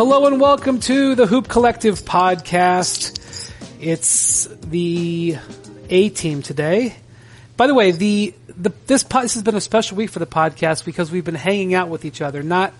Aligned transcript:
Hello 0.00 0.26
and 0.26 0.40
welcome 0.40 0.80
to 0.80 1.14
the 1.14 1.26
Hoop 1.26 1.46
Collective 1.46 2.00
podcast. 2.00 3.20
It's 3.82 4.46
the 4.46 5.36
A 5.90 6.08
team 6.08 6.40
today. 6.40 6.94
By 7.58 7.66
the 7.66 7.74
way, 7.74 7.90
the, 7.90 8.32
the 8.48 8.72
this, 8.86 9.04
po- 9.04 9.20
this 9.20 9.34
has 9.34 9.42
been 9.42 9.56
a 9.56 9.60
special 9.60 9.98
week 9.98 10.08
for 10.08 10.18
the 10.18 10.26
podcast 10.26 10.86
because 10.86 11.12
we've 11.12 11.26
been 11.26 11.34
hanging 11.34 11.74
out 11.74 11.90
with 11.90 12.06
each 12.06 12.22
other, 12.22 12.42
not 12.42 12.72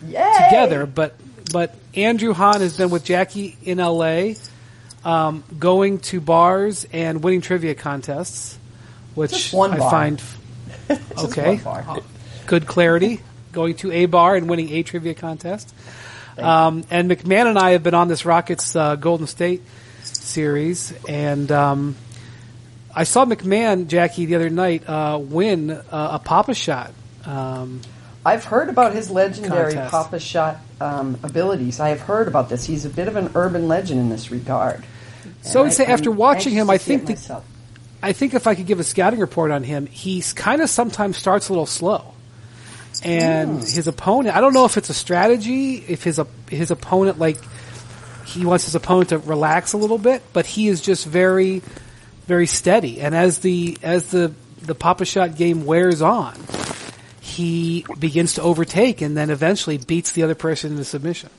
together, 0.00 0.86
but 0.86 1.14
but 1.52 1.72
Andrew 1.94 2.32
Han 2.32 2.60
has 2.60 2.76
been 2.76 2.90
with 2.90 3.04
Jackie 3.04 3.56
in 3.62 3.78
L.A., 3.78 4.34
um, 5.04 5.44
going 5.56 6.00
to 6.00 6.20
bars 6.20 6.84
and 6.92 7.22
winning 7.22 7.42
trivia 7.42 7.76
contests, 7.76 8.58
which 9.14 9.30
Just 9.30 9.54
one 9.54 9.72
I 9.72 9.78
bar. 9.78 9.90
find 9.92 10.22
Just 10.88 11.18
okay. 11.26 11.58
one 11.58 11.84
bar. 11.84 11.98
good 12.46 12.66
clarity. 12.66 13.20
Going 13.52 13.76
to 13.76 13.92
a 13.92 14.06
bar 14.06 14.34
and 14.34 14.50
winning 14.50 14.70
a 14.70 14.82
trivia 14.82 15.14
contest. 15.14 15.72
Um, 16.38 16.84
and 16.90 17.10
MacMahon 17.10 17.46
and 17.46 17.58
I 17.58 17.70
have 17.70 17.82
been 17.82 17.94
on 17.94 18.08
this 18.08 18.24
Rockets 18.24 18.76
uh, 18.76 18.96
Golden 18.96 19.26
State 19.26 19.62
series, 20.02 20.92
and 21.08 21.50
um, 21.50 21.96
I 22.94 23.04
saw 23.04 23.24
MacMahon 23.24 23.88
Jackie 23.88 24.26
the 24.26 24.34
other 24.36 24.50
night 24.50 24.88
uh, 24.88 25.18
win 25.20 25.70
uh, 25.70 25.82
a 25.90 26.18
Pop-A-Shot. 26.18 26.92
Um, 27.24 27.80
I've 28.24 28.44
heard 28.44 28.68
about 28.68 28.92
his 28.92 29.10
legendary 29.10 29.74
Contest. 29.74 29.90
Pop-A-Shot 29.90 30.56
um, 30.80 31.18
abilities. 31.22 31.80
I 31.80 31.90
have 31.90 32.00
heard 32.00 32.28
about 32.28 32.48
this. 32.48 32.66
He's 32.66 32.84
a 32.84 32.90
bit 32.90 33.08
of 33.08 33.16
an 33.16 33.30
urban 33.34 33.68
legend 33.68 34.00
in 34.00 34.08
this 34.08 34.30
regard. 34.30 34.84
So 35.42 35.60
I 35.60 35.62
would 35.62 35.66
And 35.68 35.74
say 35.74 35.86
after 35.86 36.10
I'm 36.10 36.16
watching 36.16 36.52
him, 36.52 36.68
I 36.68 36.78
think 36.78 37.06
the- 37.06 37.42
I 38.02 38.12
think 38.12 38.34
if 38.34 38.46
I 38.46 38.54
could 38.54 38.66
give 38.66 38.78
a 38.78 38.84
scouting 38.84 39.20
report 39.20 39.50
on 39.50 39.62
him, 39.64 39.86
he's 39.86 40.32
kind 40.32 40.60
of 40.60 40.68
sometimes 40.68 41.16
starts 41.16 41.48
a 41.48 41.52
little 41.52 41.66
slow. 41.66 42.12
And 43.02 43.60
his 43.60 43.86
opponent, 43.88 44.36
I 44.36 44.40
don't 44.40 44.52
know 44.54 44.64
if 44.64 44.76
it's 44.76 44.90
a 44.90 44.94
strategy, 44.94 45.76
if 45.76 46.02
his 46.02 46.20
his 46.48 46.70
opponent 46.70 47.18
like 47.18 47.38
he 48.26 48.44
wants 48.44 48.64
his 48.64 48.74
opponent 48.74 49.10
to 49.10 49.18
relax 49.18 49.72
a 49.72 49.76
little 49.76 49.98
bit, 49.98 50.22
but 50.32 50.46
he 50.46 50.68
is 50.68 50.80
just 50.80 51.06
very 51.06 51.62
very 52.26 52.46
steady. 52.46 53.00
And 53.00 53.14
as 53.14 53.38
the 53.40 53.76
as 53.82 54.10
the 54.10 54.32
the 54.62 54.74
Pop-A-Shot 54.74 55.36
game 55.36 55.64
wears 55.66 56.02
on, 56.02 56.34
he 57.20 57.84
begins 57.98 58.34
to 58.34 58.42
overtake 58.42 59.00
and 59.02 59.16
then 59.16 59.30
eventually 59.30 59.78
beats 59.78 60.12
the 60.12 60.22
other 60.24 60.34
person 60.34 60.72
into 60.72 60.84
submission. 60.84 61.30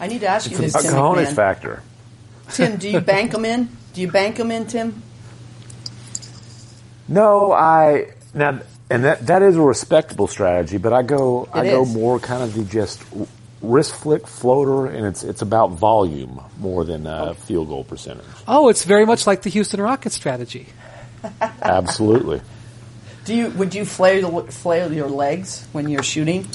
I 0.00 0.08
need 0.08 0.20
to 0.20 0.26
ask 0.26 0.50
you 0.50 0.58
It's 0.58 0.74
this, 0.74 0.84
a 0.84 0.88
Tim. 0.88 0.98
cojones 0.98 1.26
MacMahon. 1.28 1.34
factor. 1.36 1.82
Tim, 2.50 2.76
do 2.76 2.90
you 2.90 3.00
bank 3.00 3.32
him 3.32 3.44
in? 3.44 3.68
Do 3.94 4.00
you 4.00 4.10
bank 4.10 4.36
him 4.38 4.50
in, 4.50 4.66
Tim? 4.66 5.00
No, 7.08 7.52
I 7.52 8.12
now 8.34 8.60
and 8.92 9.04
that 9.04 9.26
that 9.26 9.42
is 9.42 9.56
a 9.56 9.60
respectable 9.62 10.26
strategy, 10.26 10.78
but 10.78 10.92
I 10.92 11.02
go 11.02 11.48
I 11.52 11.64
It 11.64 11.70
go 11.70 11.84
more 11.84 12.18
kind 12.20 12.42
of 12.42 12.54
the 12.54 12.64
just 12.64 13.02
wrist 13.60 13.94
flick 13.94 14.26
floater, 14.26 14.86
and 14.86 15.06
it's 15.06 15.22
it's 15.22 15.42
about 15.42 15.70
volume 15.72 16.40
more 16.58 16.84
than 16.84 17.06
uh, 17.06 17.34
field 17.34 17.68
goal 17.68 17.84
percentage. 17.84 18.24
Oh, 18.46 18.68
it's 18.68 18.84
very 18.84 19.04
much 19.06 19.26
like 19.26 19.42
the 19.42 19.50
Houston 19.50 19.80
Rockets 19.80 20.14
strategy. 20.14 20.66
Absolutely. 21.62 22.40
Do 23.24 23.34
you 23.34 23.50
would 23.50 23.74
you 23.74 23.84
flail 23.84 24.42
flail 24.46 24.92
your 24.92 25.08
legs 25.08 25.66
when 25.72 25.88
you're 25.88 26.02
shooting? 26.02 26.46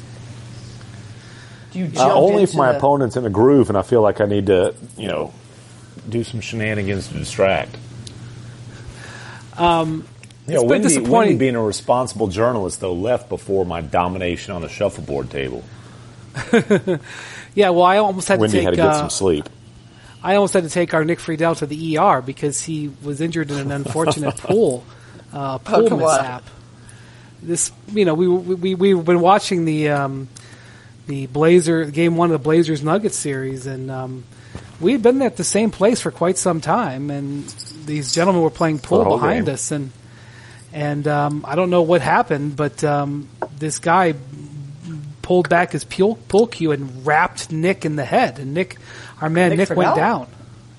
Do 1.71 1.80
you 1.80 1.85
Uh, 1.85 1.89
jump 1.89 2.13
only 2.15 2.43
if 2.43 2.53
my 2.55 2.71
the- 2.71 2.77
opponent's 2.77 3.15
in 3.15 3.25
a 3.25 3.30
groove 3.30 3.69
and 3.69 3.77
I 3.77 3.81
feel 3.83 4.02
like 4.02 4.19
I 4.21 4.25
need 4.25 4.47
to, 4.47 4.73
you 4.97 5.08
know, 5.08 5.31
do 6.09 6.23
some 6.23 6.41
shenanigans 6.41 7.08
to 7.09 7.13
distract. 7.17 7.75
Um, 9.58 10.05
you 10.47 10.55
know, 10.55 10.61
been 10.61 10.69
Wendy, 10.69 10.87
disappointing. 10.87 11.11
Wendy, 11.11 11.35
being 11.35 11.55
a 11.55 11.61
responsible 11.61 12.27
journalist, 12.27 12.79
though, 12.79 12.93
left 12.93 13.29
before 13.29 13.65
my 13.65 13.81
domination 13.81 14.53
on 14.53 14.61
the 14.61 14.69
shuffleboard 14.69 15.29
table. 15.29 15.63
Yeah, 17.57 17.71
well, 17.71 17.85
I 17.85 17.97
almost 17.97 18.27
had 18.27 18.39
Wendy 18.39 18.59
to 18.59 18.63
had 18.65 18.69
take 18.69 18.75
to 18.77 18.83
get 18.83 18.91
uh, 18.91 18.99
some 18.99 19.09
sleep. 19.09 19.49
I 20.21 20.36
almost 20.36 20.53
had 20.53 20.61
to 20.61 20.69
take 20.69 20.93
our 20.93 21.03
Nick 21.03 21.17
Friedell 21.17 21.57
to 21.57 21.65
the 21.65 21.97
ER 21.97 22.21
because 22.21 22.61
he 22.61 22.91
was 23.02 23.19
injured 23.19 23.49
in 23.49 23.57
an 23.57 23.71
unfortunate 23.71 24.37
pool 24.37 24.86
uh, 25.33 25.57
pool 25.57 25.89
come 25.89 26.03
on. 26.03 26.21
mishap. 26.21 26.43
This, 27.41 27.71
you 27.91 28.05
know, 28.05 28.13
we 28.13 28.27
we 28.27 28.75
we 28.75 28.93
we've 28.93 29.03
been 29.03 29.21
watching 29.21 29.65
the 29.65 29.89
um, 29.89 30.30
the 31.07 31.25
Blazer 31.25 31.86
game 31.86 32.15
one 32.15 32.30
of 32.30 32.33
the 32.33 32.43
Blazers 32.43 32.83
Nuggets 32.83 33.15
series, 33.15 33.65
and 33.65 33.89
um, 33.89 34.23
we'd 34.80 35.02
been 35.02 35.19
at 35.23 35.36
the 35.36 35.43
same 35.43 35.71
place 35.71 35.99
for 35.99 36.11
quite 36.11 36.37
some 36.37 36.61
time, 36.61 37.09
and 37.09 37.43
these 37.87 38.13
gentlemen 38.13 38.43
were 38.43 38.52
playing 38.52 38.77
pool 38.77 39.03
the 39.03 39.09
behind 39.09 39.47
game. 39.47 39.53
us, 39.55 39.71
and 39.71 39.91
and 40.73 41.08
um, 41.08 41.45
I 41.48 41.55
don't 41.55 41.70
know 41.70 41.82
what 41.82 42.02
happened, 42.02 42.55
but 42.55 42.83
um, 42.83 43.28
this 43.58 43.80
guy 43.80 44.14
pulled 45.22 45.50
back 45.50 45.72
his 45.72 45.83
pool, 45.83 46.16
pool 46.28 46.48
cue 46.48 46.72
and 46.72 47.05
rapped 47.05 47.52
Nick 47.52 47.86
in 47.86 47.95
the 47.95 48.05
head, 48.05 48.39
and 48.39 48.54
Nick, 48.54 48.78
our 49.22 49.30
man 49.30 49.50
Nick 49.55 49.70
Nick, 49.70 49.78
went 49.78 49.95
down. 49.95 50.28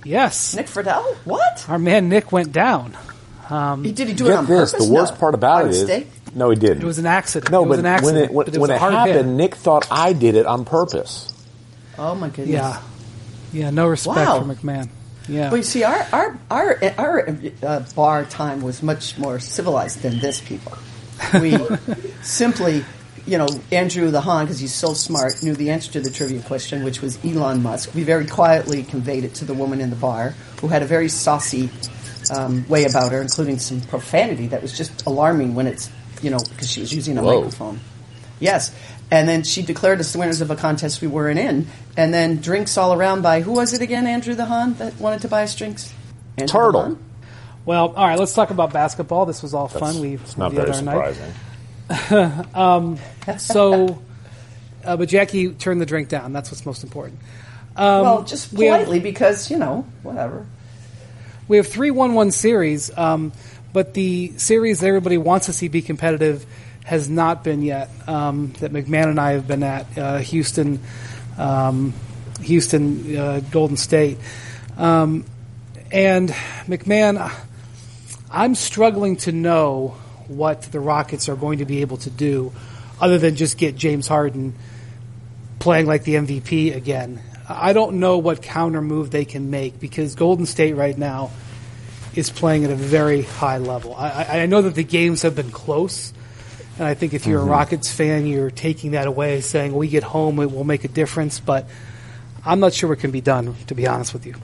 Yes, 0.04 0.54
Nick 0.54 0.66
Friedell? 0.66 1.16
What? 1.24 1.66
our 1.68 1.78
man 1.78 2.08
Nick 2.08 2.32
went 2.32 2.52
down. 2.52 2.96
He, 3.82 3.92
did 3.92 4.08
he 4.08 4.14
do 4.14 4.26
it 4.28 4.32
on 4.32 4.46
this: 4.46 4.72
purpose? 4.72 4.86
the 4.86 4.92
worst 4.92 5.14
No. 5.14 5.20
part 5.20 5.34
about 5.34 5.66
it 5.66 5.70
is, 5.72 6.06
no, 6.34 6.50
he 6.50 6.56
didn't. 6.56 6.82
It 6.82 6.86
was 6.86 6.98
an 6.98 7.06
accident. 7.06 7.50
no, 7.50 7.64
it 7.64 7.68
was 7.68 7.78
but 7.78 7.80
an 7.80 7.86
accident. 7.86 8.14
when 8.16 8.24
it 8.24 8.32
when, 8.32 8.44
but 8.46 8.54
it 8.54 8.60
when 8.60 8.70
was 8.70 8.76
it 8.76 8.78
hard 8.78 8.92
happened, 8.92 9.16
hit. 9.16 9.26
Nick 9.26 9.54
thought 9.54 9.86
I 9.90 10.12
did 10.12 10.34
it 10.34 10.44
on 10.46 10.64
purpose. 10.66 11.32
Oh 11.98 12.14
my 12.14 12.28
goodness. 12.28 12.48
Yeah, 12.50 12.80
yeah. 13.52 13.70
No 13.70 13.86
respect 13.86 14.16
Wow. 14.18 14.40
for 14.42 14.54
MacMahon. 14.54 14.88
Yeah. 15.28 15.48
Well, 15.48 15.58
you 15.58 15.62
see, 15.62 15.84
our 15.84 16.06
our 16.12 16.38
our, 16.50 16.78
our 16.96 17.28
uh, 17.62 17.84
bar 17.94 18.24
time 18.24 18.62
was 18.62 18.82
much 18.82 19.18
more 19.18 19.38
civilized 19.38 20.02
than 20.02 20.18
this. 20.18 20.40
People, 20.40 20.72
we 21.34 21.56
simply, 22.22 22.84
you 23.26 23.38
know, 23.38 23.48
Andrew 23.70 24.10
the 24.10 24.22
Han, 24.22 24.46
because 24.46 24.58
he's 24.58 24.74
so 24.74 24.94
smart, 24.94 25.42
knew 25.42 25.54
the 25.54 25.70
answer 25.70 25.92
to 25.92 26.00
the 26.00 26.10
trivia 26.10 26.40
question, 26.42 26.82
which 26.82 27.02
was 27.02 27.22
Elon 27.24 27.62
Musk. 27.62 27.94
We 27.94 28.04
very 28.04 28.26
quietly 28.26 28.82
conveyed 28.82 29.24
it 29.24 29.34
to 29.36 29.44
the 29.44 29.54
woman 29.54 29.80
in 29.80 29.90
the 29.90 29.96
bar, 29.96 30.34
who 30.60 30.68
had 30.68 30.82
a 30.82 30.86
very 30.86 31.08
saucy 31.08 31.70
um, 32.34 32.66
way 32.68 32.84
about 32.84 33.12
her, 33.12 33.20
including 33.20 33.58
some 33.58 33.80
profanity 33.82 34.48
that 34.48 34.62
was 34.62 34.76
just 34.76 35.06
alarming 35.06 35.54
when 35.54 35.66
it's, 35.66 35.90
you 36.22 36.30
know, 36.30 36.38
because 36.38 36.70
she 36.70 36.80
was 36.80 36.94
using 36.94 37.18
a 37.18 37.22
Whoa. 37.22 37.42
microphone. 37.42 37.80
Yes. 38.40 38.74
And 39.10 39.26
then 39.28 39.42
she 39.42 39.62
declared 39.62 40.00
us 40.00 40.12
the 40.12 40.18
winners 40.18 40.40
of 40.42 40.50
a 40.50 40.56
contest 40.56 41.00
we 41.00 41.08
weren't 41.08 41.38
in. 41.38 41.66
And 41.96 42.12
then 42.12 42.36
drinks 42.40 42.76
all 42.76 42.92
around 42.92 43.22
by, 43.22 43.40
who 43.40 43.52
was 43.52 43.72
it 43.72 43.80
again, 43.80 44.06
Andrew 44.06 44.34
the 44.34 44.44
Han, 44.44 44.74
that 44.74 44.98
wanted 45.00 45.22
to 45.22 45.28
buy 45.28 45.44
us 45.44 45.54
drinks? 45.54 45.92
Andrew 46.36 46.46
Turtle. 46.52 46.98
Well, 47.64 47.94
all 47.94 48.06
right. 48.06 48.18
Let's 48.18 48.34
talk 48.34 48.50
about 48.50 48.72
basketball. 48.72 49.24
This 49.26 49.42
was 49.42 49.54
all 49.54 49.68
fun. 49.68 50.00
We 50.00 50.14
It's 50.14 50.36
not 50.36 50.50
the 50.54 50.56
very 50.62 50.70
other 50.70 50.82
night. 50.82 51.14
surprising. 51.14 52.44
So, 53.38 54.02
uh, 54.84 54.96
but 54.96 55.08
Jackie 55.08 55.50
turned 55.50 55.80
the 55.80 55.86
drink 55.86 56.08
down. 56.08 56.32
That's 56.32 56.50
what's 56.50 56.64
most 56.66 56.82
important. 56.84 57.18
well, 57.76 58.22
just 58.24 58.52
we 58.52 58.66
have- 58.66 59.02
because, 59.02 59.50
you 59.50 59.58
know, 59.58 59.86
whatever. 60.02 60.46
We 61.46 61.56
have 61.56 61.66
three 61.66 61.90
one-one 61.90 62.30
series, 62.30 62.96
um, 62.98 63.32
but 63.72 63.94
the 63.94 64.32
series 64.36 64.80
that 64.80 64.86
everybody 64.86 65.16
wants 65.16 65.46
to 65.46 65.52
see 65.54 65.68
be 65.68 65.80
competitive 65.80 66.44
has 66.88 67.08
not 67.10 67.44
been 67.44 67.60
yet. 67.62 67.90
Um, 68.08 68.52
that 68.60 68.72
MacMahon 68.72 69.08
and 69.10 69.20
I 69.20 69.32
have 69.32 69.46
been 69.46 69.62
at 69.62 69.86
uh, 69.98 70.18
Houston, 70.18 70.80
um, 71.36 71.92
Houston, 72.40 73.14
uh, 73.16 73.40
Golden 73.50 73.76
State, 73.76 74.16
um, 74.78 75.24
and 75.92 76.30
McMahon. 76.66 77.30
I'm 78.30 78.54
struggling 78.54 79.16
to 79.18 79.32
know 79.32 79.96
what 80.28 80.62
the 80.62 80.80
Rockets 80.80 81.28
are 81.28 81.36
going 81.36 81.58
to 81.58 81.64
be 81.66 81.80
able 81.82 81.98
to 81.98 82.10
do, 82.10 82.52
other 83.00 83.18
than 83.18 83.36
just 83.36 83.58
get 83.58 83.76
James 83.76 84.08
Harden 84.08 84.54
playing 85.58 85.86
like 85.86 86.04
the 86.04 86.14
MVP 86.14 86.74
again. 86.74 87.20
I 87.48 87.72
don't 87.72 88.00
know 88.00 88.18
what 88.18 88.42
counter 88.42 88.80
move 88.82 89.10
they 89.10 89.24
can 89.24 89.50
make 89.50 89.80
because 89.80 90.14
Golden 90.14 90.46
State 90.46 90.74
right 90.74 90.96
now 90.96 91.30
is 92.14 92.30
playing 92.30 92.64
at 92.64 92.70
a 92.70 92.74
very 92.76 93.22
high 93.22 93.58
level. 93.58 93.94
I, 93.94 94.08
I- 94.10 94.40
I 94.42 94.46
know 94.46 94.62
that 94.62 94.74
the 94.74 94.84
games 94.84 95.22
have 95.22 95.34
been 95.36 95.50
close, 95.50 96.12
and 96.78 96.86
I 96.86 96.94
think 96.94 97.12
if 97.12 97.26
you're 97.26 97.40
a 97.40 97.44
Rockets 97.44 97.92
fan, 97.92 98.26
you're 98.26 98.50
taking 98.50 98.92
that 98.92 99.06
away, 99.06 99.40
saying 99.40 99.74
we 99.74 99.88
get 99.88 100.04
home, 100.04 100.38
it 100.38 100.52
will 100.52 100.64
make 100.64 100.84
a 100.84 100.88
difference. 100.88 101.40
But 101.40 101.66
I'm 102.44 102.60
not 102.60 102.72
sure 102.72 102.88
what 102.88 103.00
can 103.00 103.10
be 103.10 103.20
done, 103.20 103.54
to 103.66 103.74
be 103.74 103.86
honest 103.86 104.12
with 104.12 104.26
you. 104.26 104.36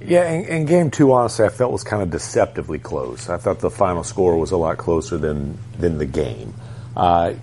Yeah, 0.00 0.30
in, 0.30 0.44
in 0.46 0.66
game 0.66 0.90
two, 0.90 1.12
honestly, 1.12 1.44
I 1.44 1.48
felt 1.48 1.72
was 1.72 1.84
kind 1.84 2.02
of 2.02 2.10
deceptively 2.10 2.78
close. 2.78 3.28
I 3.28 3.36
thought 3.36 3.60
the 3.60 3.70
final 3.70 4.02
score 4.04 4.36
was 4.36 4.50
a 4.50 4.56
lot 4.56 4.78
closer 4.78 5.16
than 5.16 5.58
than 5.78 5.98
the 5.98 6.06
game. 6.06 6.54
Uh, 6.96 7.34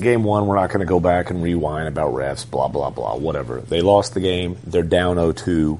game 0.00 0.24
one, 0.24 0.46
we're 0.46 0.56
not 0.56 0.68
going 0.68 0.80
to 0.80 0.86
go 0.86 1.00
back 1.00 1.30
and 1.30 1.42
rewind 1.42 1.88
about 1.88 2.14
refs, 2.14 2.48
blah 2.50 2.68
blah 2.68 2.90
blah, 2.90 3.16
whatever. 3.16 3.60
They 3.60 3.82
lost 3.82 4.14
the 4.14 4.20
game. 4.20 4.56
They're 4.64 4.82
down 4.82 5.16
0-2. 5.16 5.78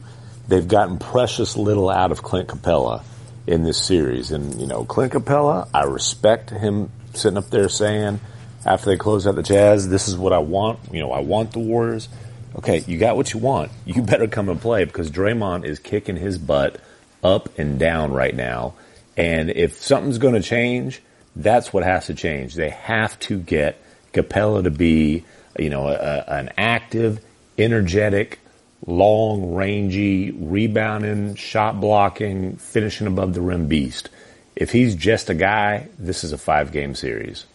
They've 0.48 0.68
gotten 0.68 0.98
precious 0.98 1.56
little 1.56 1.88
out 1.88 2.12
of 2.12 2.22
Clint 2.22 2.48
Capela 2.48 3.02
in 3.46 3.62
this 3.62 3.80
series, 3.82 4.32
and 4.32 4.60
you 4.60 4.66
know, 4.66 4.84
Clint 4.84 5.12
Capela, 5.12 5.68
I 5.72 5.84
respect 5.84 6.50
him 6.50 6.90
sitting 7.16 7.38
up 7.38 7.50
there 7.50 7.68
saying 7.68 8.20
after 8.66 8.86
they 8.86 8.96
close 8.96 9.26
out 9.26 9.34
the 9.34 9.42
Jazz, 9.42 9.88
this 9.88 10.08
is 10.08 10.16
what 10.16 10.32
I 10.32 10.38
want. 10.38 10.78
You 10.92 11.00
know, 11.00 11.12
I 11.12 11.20
want 11.20 11.52
the 11.52 11.58
Warriors. 11.58 12.08
Okay, 12.56 12.84
you 12.86 12.98
got 12.98 13.16
what 13.16 13.32
you 13.32 13.40
want. 13.40 13.70
You 13.86 14.02
better 14.02 14.26
come 14.26 14.48
and 14.48 14.60
play 14.60 14.84
because 14.84 15.10
Draymond 15.10 15.64
is 15.64 15.78
kicking 15.78 16.16
his 16.16 16.38
butt 16.38 16.80
up 17.22 17.58
and 17.58 17.78
down 17.78 18.12
right 18.12 18.34
now. 18.34 18.74
And 19.16 19.50
if 19.50 19.80
something's 19.80 20.18
going 20.18 20.34
to 20.34 20.42
change, 20.42 21.02
that's 21.36 21.72
what 21.72 21.84
has 21.84 22.06
to 22.06 22.14
change. 22.14 22.54
They 22.54 22.70
have 22.70 23.18
to 23.20 23.38
get 23.38 23.80
Capela 24.12 24.64
to 24.64 24.70
be, 24.70 25.24
you 25.58 25.70
know, 25.70 25.88
a, 25.88 26.24
an 26.26 26.50
active, 26.56 27.24
energetic, 27.58 28.40
long, 28.86 29.54
rangy, 29.54 30.30
rebounding, 30.30 31.34
shot 31.34 31.80
blocking, 31.80 32.56
finishing 32.56 33.06
above 33.06 33.34
the 33.34 33.40
rim 33.40 33.66
beast. 33.66 34.08
If 34.56 34.70
he's 34.70 34.94
just 34.94 35.30
a 35.30 35.34
guy, 35.34 35.88
this 35.98 36.22
is 36.24 36.32
a 36.32 36.38
five 36.38 36.72
game 36.72 36.94
series. 36.94 37.46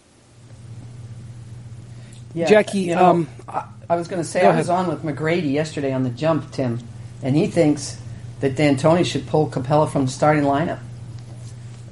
Yeah, 2.34 2.46
Jackie, 2.46 2.80
you 2.80 2.96
know, 2.96 3.06
um, 3.06 3.30
I, 3.48 3.66
I 3.90 3.96
was 3.96 4.08
going 4.08 4.22
to 4.22 4.28
say 4.28 4.42
go 4.42 4.50
I 4.52 4.56
was 4.58 4.70
ahead. 4.70 4.86
on 4.86 4.90
with 4.90 5.04
McGrady 5.04 5.52
yesterday 5.52 5.94
on 5.94 6.04
the 6.04 6.10
jump, 6.10 6.52
Tim, 6.52 6.80
and 7.24 7.36
he 7.36 7.48
thinks 7.48 8.00
that 8.42 8.56
D'Antoni 8.56 9.06
should 9.06 9.28
pull 9.28 9.50
Capela 9.50 9.90
from 9.90 10.06
the 10.06 10.12
starting 10.12 10.44
lineup 10.44 10.80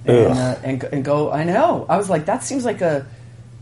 and, 0.06 0.28
uh, 0.28 0.56
and 0.64 0.84
and 0.84 1.06
go. 1.06 1.32
I 1.32 1.44
know. 1.44 1.86
I 1.90 1.98
was 1.98 2.10
like, 2.10 2.26
that 2.26 2.44
seems 2.44 2.66
like 2.66 2.82
a 2.82 3.06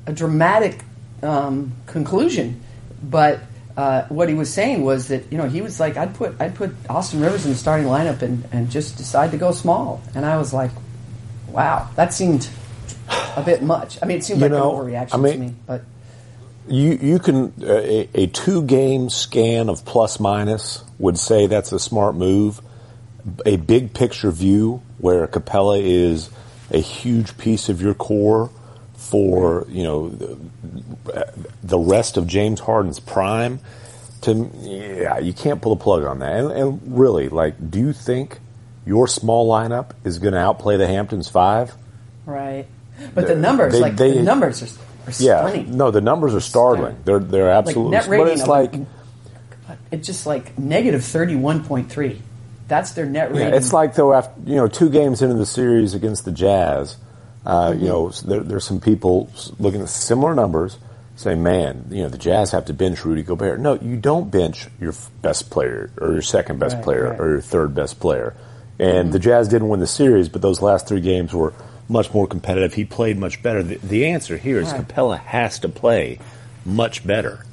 a 0.06 0.14
dramatic 0.14 0.84
um, 1.24 1.74
conclusion, 1.86 2.62
but. 3.04 3.40
Uh, 3.78 4.08
what 4.08 4.30
he 4.30 4.36
was 4.36 4.54
saying 4.54 4.86
was 4.86 5.10
that 5.10 5.30
you 5.30 5.38
know 5.38 5.50
he 5.50 5.60
was 5.62 5.82
like 5.82 5.98
I'd 5.98 6.16
put 6.16 6.34
I'd 6.40 6.56
put 6.56 6.74
Austin 6.90 7.20
Rivers 7.20 7.44
in 7.44 7.52
the 7.52 7.58
starting 7.58 7.88
lineup 7.88 8.22
and, 8.22 8.48
and 8.54 8.72
just 8.72 8.96
decide 8.96 9.32
to 9.32 9.38
go 9.38 9.52
small 9.52 10.02
and 10.16 10.26
I 10.26 10.38
was 10.38 10.54
like 10.54 10.72
wow 11.56 11.90
that 11.96 12.14
seemed 12.14 12.50
a 13.36 13.42
bit 13.44 13.64
much 13.64 13.98
I 14.02 14.06
mean 14.06 14.18
it 14.18 14.24
seemed 14.24 14.42
You 14.42 14.50
like 14.50 14.52
know, 14.52 14.80
an 14.80 14.86
overreaction 14.92 15.14
I 15.14 15.18
mean- 15.18 15.34
to 15.34 15.40
me 15.40 15.56
but 15.66 15.82
You 16.68 16.98
you 17.02 17.20
can 17.20 17.54
uh, 17.62 17.66
a, 17.68 18.10
a 18.16 18.28
two 18.28 18.64
game 18.64 19.10
scan 19.10 19.70
of 19.70 19.86
plus 19.86 20.20
minus 20.20 20.84
would 20.98 21.18
say 21.20 21.46
that's 21.48 21.72
a 21.72 21.80
smart 21.80 22.16
move. 22.16 22.60
A 23.46 23.58
big 23.58 23.94
picture 23.94 24.32
view 24.32 24.82
where 24.98 25.28
Capela 25.28 25.80
is 25.82 26.30
a 26.72 26.80
huge 26.80 27.38
piece 27.38 27.70
of 27.70 27.82
your 27.82 27.94
core 27.94 28.50
for 28.96 29.66
you 29.70 29.84
know 29.84 30.10
the, 30.10 30.38
the 31.64 31.78
rest 31.78 32.18
of 32.18 32.26
James 32.26 32.60
Harden's 32.62 33.00
prime. 33.00 33.60
To 34.22 34.50
yeah, 34.62 35.20
you 35.20 35.34
can't 35.34 35.62
pull 35.62 35.76
the 35.76 35.84
plug 35.84 36.04
on 36.04 36.18
that. 36.20 36.34
And, 36.34 36.52
and 36.52 36.98
really, 36.98 37.30
like, 37.30 37.56
do 37.70 37.78
you 37.80 37.94
think 37.94 38.40
your 38.86 39.08
small 39.08 39.48
lineup 39.50 39.92
is 40.04 40.20
going 40.20 40.34
to 40.34 40.40
outplay 40.40 40.78
the 40.78 40.88
Hamptons 40.88 41.28
five? 41.30 41.74
Right. 42.26 42.66
But 43.14 43.28
the 43.28 43.36
numbers, 43.36 43.74
They- 43.74 43.80
like 43.80 43.96
they- 43.98 44.14
the 44.14 44.24
numbers 44.24 44.62
are, 44.64 44.66
are 45.10 45.14
Yeah, 45.20 45.48
stunning. 45.48 45.76
no, 45.78 45.92
the 45.92 46.02
numbers 46.02 46.34
are 46.34 46.40
startling. 46.42 46.96
They're 47.06 47.20
they're 47.20 47.50
absolutely. 47.52 47.92
net 47.92 48.08
rating 48.08 48.26
but 48.26 48.34
it's 48.34 48.48
like 48.48 48.74
It's 49.92 50.08
just 50.08 50.26
like 50.26 50.58
negative 50.58 51.04
thirty 51.04 51.36
one 51.36 51.64
point 51.64 51.90
three. 51.90 52.22
That's 52.68 52.92
their 52.92 53.06
net 53.06 53.32
Yeah, 53.34 53.42
rating. 53.46 53.54
it's 53.56 53.74
like 53.74 53.96
though 53.96 54.14
after 54.14 54.34
you 54.50 54.56
know 54.56 54.68
two 54.68 54.90
games 54.90 55.22
into 55.22 55.36
the 55.36 55.46
series 55.46 55.94
against 55.94 56.26
the 56.26 56.32
Jazz, 56.32 56.98
uh, 57.46 57.74
you 57.78 57.88
know 57.88 58.10
there, 58.26 58.40
there's 58.42 58.64
some 58.66 58.80
people 58.80 59.30
looking 59.60 59.82
at 59.82 59.90
similar 59.90 60.34
numbers 60.34 60.78
saying, 61.18 61.44
"Man, 61.44 61.86
you 61.92 62.04
know 62.04 62.10
the 62.10 62.18
Jazz 62.18 62.52
have 62.52 62.66
to 62.66 62.74
bench 62.74 63.04
Rudy 63.06 63.24
Gobert." 63.24 63.60
No, 63.60 63.76
you 63.76 63.98
don't 63.98 64.32
bench 64.32 64.68
your 64.80 64.94
best 65.22 65.50
player 65.50 65.90
or 66.00 66.14
your 66.14 66.22
second 66.22 66.60
best 66.60 66.76
Right, 66.76 66.84
player 66.84 67.10
right. 67.10 67.20
or 67.20 67.30
your 67.32 67.42
third 67.42 67.76
best 67.76 68.00
player. 68.00 68.34
And 68.80 69.14
the 69.14 69.20
Jazz 69.20 69.48
didn't 69.48 69.70
win 69.70 69.80
the 69.80 69.88
series, 69.88 70.28
but 70.30 70.42
those 70.42 70.62
last 70.62 70.88
three 70.88 71.00
games 71.02 71.34
were 71.34 71.54
much 71.88 72.14
more 72.14 72.28
competitive. 72.28 72.74
He 72.74 72.84
played 72.86 73.18
much 73.18 73.42
better. 73.42 73.64
The, 73.64 73.76
the 73.76 74.08
answer 74.08 74.38
here 74.38 74.60
is 74.60 74.72
Right. 74.72 74.88
Capela 74.88 75.18
has 75.20 75.60
to 75.60 75.70
play 75.70 76.20
much 76.66 77.06
better. 77.06 77.46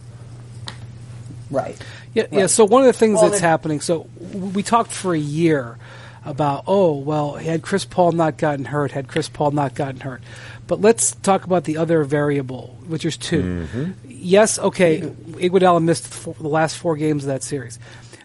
right. 1.50 1.76
Yeah, 2.14 2.26
yeah. 2.30 2.46
So 2.46 2.64
one 2.66 2.82
of 2.82 2.86
the 2.86 2.92
things 2.92 3.14
Well, 3.20 3.30
that's 3.30 3.40
then- 3.40 3.48
happening. 3.50 3.80
So 3.80 4.00
we 4.32 4.62
talked 4.62 4.92
for 4.92 5.14
a 5.14 5.18
year 5.18 5.78
about, 6.24 6.64
oh 6.66 6.94
well, 6.96 7.34
had 7.34 7.62
Chris 7.62 7.84
Paul 7.84 8.12
not 8.12 8.36
gotten 8.36 8.64
hurt, 8.66 8.90
had 8.92 9.08
Chris 9.08 9.28
Paul 9.28 9.50
not 9.52 9.74
gotten 9.74 10.00
hurt. 10.00 10.22
But 10.66 10.80
let's 10.80 11.12
talk 11.16 11.44
about 11.44 11.64
the 11.64 11.78
other 11.78 12.04
variable, 12.04 12.78
which 12.86 13.04
is 13.04 13.16
2 13.16 13.42
mm-hmm. 13.42 13.90
Yes, 14.08 14.58
okay, 14.58 15.00
Iguodala 15.00 15.82
missed 15.82 16.04
the, 16.04 16.10
four, 16.10 16.34
the 16.34 16.48
last 16.48 16.76
four 16.78 16.96
games 16.96 17.24
of 17.24 17.28
that 17.28 17.42
series. 17.42 17.78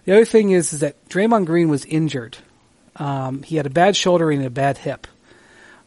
The 0.05 0.13
other 0.13 0.25
thing 0.25 0.51
is, 0.51 0.71
is 0.73 0.81
that 0.81 1.07
Draymond 1.09 1.45
Green 1.45 1.69
was 1.69 1.83
injured. 1.85 2.37
Um, 2.97 3.43
he 3.43 3.55
had 3.55 3.65
a 3.65 3.71
bad 3.71 3.95
shoulder 3.95 4.31
and 4.31 4.43
a 4.45 4.49
bad 4.49 4.77
hip. 4.77 5.07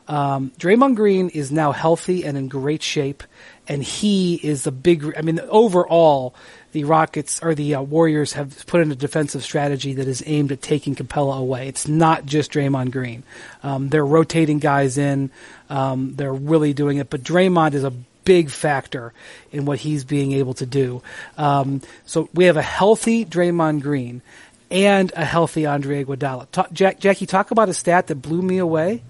Um, 0.08 0.50
Draymond 0.58 0.96
Green 0.96 1.28
is 1.28 1.52
now 1.52 1.70
healthy 1.70 2.24
and 2.24 2.36
in 2.36 2.48
great 2.48 2.82
shape, 2.82 3.22
and 3.68 3.82
he 3.82 4.34
is 4.34 4.64
the 4.64 4.72
big. 4.72 5.16
I 5.16 5.22
mean, 5.22 5.38
overall, 5.48 6.34
the 6.72 6.82
Rockets 6.82 7.40
or 7.42 7.54
the 7.54 7.76
uh, 7.76 7.82
Warriors 7.82 8.32
have 8.32 8.66
put 8.66 8.80
in 8.80 8.90
a 8.90 8.96
defensive 8.96 9.44
strategy 9.44 9.94
that 9.94 10.08
is 10.08 10.22
aimed 10.26 10.50
at 10.50 10.62
taking 10.62 10.96
Capela 10.96 11.38
away. 11.38 11.68
It's 11.68 11.86
not 11.86 12.26
just 12.26 12.50
Draymond 12.50 12.90
Green. 12.90 13.22
Um, 13.62 13.88
they're 13.88 14.04
rotating 14.04 14.58
guys 14.58 14.98
in. 14.98 15.30
Um, 15.68 16.14
they're 16.16 16.32
really 16.32 16.74
doing 16.74 16.98
it, 16.98 17.08
but 17.08 17.22
Draymond 17.22 17.74
is 17.74 17.84
a 17.84 17.92
big 18.24 18.50
factor 18.50 19.12
in 19.50 19.64
what 19.64 19.78
he's 19.78 20.04
being 20.04 20.32
able 20.32 20.54
to 20.54 20.66
do. 20.66 21.02
Um, 21.38 21.82
so 22.04 22.28
we 22.34 22.44
have 22.44 22.56
a 22.56 22.62
healthy 22.62 23.24
Draymond 23.24 23.82
Green 23.82 24.22
and 24.70 25.12
a 25.17 25.25
healthy 25.25 25.67
Andre 25.67 26.05
Iguodala. 26.05 26.46
Ta- 26.52 26.69
Jack, 26.72 27.00
Jackie, 27.00 27.26
talk 27.26 27.50
about 27.50 27.69
a 27.69 27.75
stat 27.75 28.06
that 28.08 28.17
blew 28.17 28.43
me 28.43 28.58
away. 28.58 29.02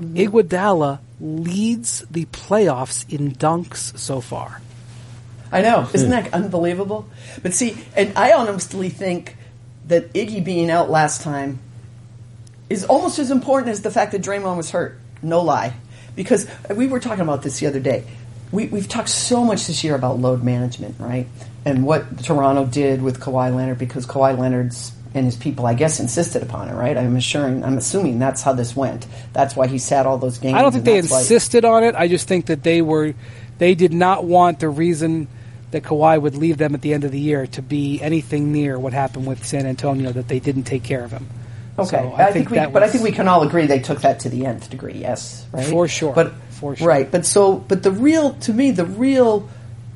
Mm-hmm. 0.00 0.16
Iguodala 0.16 1.00
leads 1.20 2.00
the 2.10 2.26
playoffs 2.26 3.08
in 3.12 3.32
dunks 3.32 3.96
so 3.98 4.20
far. 4.20 4.60
I 5.50 5.62
know. 5.62 5.82
Hmm. 5.82 5.96
Isn't 5.96 6.10
that 6.10 6.34
unbelievable? 6.34 7.08
But 7.42 7.54
see, 7.54 7.76
and 7.96 8.16
I 8.16 8.32
honestly 8.32 8.90
think 8.90 9.36
that 9.86 10.12
Iggy 10.12 10.44
being 10.44 10.70
out 10.70 10.90
last 10.90 11.22
time 11.22 11.58
is 12.68 12.84
almost 12.84 13.18
as 13.18 13.30
important 13.30 13.70
as 13.70 13.82
the 13.82 13.90
fact 13.90 14.12
that 14.12 14.22
Draymond 14.22 14.56
was 14.56 14.70
hurt. 14.70 14.98
No 15.22 15.40
lie. 15.40 15.74
Because 16.14 16.46
we 16.74 16.86
were 16.86 17.00
talking 17.00 17.22
about 17.22 17.42
this 17.42 17.60
the 17.60 17.66
other 17.66 17.80
day. 17.80 18.04
We, 18.52 18.66
we've 18.66 18.88
talked 18.88 19.08
so 19.08 19.44
much 19.44 19.66
this 19.66 19.84
year 19.84 19.94
about 19.94 20.18
load 20.18 20.42
management, 20.42 20.96
right? 20.98 21.26
And 21.64 21.84
what 21.84 22.24
Toronto 22.24 22.66
did 22.66 23.02
with 23.02 23.20
Kawhi 23.20 23.54
Leonard 23.54 23.78
because 23.78 24.06
Kawhi 24.06 24.38
Leonard's 24.38 24.92
and 25.14 25.24
his 25.24 25.36
people, 25.36 25.66
I 25.66 25.74
guess, 25.74 26.00
insisted 26.00 26.42
upon 26.42 26.68
it, 26.68 26.74
right? 26.74 26.96
I'm 26.96 27.16
assuring, 27.16 27.64
I'm 27.64 27.78
assuming 27.78 28.18
that's 28.18 28.42
how 28.42 28.52
this 28.52 28.76
went. 28.76 29.06
That's 29.32 29.56
why 29.56 29.66
he 29.66 29.78
sat 29.78 30.06
all 30.06 30.18
those 30.18 30.38
games. 30.38 30.54
I 30.54 30.62
don't 30.62 30.72
think 30.72 30.84
they 30.84 31.00
that's 31.00 31.10
why- 31.10 31.20
insisted 31.20 31.64
on 31.64 31.84
it. 31.84 31.94
I 31.94 32.08
just 32.08 32.28
think 32.28 32.46
that 32.46 32.62
they 32.62 32.82
were, 32.82 33.14
they 33.58 33.74
did 33.74 33.92
not 33.92 34.24
want 34.24 34.60
the 34.60 34.68
reason 34.68 35.28
that 35.70 35.82
Kawhi 35.82 36.20
would 36.20 36.34
leave 36.36 36.56
them 36.58 36.74
at 36.74 36.80
the 36.82 36.94
end 36.94 37.04
of 37.04 37.10
the 37.12 37.20
year 37.20 37.46
to 37.48 37.62
be 37.62 38.00
anything 38.00 38.52
near 38.52 38.78
what 38.78 38.92
happened 38.92 39.26
with 39.26 39.44
San 39.44 39.66
Antonio 39.66 40.12
that 40.12 40.28
they 40.28 40.40
didn't 40.40 40.64
take 40.64 40.82
care 40.82 41.04
of 41.04 41.10
him. 41.10 41.26
Okay, 41.78 41.88
So 41.90 42.14
I, 42.16 42.32
think, 42.32 42.50
we, 42.50 42.56
that 42.56 42.72
but 42.72 42.82
I 42.82 42.88
think 42.88 43.04
we 43.04 43.12
can 43.12 43.28
all 43.28 43.42
agree 43.42 43.66
they 43.66 43.78
took 43.78 44.00
that 44.00 44.20
to 44.20 44.28
the 44.28 44.46
nth 44.46 44.68
degree. 44.70 44.94
Yes, 44.94 45.46
right, 45.52 45.64
For 45.66 45.86
sure. 45.86 46.12
But 46.14 46.32
For 46.50 46.74
sure. 46.74 46.88
right, 46.88 47.08
but 47.10 47.24
so, 47.24 47.56
but 47.56 47.82
the 47.82 47.92
real, 47.92 48.32
to 48.34 48.52
me, 48.52 48.70
the 48.72 48.84
real 48.86 49.48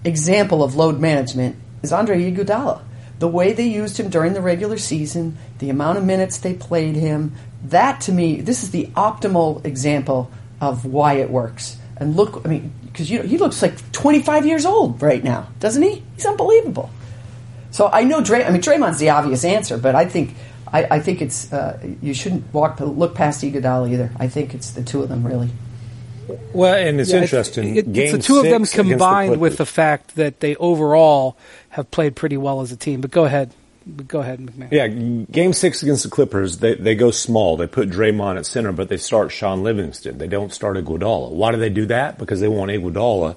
example 0.05 0.63
of 0.63 0.77
load 0.77 1.01
management 1.01 1.57
is 1.83 1.93
Andre 1.93 2.31
Iguodala. 2.31 2.83
The 3.23 3.29
way 3.29 3.53
they 3.53 3.69
used 3.69 4.01
him 4.01 4.09
during 4.09 4.33
the 4.33 4.41
regular 4.41 4.77
season, 4.79 5.39
the 5.61 5.71
amount 5.71 5.97
of 5.97 6.03
minutes 6.05 6.39
they 6.39 6.55
played 6.55 6.97
him, 6.97 7.37
that 7.67 8.01
to 8.01 8.13
me, 8.13 8.41
this 8.41 8.65
is 8.65 8.73
the 8.73 8.87
optimal 8.97 9.65
example 9.65 10.29
of 10.61 10.85
why 10.85 11.13
it 11.19 11.31
works. 11.31 11.77
And 11.97 12.17
look, 12.17 12.43
I 12.45 12.49
mean, 12.49 12.73
because 12.85 13.09
you 13.09 13.21
know, 13.21 13.25
he 13.25 13.39
looks 13.39 13.63
like 13.63 13.93
25 13.93 14.45
years 14.45 14.67
old 14.67 15.01
right 15.01 15.23
now, 15.23 15.47
doesn't 15.61 15.85
he? 15.85 16.03
He's 16.17 16.27
unbelievable. 16.27 16.91
So 17.71 17.89
I 17.93 18.03
know 18.03 18.21
Dray. 18.25 18.45
I 18.45 18.51
mean, 18.51 18.61
Draymond's 18.61 18.99
the 18.99 19.11
obvious 19.11 19.45
answer, 19.45 19.79
but 19.79 19.95
I 19.95 20.05
think 20.07 20.35
I, 20.73 20.97
I 20.97 20.99
think 20.99 21.23
it's 21.23 21.53
uh, 21.53 21.79
you 22.03 22.15
shouldn't 22.15 22.53
walk 22.53 22.81
look 22.81 23.15
past 23.15 23.45
Iguodala 23.45 23.89
either. 23.93 24.11
I 24.19 24.27
think 24.27 24.53
it's 24.53 24.73
the 24.73 24.83
two 24.83 25.01
of 25.01 25.09
them 25.09 25.25
really. 25.25 25.51
Well, 26.53 26.75
and 26.75 27.01
it's 27.01 27.11
Yeah, 27.11 27.17
it's- 27.19 27.33
interesting. 27.33 27.77
it- 27.77 27.97
it's 27.97 28.13
the 28.13 28.19
two 28.19 28.39
of 28.39 28.45
them 28.45 28.65
six 28.65 28.75
against 28.75 28.89
the 28.89 28.93
combined 28.95 29.41
with 29.41 29.59
the 29.59 29.67
fact 29.67 30.17
that 30.17 30.41
they 30.41 30.55
overall 30.57 31.37
have 31.73 31.91
played 31.91 32.15
pretty 32.15 32.37
well 32.37 32.61
as 32.61 32.71
a 32.71 32.77
team. 32.77 33.01
But 33.01 33.11
go 33.11 33.25
ahead, 33.25 33.53
go 34.07 34.21
ahead, 34.21 34.39
MacMahon. 34.41 34.71
Yeah, 34.71 34.87
game 35.33 35.55
six 35.55 35.83
against 35.83 36.05
the 36.05 36.11
Clippers, 36.11 36.59
they, 36.59 36.75
they 36.75 36.95
go 36.95 37.11
small. 37.11 37.57
They 37.57 37.67
put 37.67 37.89
Draymond 37.89 38.37
at 38.37 38.47
center, 38.47 38.73
but 38.73 38.89
they 38.89 38.99
start 38.99 39.33
Shaun 39.33 39.63
Livingston. 39.63 40.19
They 40.19 40.29
don't 40.29 40.53
start 40.53 40.77
Iguodala. 40.77 41.31
Why 41.31 41.51
do 41.51 41.57
they 41.57 41.71
do 41.71 41.87
that? 41.87 42.19
Because 42.19 42.41
they 42.41 42.49
want 42.49 42.71
Iguodala 42.71 43.37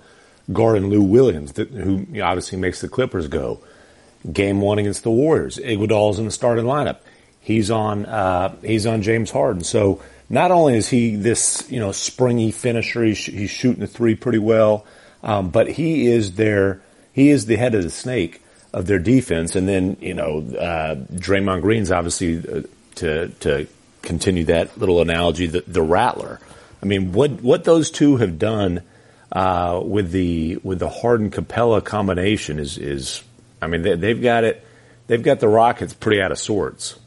guarding 0.51 0.89
Lou 0.89 1.01
Williams, 1.01 1.55
who 1.55 2.05
obviously 2.21 2.57
makes 2.59 2.81
the 2.81 2.89
Clippers 2.89 3.27
go. 3.27 3.61
Game 4.31 4.59
one 4.59 4.79
against 4.79 5.03
the 5.03 5.11
Warriors, 5.11 5.57
Iguodala's 5.57 6.19
in 6.19 6.25
the 6.25 6.31
starting 6.31 6.65
lineup. 6.65 6.97
He's 7.39 7.69
on 7.69 8.05
uh, 8.05 8.55
he's 8.63 8.87
on 8.87 9.03
James 9.03 9.29
Harden. 9.29 9.63
So 9.63 10.01
not 10.29 10.49
only 10.49 10.75
is 10.75 10.89
he 10.89 11.15
this 11.15 11.69
you 11.69 11.79
know 11.79 11.91
springy 11.91 12.51
finisher, 12.51 13.03
he's, 13.03 13.23
he's 13.23 13.51
shooting 13.51 13.81
the 13.81 13.87
three 13.87 14.15
pretty 14.15 14.39
well, 14.39 14.85
um, 15.23 15.51
but 15.51 15.69
he 15.69 16.07
is 16.07 16.33
their 16.33 16.81
he 17.15 17.29
is 17.29 17.45
the 17.45 17.55
head 17.55 17.73
of 17.73 17.81
the 17.81 17.89
snake 17.89 18.41
of 18.73 18.87
their 18.87 18.99
defense. 18.99 19.55
And 19.55 19.67
then 19.67 19.95
you 20.01 20.13
know 20.13 20.39
uh, 20.39 20.95
Draymond 21.13 21.61
Green's 21.61 21.91
obviously 21.91 22.37
uh, 22.37 22.63
to 22.95 23.29
to 23.29 23.67
continue 24.01 24.43
that 24.45 24.77
little 24.77 25.01
analogy, 25.01 25.47
the, 25.47 25.63
the 25.65 25.81
rattler. 25.81 26.39
I 26.83 26.85
mean, 26.85 27.13
what 27.13 27.41
what 27.41 27.63
those 27.63 27.89
two 27.89 28.17
have 28.17 28.37
done 28.37 28.81
uh, 29.31 29.81
with 29.83 30.11
the 30.11 30.57
with 30.63 30.79
the 30.79 30.89
Harden 30.89 31.31
Capela 31.31 31.83
combination 31.83 32.59
is 32.59 32.77
is 32.77 33.23
I 33.61 33.67
mean 33.67 33.81
they, 33.81 33.95
they've 33.95 34.21
got 34.21 34.43
it 34.43 34.65
they've 35.07 35.23
got 35.23 35.39
the 35.39 35.47
Rockets 35.47 35.93
pretty 35.93 36.21
out 36.21 36.31
of 36.31 36.37
sorts. 36.37 36.99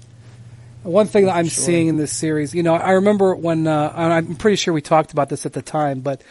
One 0.84 1.06
thing 1.06 1.26
that 1.26 1.36
I'm 1.36 1.48
seeing 1.48 1.88
in 1.88 1.96
this 1.96 2.12
series, 2.12 2.54
you 2.54 2.62
know, 2.62 2.74
I 2.74 2.92
remember 2.92 3.34
when 3.34 3.66
uh, 3.66 3.92
I'm 3.94 4.36
pretty 4.36 4.56
sure 4.56 4.72
we 4.72 4.80
talked 4.80 5.12
about 5.12 5.28
this 5.28 5.44
at 5.44 5.52
the 5.52 5.60
time, 5.60 6.00
but 6.00 6.22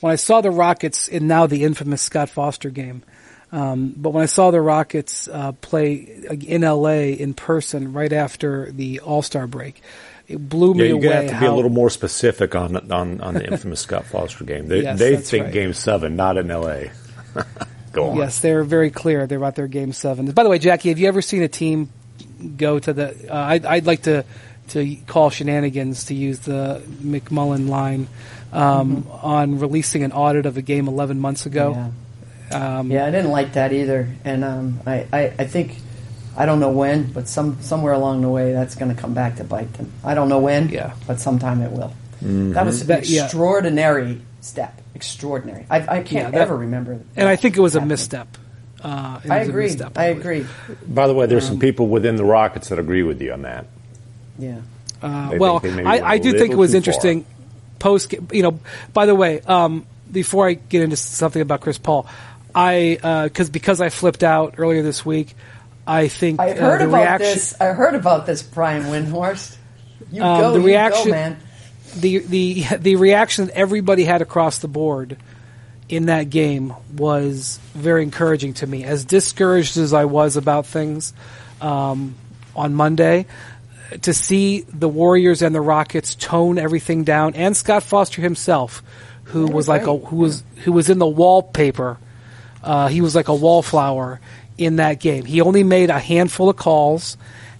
when 0.00 0.12
I 0.12 0.16
saw 0.16 0.40
the 0.40 0.50
Rockets 0.50 1.08
in 1.08 1.26
now 1.26 1.46
the 1.46 1.64
infamous 1.64 2.02
Scott 2.02 2.28
Foster 2.28 2.70
game, 2.70 3.02
Um, 3.54 3.94
but 3.96 4.10
when 4.10 4.22
I 4.22 4.26
saw 4.26 4.50
the 4.50 4.60
Rockets 4.60 5.28
uh, 5.28 5.52
play 5.52 5.94
in 5.94 6.62
LA 6.62 7.14
in 7.14 7.34
person 7.34 7.92
right 7.92 8.12
after 8.12 8.72
the 8.72 8.98
All 9.00 9.22
Star 9.22 9.46
break, 9.46 9.80
it 10.26 10.48
blew 10.48 10.74
me 10.74 10.80
yeah, 10.80 10.86
you're 10.86 10.96
away. 10.96 11.02
gonna 11.04 11.14
have 11.14 11.28
to 11.28 11.34
how, 11.34 11.40
be 11.40 11.46
a 11.46 11.52
little 11.52 11.70
more 11.70 11.90
specific 11.90 12.56
on 12.56 12.90
on, 12.90 13.20
on 13.20 13.34
the 13.34 13.46
infamous 13.46 13.80
Scott 13.80 14.06
Foster 14.06 14.44
game. 14.44 14.66
They, 14.66 14.82
Yes, 14.82 14.98
they 14.98 15.16
think 15.16 15.44
right. 15.44 15.52
Game 15.52 15.72
Seven, 15.72 16.16
not 16.16 16.36
in 16.36 16.50
L.A. 16.50 16.90
Go 17.92 18.10
on. 18.10 18.16
Yes, 18.16 18.40
they're 18.40 18.64
very 18.64 18.90
clear. 18.90 19.28
They're 19.28 19.38
about 19.38 19.54
their 19.54 19.68
game 19.68 19.92
seven. 19.92 20.28
By 20.32 20.42
the 20.42 20.48
way, 20.48 20.58
Jackie, 20.58 20.88
have 20.88 20.98
you 20.98 21.06
ever 21.06 21.22
seen 21.22 21.42
a 21.42 21.48
team 21.48 21.90
go 22.56 22.80
to 22.80 22.92
the? 22.92 23.32
Uh, 23.32 23.36
I'd, 23.36 23.64
I'd 23.64 23.86
like 23.86 24.02
to 24.02 24.24
to 24.68 24.96
call 25.06 25.30
shenanigans 25.30 26.06
to 26.06 26.14
use 26.14 26.40
the 26.40 26.82
MacMullan 27.02 27.68
line 27.68 28.08
um, 28.52 29.06
on 29.10 29.60
releasing 29.60 30.02
an 30.02 30.10
audit 30.10 30.46
of 30.46 30.56
a 30.56 30.62
game 30.62 30.88
11 30.88 31.20
months 31.20 31.46
ago. 31.46 31.72
Yeah. 31.72 31.90
Um, 32.52 32.90
Yeah, 32.90 33.06
I 33.06 33.10
didn't 33.10 33.30
like 33.30 33.54
that 33.54 33.72
either, 33.72 34.08
and 34.24 34.44
um, 34.44 34.80
I, 34.86 35.06
I, 35.12 35.22
I 35.38 35.44
think 35.46 35.76
I 36.36 36.46
don't 36.46 36.60
know 36.60 36.70
when, 36.70 37.12
but 37.12 37.28
some 37.28 37.60
somewhere 37.62 37.92
along 37.92 38.22
the 38.22 38.28
way 38.28 38.52
that's 38.52 38.74
going 38.74 38.94
to 38.94 39.00
come 39.00 39.14
back 39.14 39.36
to 39.36 39.44
bite 39.44 39.72
them. 39.74 39.92
I 40.04 40.14
don't 40.14 40.28
know 40.28 40.40
when, 40.40 40.68
Yeah. 40.68 40.92
but 41.06 41.20
sometime 41.20 41.62
it 41.62 41.70
will. 41.72 41.92
Mm-hmm. 42.22 42.52
That 42.52 42.66
was 42.66 42.80
an 42.82 42.86
That- 42.88 43.08
yeah. 43.08 43.24
extraordinary 43.24 44.20
step. 44.40 44.80
Extraordinary. 44.94 45.66
I, 45.70 45.76
I 45.78 46.02
can't 46.02 46.10
Yeah, 46.12 46.30
that- 46.30 46.40
ever 46.42 46.56
remember. 46.56 46.98
and 47.16 47.28
I 47.28 47.36
think 47.36 47.56
it 47.56 47.60
was 47.60 47.76
a 47.76 47.80
misstep. 47.84 48.28
Uh, 48.82 49.18
it 49.24 49.30
I 49.30 49.38
was 49.38 49.48
a 49.48 49.50
agree. 49.50 49.64
misstep, 49.64 49.96
I 49.98 50.06
agree. 50.06 50.46
By 50.86 51.06
the 51.06 51.14
way, 51.14 51.26
there's 51.26 51.44
Um, 51.44 51.52
some 51.52 51.58
people 51.60 51.86
within 51.88 52.16
the 52.16 52.24
Rockets 52.24 52.68
that 52.68 52.78
agree 52.78 53.02
with 53.02 53.20
you 53.22 53.32
on 53.32 53.42
that. 53.42 53.66
Yeah. 54.38 54.58
Uh, 55.02 55.32
well, 55.38 55.58
think 55.60 55.74
they 55.74 55.82
maybe 55.82 55.88
I, 55.88 55.92
went 55.94 56.04
I 56.06 56.14
a 56.14 56.18
do 56.20 56.38
think 56.38 56.52
it 56.52 56.56
was 56.56 56.72
too 56.72 56.76
interesting. 56.78 57.24
Post, 57.78 58.14
you 58.32 58.42
know. 58.42 58.58
By 58.92 59.06
the 59.06 59.14
way, 59.14 59.40
um, 59.40 59.84
before 60.10 60.48
I 60.48 60.54
get 60.54 60.82
into 60.82 60.96
something 60.96 61.42
about 61.42 61.60
Chris 61.60 61.76
Paul, 61.78 62.06
I 62.54 62.98
because 63.24 63.50
because 63.50 63.80
I 63.80 63.88
flipped 63.88 64.22
out 64.22 64.54
earlier 64.58 64.82
this 64.82 65.04
week. 65.04 65.34
I 65.86 66.08
think 66.08 66.40
I 66.40 66.52
uh, 66.52 66.56
heard 66.56 66.80
the 66.80 66.88
about 66.88 67.00
reaction, 67.02 67.28
this. 67.28 67.60
I 67.60 67.66
heard 67.66 67.94
about 67.94 68.24
this, 68.26 68.42
Brian 68.42 68.84
Windhorst. 68.84 69.56
You 70.10 70.22
Um, 70.22 70.40
go, 70.40 70.52
the 70.54 70.60
you 70.60 70.66
reaction- 70.66 71.04
go, 71.06 71.10
man. 71.10 71.36
the 71.96 72.18
the 72.18 72.64
the 72.78 72.96
reaction 72.96 73.46
that 73.46 73.56
everybody 73.56 74.04
had 74.04 74.22
across 74.22 74.58
the 74.58 74.68
board 74.68 75.16
in 75.88 76.06
that 76.06 76.30
game 76.30 76.72
was 76.96 77.58
very 77.74 78.02
encouraging 78.02 78.54
to 78.54 78.66
me. 78.66 78.84
As 78.84 79.04
discouraged 79.04 79.76
as 79.76 79.92
I 79.92 80.06
was 80.06 80.36
about 80.38 80.64
things 80.66 81.12
um, 81.60 82.14
on 82.56 82.74
Monday, 82.74 83.26
to 84.00 84.14
see 84.14 84.62
the 84.62 84.88
Warriors 84.88 85.42
and 85.42 85.54
the 85.54 85.60
Rockets 85.60 86.14
tone 86.14 86.56
everything 86.58 87.04
down, 87.04 87.34
and 87.34 87.54
Scott 87.54 87.82
Foster 87.82 88.22
himself, 88.22 88.82
who 89.24 89.46
was 89.46 89.68
like 89.68 89.82
a 89.86 89.94
who 89.98 90.16
was 90.16 90.42
who 90.64 90.72
was 90.72 90.88
in 90.88 90.98
the 90.98 91.06
wallpaper. 91.06 91.98
Uh, 92.64 92.88
he 92.88 93.00
was 93.00 93.14
like 93.14 93.28
a 93.28 93.34
wallflower 93.34 94.20
in 94.58 94.76
that 94.76 95.00
game. 95.00 95.24
He 95.24 95.40
only 95.40 95.62
made 95.62 95.90
a 95.90 95.98
handful 95.98 96.48
of 96.48 96.56
calls 96.56 97.16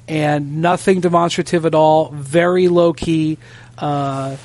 and 0.09 0.61
nothing 0.63 1.01
demonstrative 1.01 1.67
at 1.67 1.75
all. 1.75 2.11
Very 2.11 2.69
low 2.69 2.93
key. 2.93 3.39
Uh, 3.79 4.37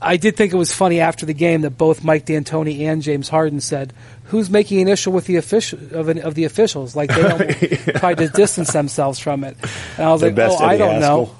I 0.00 0.16
did 0.18 0.36
think 0.36 0.52
it 0.52 0.56
was 0.56 0.72
funny 0.72 1.00
after 1.00 1.24
the 1.26 1.32
game 1.34 1.62
that 1.62 1.70
both 1.70 2.04
Mike 2.04 2.26
D'Antoni 2.26 2.80
and 2.80 3.02
James 3.02 3.28
Harden 3.28 3.60
said, 3.60 3.92
"Who's 4.24 4.50
making 4.50 4.80
an 4.82 4.88
issue 4.88 5.10
with 5.10 5.24
the 5.24 5.36
official 5.36 5.78
of, 5.92 6.08
an, 6.08 6.18
of 6.20 6.34
the 6.34 6.44
officials?" 6.44 6.94
Like 6.94 7.14
they 7.14 7.22
don't 7.22 7.50
try 7.98 8.14
to 8.14 8.28
distance 8.28 8.72
themselves 8.72 9.18
from 9.18 9.42
it. 9.42 9.56
And 9.96 10.06
I 10.06 10.12
was 10.12 10.20
The 10.20 10.30
like, 10.30 10.50
"Oh, 10.50 10.56
I 10.58 10.76
don't 10.76 11.00
know." 11.00 11.34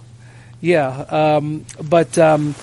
Yeah, 0.60 0.88
um, 0.88 1.66
but 1.82 2.16
um, 2.18 2.54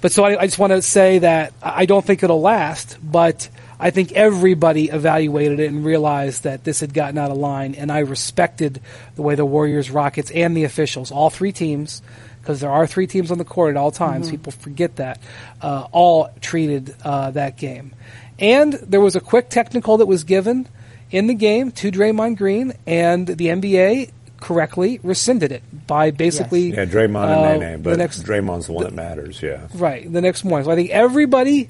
but 0.00 0.12
so 0.12 0.24
I, 0.24 0.42
I 0.42 0.46
just 0.46 0.58
want 0.58 0.72
to 0.72 0.80
say 0.80 1.18
that 1.18 1.52
I 1.60 1.86
don't 1.86 2.04
think 2.04 2.22
it'll 2.22 2.40
last, 2.40 2.98
but 3.02 3.48
I 3.82 3.90
think 3.90 4.12
everybody 4.12 4.88
evaluated 4.90 5.58
it 5.58 5.72
and 5.72 5.84
realized 5.84 6.44
that 6.44 6.62
this 6.62 6.78
had 6.78 6.94
gotten 6.94 7.18
out 7.18 7.32
of 7.32 7.36
line, 7.36 7.74
and 7.74 7.90
I 7.90 7.98
respected 7.98 8.80
the 9.16 9.22
way 9.22 9.34
the 9.34 9.44
Warriors, 9.44 9.90
Rockets, 9.90 10.30
and 10.30 10.56
the 10.56 10.62
officials, 10.62 11.10
all 11.10 11.30
three 11.30 11.50
teams, 11.50 12.00
because 12.40 12.60
there 12.60 12.70
are 12.70 12.86
three 12.86 13.08
teams 13.08 13.32
on 13.32 13.38
the 13.38 13.44
court 13.44 13.70
at 13.70 13.76
all 13.76 13.90
times. 13.90 14.30
People 14.30 14.52
forget 14.52 14.96
that. 14.96 15.20
Uh, 15.60 15.88
all 15.90 16.30
treated 16.40 16.94
uh, 17.04 17.32
that 17.32 17.56
game, 17.58 17.92
and 18.38 18.72
there 18.74 19.00
was 19.00 19.16
a 19.16 19.20
quick 19.20 19.48
technical 19.48 19.96
that 19.96 20.06
was 20.06 20.22
given 20.22 20.68
in 21.10 21.26
the 21.26 21.34
game 21.34 21.72
to 21.72 21.90
Draymond 21.90 22.36
Green, 22.38 22.74
and 22.86 23.26
the 23.26 23.46
NBA 23.48 24.12
correctly 24.38 25.00
rescinded 25.02 25.50
it 25.50 25.62
by 25.86 26.10
basically 26.12 26.70
Yeah, 26.72 26.84
Draymond 26.84 27.28
uh, 27.28 27.42
and 27.44 27.60
Nene, 27.60 27.82
the 27.82 27.96
next- 27.96 28.22
Draymond's 28.22 28.66
the 28.66 28.72
one 28.74 28.84
that 28.84 28.94
matters. 28.94 29.42
Yeah. 29.42 29.66
Right, 29.74 30.10
the 30.10 30.20
next 30.20 30.44
morning. 30.44 30.66
So 30.66 30.70
I 30.70 30.76
think 30.76 30.90
everybody 30.90 31.68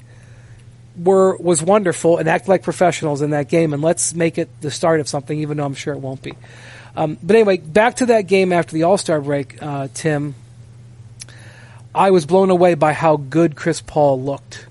were 0.97 1.35
was 1.37 1.61
wonderful 1.61 2.17
and 2.17 2.27
act 2.27 2.47
like 2.47 2.63
professionals 2.63 3.21
in 3.21 3.31
that 3.31 3.49
game, 3.49 3.73
and 3.73 3.81
let's 3.81 4.13
make 4.13 4.37
it 4.37 4.49
the 4.61 4.71
start 4.71 4.99
of 4.99 5.07
something, 5.07 5.39
even 5.39 5.57
though 5.57 5.65
I'm 5.65 5.73
sure 5.73 5.93
it 5.93 5.99
won't 5.99 6.21
be. 6.21 6.33
Um, 6.95 7.17
but 7.23 7.35
anyway, 7.35 7.57
back 7.57 7.95
to 7.97 8.07
that 8.07 8.27
game 8.27 8.53
after 8.53 8.73
the 8.73 8.83
All 8.83 8.97
Star 8.97 9.19
break, 9.21 9.61
uh, 9.61 9.87
Tim. 9.93 10.35
I 11.95 12.09
was 12.09 12.25
blown 12.25 12.49
away 12.49 12.73
by 12.73 12.93
how 12.93 13.17
good 13.17 13.55
Chris 13.55 13.79
Paul 13.79 14.21
looked, 14.21 14.65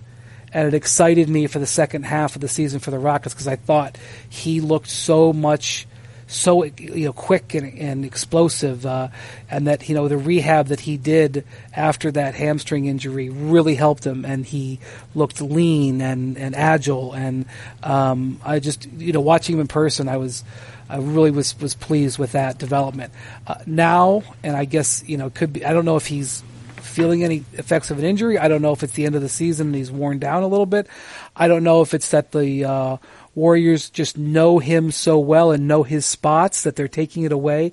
and 0.52 0.66
it 0.66 0.74
excited 0.74 1.28
me 1.28 1.46
for 1.46 1.60
the 1.60 1.66
second 1.66 2.04
half 2.04 2.34
of 2.34 2.40
the 2.40 2.48
season 2.48 2.80
for 2.80 2.90
the 2.90 2.98
Rockets 2.98 3.32
because 3.32 3.46
I 3.46 3.56
thought 3.56 3.96
he 4.28 4.60
looked 4.60 4.88
so 4.88 5.32
much 5.32 5.86
so 6.32 6.64
you 6.64 7.06
know 7.06 7.12
quick 7.12 7.54
and, 7.54 7.78
and 7.78 8.04
explosive, 8.04 8.86
uh, 8.86 9.08
and 9.50 9.66
that 9.66 9.88
you 9.88 9.94
know 9.94 10.08
the 10.08 10.16
rehab 10.16 10.68
that 10.68 10.80
he 10.80 10.96
did 10.96 11.44
after 11.74 12.10
that 12.10 12.34
hamstring 12.34 12.86
injury 12.86 13.28
really 13.28 13.74
helped 13.74 14.04
him, 14.04 14.24
and 14.24 14.44
he 14.44 14.80
looked 15.14 15.40
lean 15.40 16.00
and, 16.00 16.38
and 16.38 16.56
agile, 16.56 17.12
and 17.12 17.46
um, 17.82 18.40
I 18.44 18.60
just 18.60 18.90
you 18.92 19.12
know 19.12 19.20
watching 19.20 19.56
him 19.56 19.60
in 19.60 19.68
person, 19.68 20.08
I 20.08 20.16
was 20.16 20.44
I 20.88 20.96
really 20.98 21.30
was 21.30 21.58
was 21.60 21.74
pleased 21.74 22.18
with 22.18 22.32
that 22.32 22.58
development. 22.58 23.12
Uh, 23.46 23.56
now, 23.66 24.22
and 24.42 24.56
I 24.56 24.64
guess 24.64 25.04
you 25.06 25.16
know 25.18 25.30
could 25.30 25.52
be 25.52 25.64
I 25.64 25.72
don't 25.72 25.84
know 25.84 25.96
if 25.96 26.06
he's 26.06 26.42
feeling 26.76 27.24
any 27.24 27.44
effects 27.54 27.90
of 27.90 27.98
an 27.98 28.04
injury. 28.04 28.38
I 28.38 28.48
don't 28.48 28.62
know 28.62 28.72
if 28.72 28.82
it's 28.82 28.92
the 28.92 29.06
end 29.06 29.14
of 29.14 29.22
the 29.22 29.28
season 29.28 29.68
and 29.68 29.76
he's 29.76 29.90
worn 29.90 30.18
down 30.18 30.42
a 30.42 30.46
little 30.46 30.66
bit. 30.66 30.86
I 31.34 31.48
don't 31.48 31.64
know 31.64 31.80
if 31.80 31.94
it's 31.94 32.10
that 32.10 32.32
the 32.32 32.64
uh, 32.64 32.96
Warriors 33.34 33.90
just 33.90 34.18
know 34.18 34.58
him 34.58 34.90
so 34.90 35.18
well 35.18 35.52
and 35.52 35.66
know 35.66 35.82
his 35.82 36.04
spots 36.04 36.62
that 36.62 36.76
they're 36.76 36.88
taking 36.88 37.22
it 37.22 37.32
away. 37.32 37.72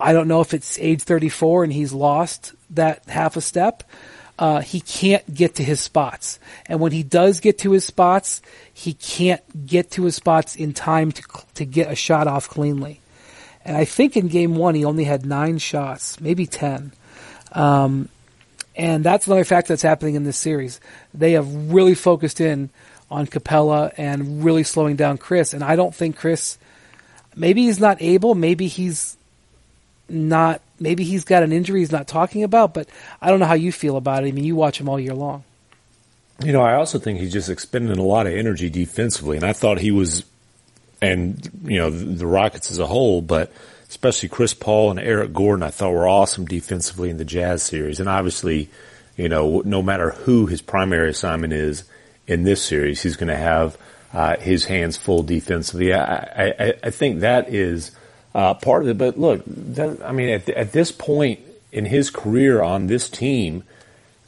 I 0.00 0.12
don't 0.12 0.28
know 0.28 0.40
if 0.40 0.54
it's 0.54 0.78
age 0.78 1.02
34 1.02 1.64
and 1.64 1.72
he's 1.72 1.92
lost 1.92 2.54
that 2.70 3.04
half 3.06 3.36
a 3.36 3.40
step. 3.40 3.82
Uh, 4.38 4.60
he 4.60 4.80
can't 4.80 5.32
get 5.32 5.54
to 5.56 5.62
his 5.62 5.80
spots. 5.80 6.40
And 6.66 6.80
when 6.80 6.92
he 6.92 7.02
does 7.02 7.40
get 7.40 7.58
to 7.58 7.72
his 7.72 7.84
spots, 7.84 8.42
he 8.72 8.94
can't 8.94 9.66
get 9.66 9.92
to 9.92 10.04
his 10.04 10.16
spots 10.16 10.56
in 10.56 10.72
time 10.72 11.12
to, 11.12 11.22
to 11.54 11.64
get 11.64 11.92
a 11.92 11.94
shot 11.94 12.26
off 12.26 12.48
cleanly. 12.48 13.00
And 13.64 13.76
I 13.76 13.84
think 13.84 14.16
in 14.16 14.28
game 14.28 14.56
one, 14.56 14.74
he 14.74 14.84
only 14.84 15.04
had 15.04 15.24
nine 15.24 15.58
shots, 15.58 16.20
maybe 16.20 16.46
10. 16.46 16.92
Um, 17.52 18.08
and 18.76 19.04
that's 19.04 19.26
another 19.26 19.44
fact 19.44 19.68
that's 19.68 19.82
happening 19.82 20.16
in 20.16 20.24
this 20.24 20.36
series. 20.36 20.80
They 21.14 21.32
have 21.32 21.72
really 21.72 21.94
focused 21.94 22.40
in 22.40 22.70
on 23.14 23.26
Capela 23.28 23.94
and 23.96 24.44
really 24.44 24.64
slowing 24.64 24.96
down 24.96 25.18
Chris. 25.18 25.54
And 25.54 25.62
I 25.62 25.76
don't 25.76 25.94
think 25.94 26.16
Chris, 26.16 26.58
maybe 27.36 27.62
he's 27.62 27.78
not 27.78 28.02
able, 28.02 28.34
maybe 28.34 28.66
he's 28.66 29.16
not, 30.08 30.60
maybe 30.80 31.04
he's 31.04 31.22
got 31.22 31.44
an 31.44 31.52
injury 31.52 31.80
he's 31.80 31.92
not 31.92 32.08
talking 32.08 32.42
about, 32.42 32.74
but 32.74 32.88
I 33.22 33.30
don't 33.30 33.38
know 33.38 33.46
how 33.46 33.54
you 33.54 33.70
feel 33.70 33.96
about 33.96 34.24
it. 34.24 34.28
I 34.28 34.32
mean, 34.32 34.44
you 34.44 34.56
watch 34.56 34.80
him 34.80 34.88
all 34.88 34.98
year 34.98 35.14
long. 35.14 35.44
You 36.42 36.52
know, 36.52 36.62
I 36.62 36.74
also 36.74 36.98
think 36.98 37.20
he's 37.20 37.32
just 37.32 37.48
expending 37.48 37.96
a 37.96 38.02
lot 38.02 38.26
of 38.26 38.32
energy 38.32 38.68
defensively, 38.68 39.36
and 39.36 39.46
I 39.46 39.52
thought 39.52 39.78
he 39.78 39.92
was, 39.92 40.24
and 41.00 41.48
you 41.62 41.78
know, 41.78 41.90
the, 41.90 42.26
Rockets 42.26 42.72
as 42.72 42.80
a 42.80 42.86
whole, 42.86 43.22
but 43.22 43.52
especially 43.88 44.28
Chris 44.28 44.52
Paul 44.52 44.90
and 44.90 44.98
Eric 44.98 45.32
Gordon, 45.32 45.62
I 45.62 45.70
thought 45.70 45.92
were 45.92 46.08
awesome 46.08 46.46
defensively 46.46 47.08
in 47.08 47.18
the 47.18 47.24
Jazz 47.24 47.62
series, 47.62 48.00
and 48.00 48.08
obviously, 48.08 48.68
you 49.16 49.28
know, 49.28 49.62
no 49.64 49.80
matter 49.80 50.10
who 50.10 50.46
his 50.46 50.60
primary 50.60 51.10
assignment 51.10 51.52
is 51.52 51.84
in 52.26 52.44
this 52.44 52.62
series, 52.62 53.02
he's 53.02 53.16
going 53.16 53.28
to 53.28 53.36
have 53.36 53.76
uh, 54.12 54.36
his 54.36 54.66
hands 54.66 54.96
full 54.96 55.22
defensively. 55.22 55.92
I, 55.92 56.54
I, 56.58 56.74
I 56.82 56.90
think 56.90 57.20
that 57.20 57.52
is 57.52 57.90
uh, 58.34 58.54
part 58.54 58.82
of 58.82 58.88
it. 58.88 58.98
But 58.98 59.18
look, 59.18 59.42
that, 59.46 60.02
I 60.04 60.12
mean, 60.12 60.28
at, 60.30 60.48
at 60.48 60.72
this 60.72 60.92
point 60.92 61.40
in 61.74 61.84
his 61.84 62.08
career 62.08 62.62
on 62.62 62.86
this 62.86 63.10
team. 63.10 63.64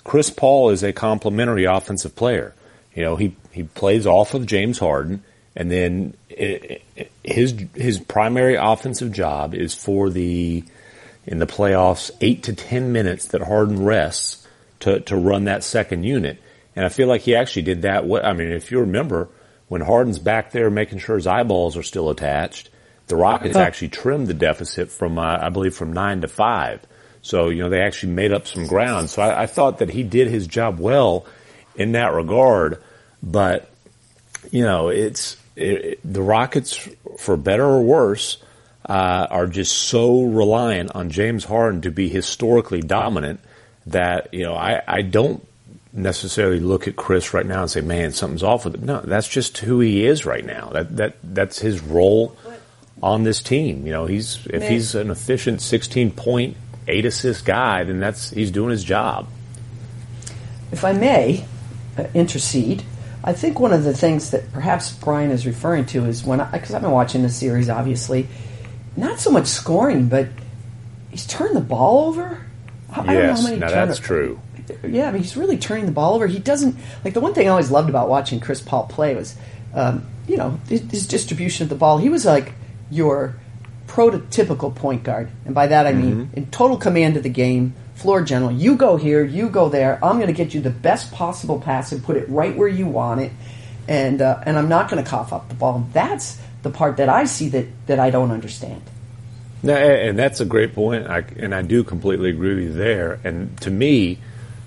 Chris 0.05 0.31
Paul 0.31 0.71
is 0.71 0.83
a 0.83 0.93
complementary 0.93 1.65
offensive 1.65 2.15
player. 2.15 2.55
You 2.95 3.03
know, 3.03 3.17
he, 3.17 3.35
he 3.53 3.63
plays 3.63 4.07
off 4.07 4.35
of 4.35 4.47
James 4.47 4.79
Harden, 4.79 5.23
and 5.55 5.71
then 5.71 6.15
it, 6.29 6.83
it, 6.97 7.11
his 7.25 7.55
his 7.75 7.99
primary 7.99 8.57
offensive 8.57 9.13
job 9.13 9.55
is 9.55 9.75
for 9.75 10.11
the 10.11 10.65
in 11.27 11.39
the 11.39 11.47
playoffs 11.47 12.11
eight 12.21 12.43
to 12.45 12.53
ten 12.53 12.93
minutes 12.93 13.29
that 13.29 13.43
Harden 13.43 13.85
rests 13.85 14.47
to 14.81 15.01
to 15.01 15.17
run 15.17 15.45
that 15.45 15.65
second 15.65 16.05
unit. 16.05 16.41
And 16.77 16.85
I 16.85 16.89
feel 16.89 17.09
like 17.09 17.23
he 17.23 17.35
actually 17.35 17.63
did 17.63 17.83
that. 17.83 18.05
I 18.23 18.33
mean, 18.35 18.53
if 18.53 18.71
you 18.71 18.81
remember 18.81 19.29
when 19.69 19.81
Harden's 19.81 20.19
back 20.19 20.53
there 20.53 20.71
making 20.71 20.99
sure 20.99 21.17
his 21.17 21.27
eyeballs 21.27 21.77
are 21.77 21.83
still 21.83 22.11
attached, 22.11 22.71
the 23.09 23.17
Rockets 23.17 23.57
actually 23.57 23.89
trimmed 23.89 24.27
the 24.27 24.35
deficit 24.35 24.91
from 24.91 25.19
uh, 25.19 25.39
I 25.41 25.49
believe 25.49 25.75
from 25.75 25.93
nine 25.93 26.21
to 26.21 26.29
five. 26.29 26.81
So, 27.23 27.49
you 27.49 27.63
know, 27.63 27.71
they 27.71 27.81
actually 27.81 28.13
made 28.13 28.33
up 28.33 28.47
some 28.47 28.67
ground. 28.67 29.11
So 29.11 29.23
I, 29.23 29.43
I, 29.43 29.47
thought 29.47 29.79
that 29.79 29.91
he 29.91 30.05
did 30.05 30.29
his 30.29 30.47
job 30.47 30.79
well 30.79 31.27
in 31.75 31.93
that 31.93 32.13
regard. 32.13 32.81
But, 33.21 33.69
you 34.53 34.63
know, 34.63 34.91
it's, 34.91 35.37
it, 35.57 35.99
the 36.05 36.23
Rockets, 36.23 36.89
for 37.19 37.37
better 37.37 37.65
or 37.65 37.83
worse, 37.83 38.39
uh, 38.89 39.27
are 39.29 39.47
just 39.47 39.77
so 39.77 40.23
reliant 40.23 40.95
on 40.95 41.11
James 41.11 41.45
Harden 41.45 41.81
to 41.83 41.91
be 41.91 42.09
historically 42.09 42.81
dominant 42.81 43.41
that 43.87 44.33
you 44.33 44.45
know 44.45 44.55
I, 44.55 44.83
I 44.87 45.03
don't 45.03 45.47
necessarily 45.97 46.61
look 46.61 46.87
at 46.87 46.97
Chris 46.97 47.35
right 47.35 47.47
now 47.47 47.63
and 47.63 47.71
say, 47.71 47.81
"Man, 47.81 48.13
something's 48.13 48.43
off 48.43 48.65
with 48.65 48.75
him." 48.75 48.85
No, 48.87 49.01
that's 49.01 49.29
just 49.29 49.59
who 49.59 49.81
he 49.81 50.07
is 50.07 50.27
right 50.27 50.45
now. 50.45 50.71
That 50.73 50.97
that 50.97 51.17
that's 51.23 51.59
his 51.59 51.81
role 51.81 52.37
on 53.03 53.25
this 53.25 53.43
team. 53.43 53.87
You 53.87 53.93
know, 53.93 54.07
he's 54.07 54.47
if 54.47 54.61
Man. 54.61 54.71
he's 54.71 54.95
an 54.95 55.11
efficient 55.11 55.61
sixteen 55.61 56.11
point 56.11 56.57
eight 56.89 57.05
assist 57.05 57.45
guy, 57.45 57.85
then 57.85 57.99
that's 57.99 58.31
he's 58.31 58.51
doing 58.51 58.71
his 58.71 58.85
job. 58.85 59.27
If 60.73 60.85
I 60.85 60.93
may 60.93 61.45
uh, 61.97 62.05
intercede, 62.15 62.83
I 63.25 63.33
think 63.33 63.59
one 63.59 63.73
of 63.73 63.85
the 63.85 63.95
things 63.95 64.31
that 64.31 64.53
perhaps 64.53 64.93
Brian 64.93 65.31
is 65.31 65.47
referring 65.47 65.87
to 65.87 66.05
is 66.05 66.25
when, 66.25 66.39
because 66.53 66.75
I've 66.75 66.83
been 66.83 66.91
watching 66.91 67.23
the 67.23 67.29
series, 67.29 67.69
obviously, 67.69 68.29
not 68.97 69.19
so 69.19 69.31
much 69.31 69.47
scoring, 69.47 70.09
but 70.09 70.29
he's 71.11 71.27
turned 71.27 71.57
the 71.57 71.61
ball 71.61 72.09
over. 72.09 72.47
I, 72.91 72.93
I 72.93 72.97
don't 72.97 73.07
know 73.07 73.13
yes, 73.13 73.41
how 73.41 73.49
many 73.49 73.61
now 73.61 73.69
turn- 73.69 73.89
that's 73.89 74.01
true. 74.01 74.41
Yeah, 74.83 75.09
I 75.09 75.13
mean, 75.13 75.23
he's 75.23 75.37
really 75.37 75.59
turning 75.59 75.87
the 75.87 75.93
ball 75.93 76.15
over. 76.15 76.27
He 76.27 76.39
doesn't 76.39 76.77
like 77.05 77.15
the 77.15 77.21
one 77.21 77.35
thing 77.35 77.47
I 77.47 77.51
always 77.51 77.71
loved 77.71 77.89
about 77.89 78.09
watching 78.09 78.41
Chris 78.41 78.61
Paul 78.61 78.87
play 78.87 79.15
was, 79.15 79.37
um, 79.75 80.07
you 80.27 80.37
know, 80.37 80.61
his, 80.69 80.81
his 80.91 81.07
distribution 81.07 81.65
of 81.65 81.69
the 81.69 81.75
ball. 81.75 81.99
He 81.99 82.09
was 82.09 82.25
like 82.25 82.55
your 82.91 83.37
prototypical 83.87 84.75
point 84.75 85.05
guard, 85.05 85.31
and 85.45 85.55
by 85.55 85.69
that 85.69 85.87
I 85.87 85.93
mean 85.93 86.31
in 86.33 86.47
total 86.47 86.77
command 86.77 87.17
of 87.17 87.23
the 87.23 87.29
game, 87.29 87.75
floor 87.95 88.23
general. 88.23 88.53
You 88.53 88.77
go 88.77 88.97
here, 88.97 89.25
you 89.25 89.49
go 89.49 89.69
there. 89.69 89.99
I'm 90.05 90.17
going 90.17 90.27
to 90.27 90.33
get 90.33 90.55
you 90.55 90.61
the 90.61 90.71
best 90.71 91.13
possible 91.13 91.61
pass 91.61 91.93
and 91.93 92.03
put 92.03 92.17
it 92.17 92.29
right 92.29 92.55
where 92.57 92.69
you 92.69 92.87
want 92.87 93.21
it, 93.21 93.33
and 93.89 94.21
uh, 94.21 94.43
and 94.45 94.59
I'm 94.59 94.69
not 94.69 94.91
going 94.91 95.03
to 95.03 95.09
cough 95.09 95.33
up 95.33 95.49
the 95.49 95.55
ball. 95.55 95.87
That's 95.93 96.39
the 96.63 96.71
part 96.71 96.97
that 96.97 97.09
I 97.09 97.25
see 97.25 97.49
that 97.51 97.67
that 97.87 98.01
I 98.01 98.11
don't 98.11 98.33
understand. 98.33 98.83
No, 99.63 99.75
and 99.75 100.19
that's 100.19 100.41
a 100.41 100.45
great 100.45 100.75
point, 100.75 101.09
I, 101.09 101.25
and 101.39 101.55
I 101.55 101.63
do 101.63 101.83
completely 101.83 102.31
agree 102.31 102.55
with 102.55 102.65
you 102.65 102.73
there. 102.73 103.19
And 103.25 103.59
to 103.63 103.71
me, 103.71 104.19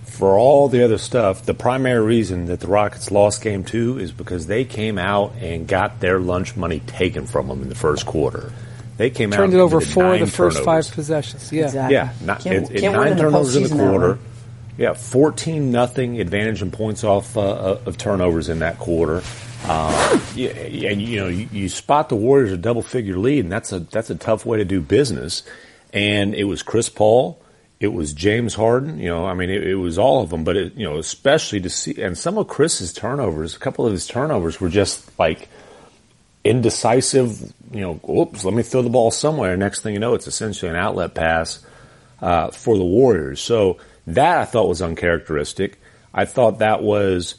for 0.10 0.38
all 0.38 0.68
the 0.68 0.84
other 0.84 0.98
stuff, 0.98 1.44
the 1.46 1.54
primary 1.54 2.04
reason 2.04 2.46
that 2.46 2.60
the 2.60 2.68
Rockets 2.68 3.12
lost 3.12 3.42
Game 3.42 3.64
Two 3.64 3.98
is 4.00 4.12
because 4.12 4.48
they 4.48 4.66
came 4.66 4.98
out 4.98 5.34
and 5.40 5.68
got 5.68 6.00
their 6.00 6.20
lunch 6.20 6.56
money 6.56 6.80
taken 6.82 7.26
from 7.26 7.48
them 7.48 7.62
in 7.62 7.70
the 7.70 7.76
first 7.76 8.06
quarter. 8.06 8.52
They 8.98 9.10
came 9.10 9.32
out 9.32 9.40
and 9.40 9.52
Turned 9.52 9.54
it 9.54 9.60
over 9.64 9.80
committed 9.80 9.94
four 9.94 10.14
of 10.14 10.20
the 10.20 10.26
first 10.28 10.58
turnovers. 10.58 10.88
five 10.88 10.96
possessions. 10.96 11.52
Yeah. 11.54 11.66
Exactly. 11.66 11.94
Yeah, 11.96 12.10
not, 12.22 12.42
Can't- 12.42 12.70
it, 12.70 12.76
it, 12.76 12.82
can't 12.82 12.94
nine 12.96 13.18
turnovers 13.18 13.56
in 13.56 13.64
the 13.64 13.70
quarter. 13.90 14.20
Yeah, 14.78 14.94
fourteen 14.94 15.72
nothing 15.72 16.20
advantage 16.22 16.62
in 16.62 16.72
points 16.72 17.04
off 17.04 17.36
uh, 17.38 17.78
of 17.86 17.98
turnovers 17.98 18.48
in 18.50 18.60
that 18.60 18.78
quarter. 18.80 19.22
Um, 19.68 20.22
yeah, 20.36 20.52
and 20.52 21.02
you 21.02 21.20
know 21.20 21.28
you, 21.28 21.50
you 21.52 21.68
spot 21.70 22.08
the 22.08 22.16
Warriors 22.16 22.52
a 22.54 22.58
double 22.58 22.82
figure 22.82 23.18
lead, 23.18 23.44
and 23.44 23.52
that's 23.52 23.74
a 23.74 23.80
that's 23.82 24.10
a 24.10 24.16
tough 24.16 24.46
way 24.46 24.58
to 24.58 24.66
do 24.66 24.80
business. 24.80 25.44
And 25.92 26.34
it 26.34 26.46
was 26.46 26.64
Chris 26.64 26.88
Paul, 26.88 27.42
it 27.80 27.94
was 27.94 28.14
James 28.14 28.54
Harden. 28.56 29.00
You 29.00 29.10
know, 29.10 29.26
I 29.26 29.34
mean, 29.34 29.50
it, 29.50 29.66
it 29.66 29.76
was 29.76 29.98
all 29.98 30.22
of 30.22 30.30
them, 30.30 30.44
but 30.44 30.58
it, 30.58 30.76
you 30.76 30.86
know, 30.86 30.98
especially 30.98 31.62
to 31.62 31.70
see 31.70 32.02
and 32.02 32.18
some 32.18 32.38
of 32.38 32.48
Chris's 32.48 32.94
turnovers, 32.94 33.56
a 33.56 33.60
couple 33.60 33.86
of 33.86 33.92
his 33.92 34.08
turnovers 34.08 34.60
were 34.60 34.70
just 34.70 35.18
like 35.18 35.48
indecisive. 36.44 37.54
You 37.72 37.82
know, 37.82 38.00
oops, 38.10 38.44
let 38.44 38.54
me 38.54 38.64
throw 38.64 38.82
the 38.82 38.90
ball 38.90 39.12
somewhere. 39.12 39.56
Next 39.56 39.82
thing 39.82 39.94
you 39.94 40.00
know, 40.00 40.14
it's 40.14 40.28
essentially 40.28 40.70
an 40.70 40.78
outlet 40.78 41.14
pass 41.14 41.66
uh, 42.22 42.52
for 42.52 42.78
the 42.78 42.84
Warriors. 42.84 43.42
So 43.42 43.78
that 44.08 44.38
I 44.40 44.46
thought 44.46 44.68
was 44.68 44.82
uncharacteristic. 44.82 45.80
I 46.14 46.26
thought 46.26 46.60
that 46.60 46.82
was, 46.82 47.36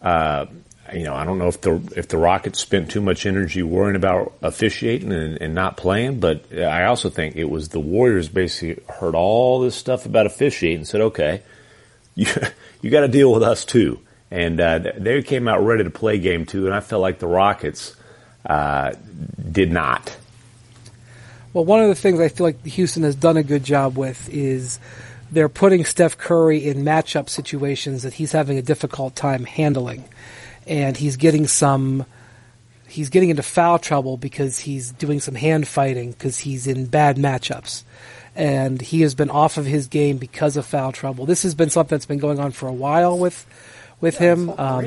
uh, 0.00 0.46
you 0.92 1.04
know, 1.04 1.14
I 1.14 1.24
don't 1.24 1.38
know 1.38 1.48
if 1.48 1.60
the 1.60 1.74
if 1.96 2.08
the 2.08 2.16
Rockets 2.16 2.58
spent 2.58 2.90
too 2.90 3.00
much 3.00 3.26
energy 3.26 3.62
worrying 3.62 3.96
about 3.96 4.32
officiating 4.42 5.12
and, 5.12 5.40
and 5.40 5.54
not 5.54 5.76
playing, 5.76 6.20
but 6.20 6.44
I 6.52 6.84
also 6.84 7.10
think 7.10 7.36
it 7.36 7.50
was 7.50 7.68
the 7.70 7.80
Warriors 7.80 8.28
basically 8.28 8.82
heard 8.94 9.14
all 9.14 9.60
this 9.60 9.74
stuff 9.74 10.06
about 10.06 10.26
officiating 10.26 10.78
and 10.78 10.88
said, 10.88 11.00
okay, 11.00 11.42
you 12.14 12.26
you 12.82 12.90
got 12.90 13.00
to 13.00 13.08
deal 13.08 13.32
with 13.32 13.42
us 13.42 13.64
too. 13.64 14.00
And 14.30 14.58
uh, 14.60 14.78
they 14.96 15.22
came 15.22 15.46
out 15.46 15.62
ready 15.64 15.84
to 15.84 15.90
play 15.90 16.18
game 16.18 16.46
two, 16.46 16.66
and 16.66 16.74
I 16.74 16.80
felt 16.80 17.02
like 17.02 17.18
the 17.18 17.26
Rockets 17.26 17.94
uh, 18.46 18.92
did 19.50 19.70
not. 19.70 20.16
Well, 21.52 21.66
one 21.66 21.80
of 21.82 21.88
the 21.88 21.94
things 21.94 22.18
I 22.18 22.28
feel 22.28 22.46
like 22.46 22.64
Houston 22.64 23.02
has 23.02 23.14
done 23.14 23.36
a 23.36 23.42
good 23.42 23.62
job 23.62 23.98
with 23.98 24.30
is 24.30 24.78
they're 25.30 25.50
putting 25.50 25.84
Steph 25.84 26.16
Curry 26.16 26.66
in 26.66 26.78
matchup 26.78 27.28
situations 27.28 28.02
that 28.04 28.14
he's 28.14 28.32
having 28.32 28.56
a 28.56 28.62
difficult 28.62 29.14
time 29.14 29.44
handling, 29.44 30.04
and 30.66 30.96
he's 30.96 31.16
getting 31.16 31.46
some. 31.46 32.06
He's 32.88 33.08
getting 33.08 33.30
into 33.30 33.42
foul 33.42 33.78
trouble 33.78 34.18
because 34.18 34.58
he's 34.58 34.92
doing 34.92 35.18
some 35.20 35.34
hand 35.34 35.66
fighting 35.66 36.12
because 36.12 36.38
he's 36.40 36.66
in 36.66 36.86
bad 36.86 37.16
matchups, 37.16 37.84
and 38.36 38.82
he 38.82 39.00
has 39.00 39.14
been 39.14 39.30
off 39.30 39.56
of 39.56 39.64
his 39.64 39.86
game 39.86 40.18
because 40.18 40.56
of 40.58 40.66
foul 40.66 40.92
trouble. 40.92 41.24
This 41.24 41.42
has 41.44 41.54
been 41.54 41.70
something 41.70 41.96
that's 41.96 42.04
been 42.06 42.18
going 42.18 42.38
on 42.38 42.52
for 42.52 42.68
a 42.68 42.72
while 42.72 43.18
with 43.18 43.46
with 44.00 44.18
him. 44.18 44.50
Um, 44.50 44.84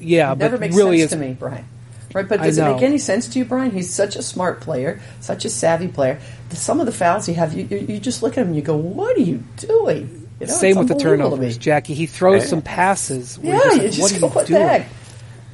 yeah, 0.00 0.32
It 0.32 0.38
never 0.38 0.56
but 0.56 0.60
makes 0.60 0.76
really, 0.76 0.98
sense 0.98 1.12
it's 1.12 1.20
to 1.20 1.26
me, 1.28 1.34
Brian. 1.34 1.64
Right, 2.12 2.26
but 2.26 2.40
does 2.40 2.56
it 2.56 2.62
make 2.64 2.82
any 2.82 2.98
sense 2.98 3.28
to 3.28 3.38
you, 3.38 3.44
Brian? 3.44 3.72
He's 3.72 3.92
such 3.92 4.16
a 4.16 4.22
smart 4.22 4.62
player, 4.62 5.00
such 5.20 5.44
a 5.44 5.50
savvy 5.50 5.88
player. 5.88 6.18
Some 6.50 6.80
of 6.80 6.86
the 6.86 6.92
fouls 6.92 7.26
he 7.26 7.34
have, 7.34 7.52
you, 7.52 7.66
you, 7.70 7.78
you 7.78 8.00
just 8.00 8.22
look 8.22 8.38
at 8.38 8.42
him 8.42 8.48
and 8.48 8.56
you 8.56 8.62
go, 8.62 8.74
"What 8.74 9.16
are 9.16 9.20
you 9.20 9.42
doing?" 9.58 10.15
You 10.40 10.46
know, 10.46 10.52
same 10.52 10.76
with 10.76 10.88
the 10.88 10.94
unbelievable 10.94 11.30
to 11.30 11.36
me. 11.36 11.38
turnovers, 11.40 11.58
Jackie. 11.58 11.94
He 11.94 12.06
throws 12.06 12.42
Yeah. 12.42 12.48
some 12.48 12.62
passes. 12.62 13.38
where 13.38 13.54
Yeah, 13.54 13.72
you're 13.74 13.84
just 13.86 13.96
just 13.98 14.12
like, 14.12 14.20
go, 14.20 14.26
what 14.28 14.36
are 14.36 14.38
"What 14.38 14.48
you 14.50 14.54
the 14.54 14.60
doing? 14.60 14.68
heck?" 14.82 14.88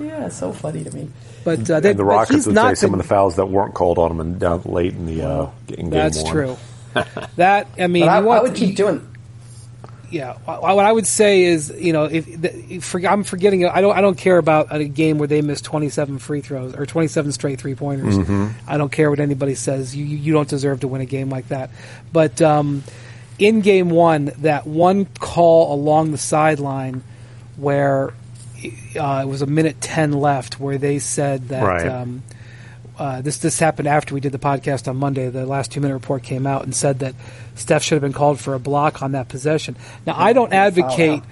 Yeah, 0.01 0.27
it's 0.27 0.37
so 0.37 0.53
funny 0.53 0.83
to 0.85 0.91
me. 0.95 1.09
But 1.45 1.71
uh, 1.71 1.81
they, 1.81 1.91
And 1.91 1.99
the 1.99 2.05
but 2.05 2.11
Rockets 2.11 2.35
he's 2.35 2.47
would 2.47 2.55
not 2.55 2.71
say 2.77 2.81
some 2.83 2.91
been- 2.91 3.01
of 3.01 3.07
the 3.07 3.09
fouls 3.09 3.37
that 3.37 3.47
weren't 3.47 3.75
called 3.75 3.99
on 3.99 4.11
him 4.11 4.21
in, 4.21 4.39
down 4.39 4.63
late 4.65 4.93
in 4.95 5.07
the 5.07 5.23
uh, 5.23 5.51
in 5.69 5.75
game 5.77 5.91
That's 5.91 6.23
one. 6.23 6.33
true. 6.33 6.57
that 7.37 7.69
I 7.79 7.87
mean, 7.87 8.05
But 8.05 8.09
I, 8.11 8.19
you 8.21 8.27
want 8.27 8.41
I 8.41 8.43
would 8.43 8.55
keep 8.55 8.77
doing. 8.77 9.09
Yeah, 10.11 10.35
what 10.45 10.85
I 10.85 10.93
would 10.93 11.07
say 11.07 11.45
is, 11.45 11.73
you 11.75 11.95
know, 11.95 12.05
if, 12.05 12.27
if 12.45 12.95
I'm 12.97 13.25
forgetting, 13.25 13.65
I 13.67 13.81
don't, 13.81 13.97
I 13.97 14.03
don't 14.03 14.19
care 14.19 14.37
about 14.37 14.69
a 14.71 14.85
game 14.85 15.17
where 15.17 15.27
they 15.27 15.41
miss 15.41 15.63
27 15.63 16.19
free 16.19 16.43
throws 16.43 16.75
or 16.75 16.85
27 16.85 17.33
straight 17.33 17.59
three 17.59 17.75
pointers. 17.75 18.19
I 18.69 18.77
don't 18.77 18.93
care 18.93 19.09
what 19.09 19.21
anybody 19.21 19.55
says. 19.55 19.97
You, 19.97 20.05
you 20.05 20.35
don't 20.35 20.47
deserve 20.49 20.81
to 20.81 20.89
win 20.89 21.01
a 21.01 21.07
game 21.07 21.31
like 21.31 21.49
that. 21.49 21.71
But 22.13 22.43
um, 22.43 22.85
in 23.47 23.61
game 23.61 23.91
one, 23.91 24.27
that 24.39 24.67
one 24.67 25.05
call 25.07 25.75
along 25.75 26.13
the 26.13 26.19
sideline 26.19 27.03
where 27.57 28.13
uh, 28.99 29.21
it 29.25 29.29
was 29.29 29.43
a 29.43 29.47
minute 29.47 29.81
10 29.81 30.13
left, 30.13 30.61
where 30.61 30.79
they 30.79 30.99
said 30.99 31.49
that. 31.49 31.63
Right. 31.65 31.87
Um, 31.89 32.23
uh, 32.99 33.21
this 33.23 33.39
this 33.39 33.59
happened 33.59 33.89
after 33.89 34.15
we 34.15 34.21
did 34.21 34.33
the 34.33 34.39
podcast 34.39 34.87
on 34.87 34.97
Monday. 34.97 35.29
The 35.31 35.47
last 35.47 35.73
two 35.73 35.81
minute 35.81 35.95
report 35.95 36.23
came 36.23 36.47
out 36.47 36.63
and 36.65 36.75
said 36.77 37.01
that 37.01 37.15
Steph 37.57 37.83
should 37.83 37.97
have 37.97 38.03
been 38.03 38.13
called 38.13 38.39
for 38.39 38.55
a 38.55 38.59
block 38.61 39.03
on 39.03 39.13
that 39.13 39.29
possession. 39.29 39.77
Now 40.07 40.15
I 40.17 40.33
don't 40.35 40.53
advocate. 40.53 41.23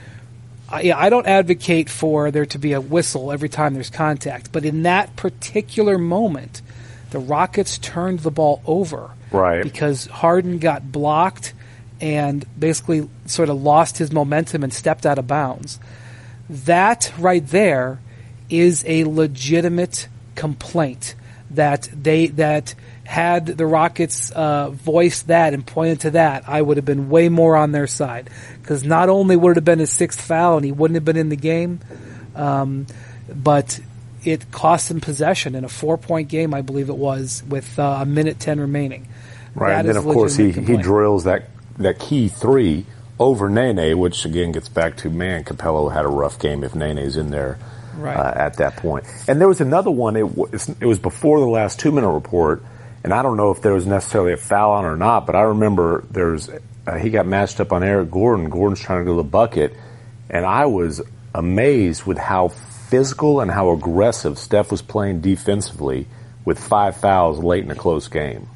I, 0.71 0.81
yeah, 0.81 0.99
I 0.99 1.11
don't 1.11 1.27
advocate 1.27 1.91
for 1.91 2.31
there 2.31 2.47
to 2.47 2.59
be 2.59 2.73
a 2.73 2.81
whistle 2.81 3.31
every 3.31 3.49
time 3.51 3.75
there's 3.75 3.91
contact, 3.91 4.51
but 4.53 4.65
in 4.65 4.83
that 4.85 5.15
particular 5.17 5.99
moment, 5.99 6.63
the 7.11 7.19
Rockets 7.19 7.77
turned 7.79 8.21
the 8.21 8.31
ball 8.31 8.63
over 8.67 9.11
Right. 9.31 9.63
because 9.63 10.07
Harden 10.07 10.59
got 10.59 10.91
blocked 10.91 11.53
and 12.01 12.45
basically 12.59 13.09
sort 13.27 13.49
of 13.49 13.61
lost 13.61 13.99
his 13.99 14.13
momentum 14.13 14.63
and 14.63 14.73
stepped 14.73 15.07
out 15.07 15.19
of 15.19 15.27
bounds. 15.27 15.79
That 16.49 17.13
right 17.19 17.47
there 17.47 18.01
is 18.49 18.85
a 18.87 19.05
legitimate 19.05 20.09
complaint 20.35 21.15
that 21.51 21.89
they 21.93 22.29
that 22.29 22.75
had 23.05 23.47
the 23.47 23.67
Rockets 23.67 24.31
uh, 24.31 24.71
voiced 24.71 25.27
that 25.27 25.53
and 25.53 25.67
pointed 25.67 26.01
to 26.01 26.11
that, 26.13 26.49
I 26.49 26.63
would 26.63 26.77
have 26.77 26.87
been 26.87 27.11
way 27.11 27.29
more 27.29 27.57
on 27.57 27.73
their 27.73 27.89
side 27.89 28.31
because 28.63 28.85
not 28.85 29.09
only 29.09 29.37
would 29.37 29.51
it 29.51 29.57
have 29.57 29.65
been 29.65 29.81
his 29.81 29.91
sixth 29.91 30.21
foul 30.21 30.57
and 30.57 30.65
he 30.65 30.71
wouldn't 30.71 30.95
have 30.95 31.05
been 31.05 31.17
in 31.17 31.29
the 31.29 31.37
game, 31.37 31.81
um, 32.37 32.87
but 33.29 33.81
it 34.25 34.53
cost 34.53 34.91
him 34.91 35.01
possession 35.01 35.55
in 35.55 35.65
a 35.65 35.69
four 35.69 35.99
point 35.99 36.29
game, 36.29 36.55
I 36.55 36.63
believe 36.63 36.89
it 36.89 36.97
was, 36.97 37.43
with 37.49 37.79
uh, 37.79 37.99
a 38.01 38.07
minute 38.07 38.39
ten 38.39 38.61
remaining. 38.61 39.09
Right, 39.55 39.71
That 39.71 39.81
and 39.81 39.89
then 39.89 39.97
of 39.97 40.05
course 40.05 40.37
he, 40.37 40.53
he 40.53 40.77
drills 40.77 41.25
that 41.25 41.49
that 41.83 41.99
key 41.99 42.29
three 42.29 42.87
over 43.19 43.49
Nene, 43.51 43.99
which 43.99 44.25
again 44.25 44.53
gets 44.53 44.69
back 44.69 44.97
to 44.99 45.11
man, 45.11 45.45
Capela 45.45 45.93
had 45.93 46.05
a 46.05 46.09
rough 46.09 46.39
game 46.39 46.65
if 46.65 46.75
Nene's 46.75 47.17
in 47.17 47.31
there 47.31 47.59
Right. 47.97 48.17
uh, 48.17 48.33
at 48.35 48.57
that 48.59 48.77
point. 48.77 49.05
And 49.29 49.41
there 49.41 49.49
was 49.49 49.61
another 49.61 49.91
one. 49.91 50.17
It 50.17 50.37
was 50.37 50.69
it 50.81 50.87
was 50.87 50.99
before 50.99 51.39
the 51.41 51.47
last 51.47 51.79
two 51.81 51.93
minute 51.93 52.09
report, 52.11 52.63
and 53.05 53.13
I 53.13 53.21
don't 53.23 53.37
know 53.37 53.51
if 53.51 53.61
there 53.61 53.75
was 53.75 53.87
necessarily 53.87 54.33
a 54.33 54.37
foul 54.39 54.71
on 54.73 54.85
or 54.87 54.97
not, 54.97 55.27
but 55.27 55.35
I 55.37 55.43
remember 55.43 56.05
there's 56.11 56.49
uh, 56.87 56.97
he 56.97 57.11
got 57.11 57.27
matched 57.27 57.61
up 57.61 57.73
on 57.73 57.83
Eric 57.83 58.11
Gordon. 58.11 58.49
Gordon's 58.49 58.81
trying 58.81 59.01
to 59.01 59.05
go 59.05 59.17
to 59.17 59.23
the 59.23 59.29
bucket, 59.29 59.75
and 60.31 60.47
I 60.47 60.67
was 60.67 61.03
amazed 61.35 62.05
with 62.05 62.17
how 62.17 62.49
physical 62.49 63.41
and 63.41 63.51
how 63.51 63.71
aggressive 63.71 64.39
Steph 64.39 64.71
was 64.71 64.83
playing 64.83 65.21
defensively 65.21 66.07
with 66.45 66.59
five 66.59 66.97
fouls 66.97 67.39
late 67.39 67.65
in 67.65 67.71
a 67.71 67.75
close 67.77 68.09
game. 68.09 68.49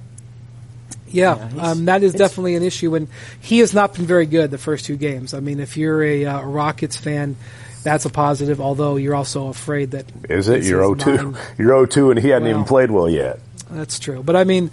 Yeah, 1.15 1.49
Yeah, 1.55 1.63
um, 1.71 1.85
that 1.87 2.03
is 2.03 2.13
definitely 2.13 2.57
an 2.57 2.63
issue, 2.63 2.95
and 2.95 3.09
he 3.41 3.61
has 3.61 3.73
not 3.73 3.95
been 3.95 4.05
very 4.07 4.27
good 4.27 4.51
the 4.51 4.59
first 4.59 4.85
two 4.85 4.97
games. 4.97 5.33
I 5.33 5.41
mean, 5.41 5.61
if 5.61 5.77
you're 5.77 6.03
a, 6.03 6.25
uh, 6.27 6.43
Rockets 6.43 6.97
fan, 6.97 7.37
That's 7.85 8.07
a 8.07 8.11
positive. 8.11 8.61
Although 8.63 8.97
you're 8.97 9.15
also 9.15 9.49
afraid 9.49 9.91
that 9.93 10.07
Is 10.31 10.49
it? 10.49 10.61
this 10.61 10.69
You're 10.69 10.83
is 10.83 11.03
0-2. 11.05 11.33
mine. 11.33 11.43
You're 11.59 11.87
0-2 11.87 12.11
and 12.13 12.19
he 12.21 12.29
hadn't 12.31 12.49
even 12.49 12.65
played 12.65 12.91
well 12.91 13.09
yet. 13.11 13.41
That's 13.71 13.99
true. 13.99 14.23
But 14.23 14.37
I 14.37 14.45
mean, 14.45 14.71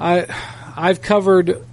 I 0.00 0.26
I've 0.76 1.00
covered 1.00 1.64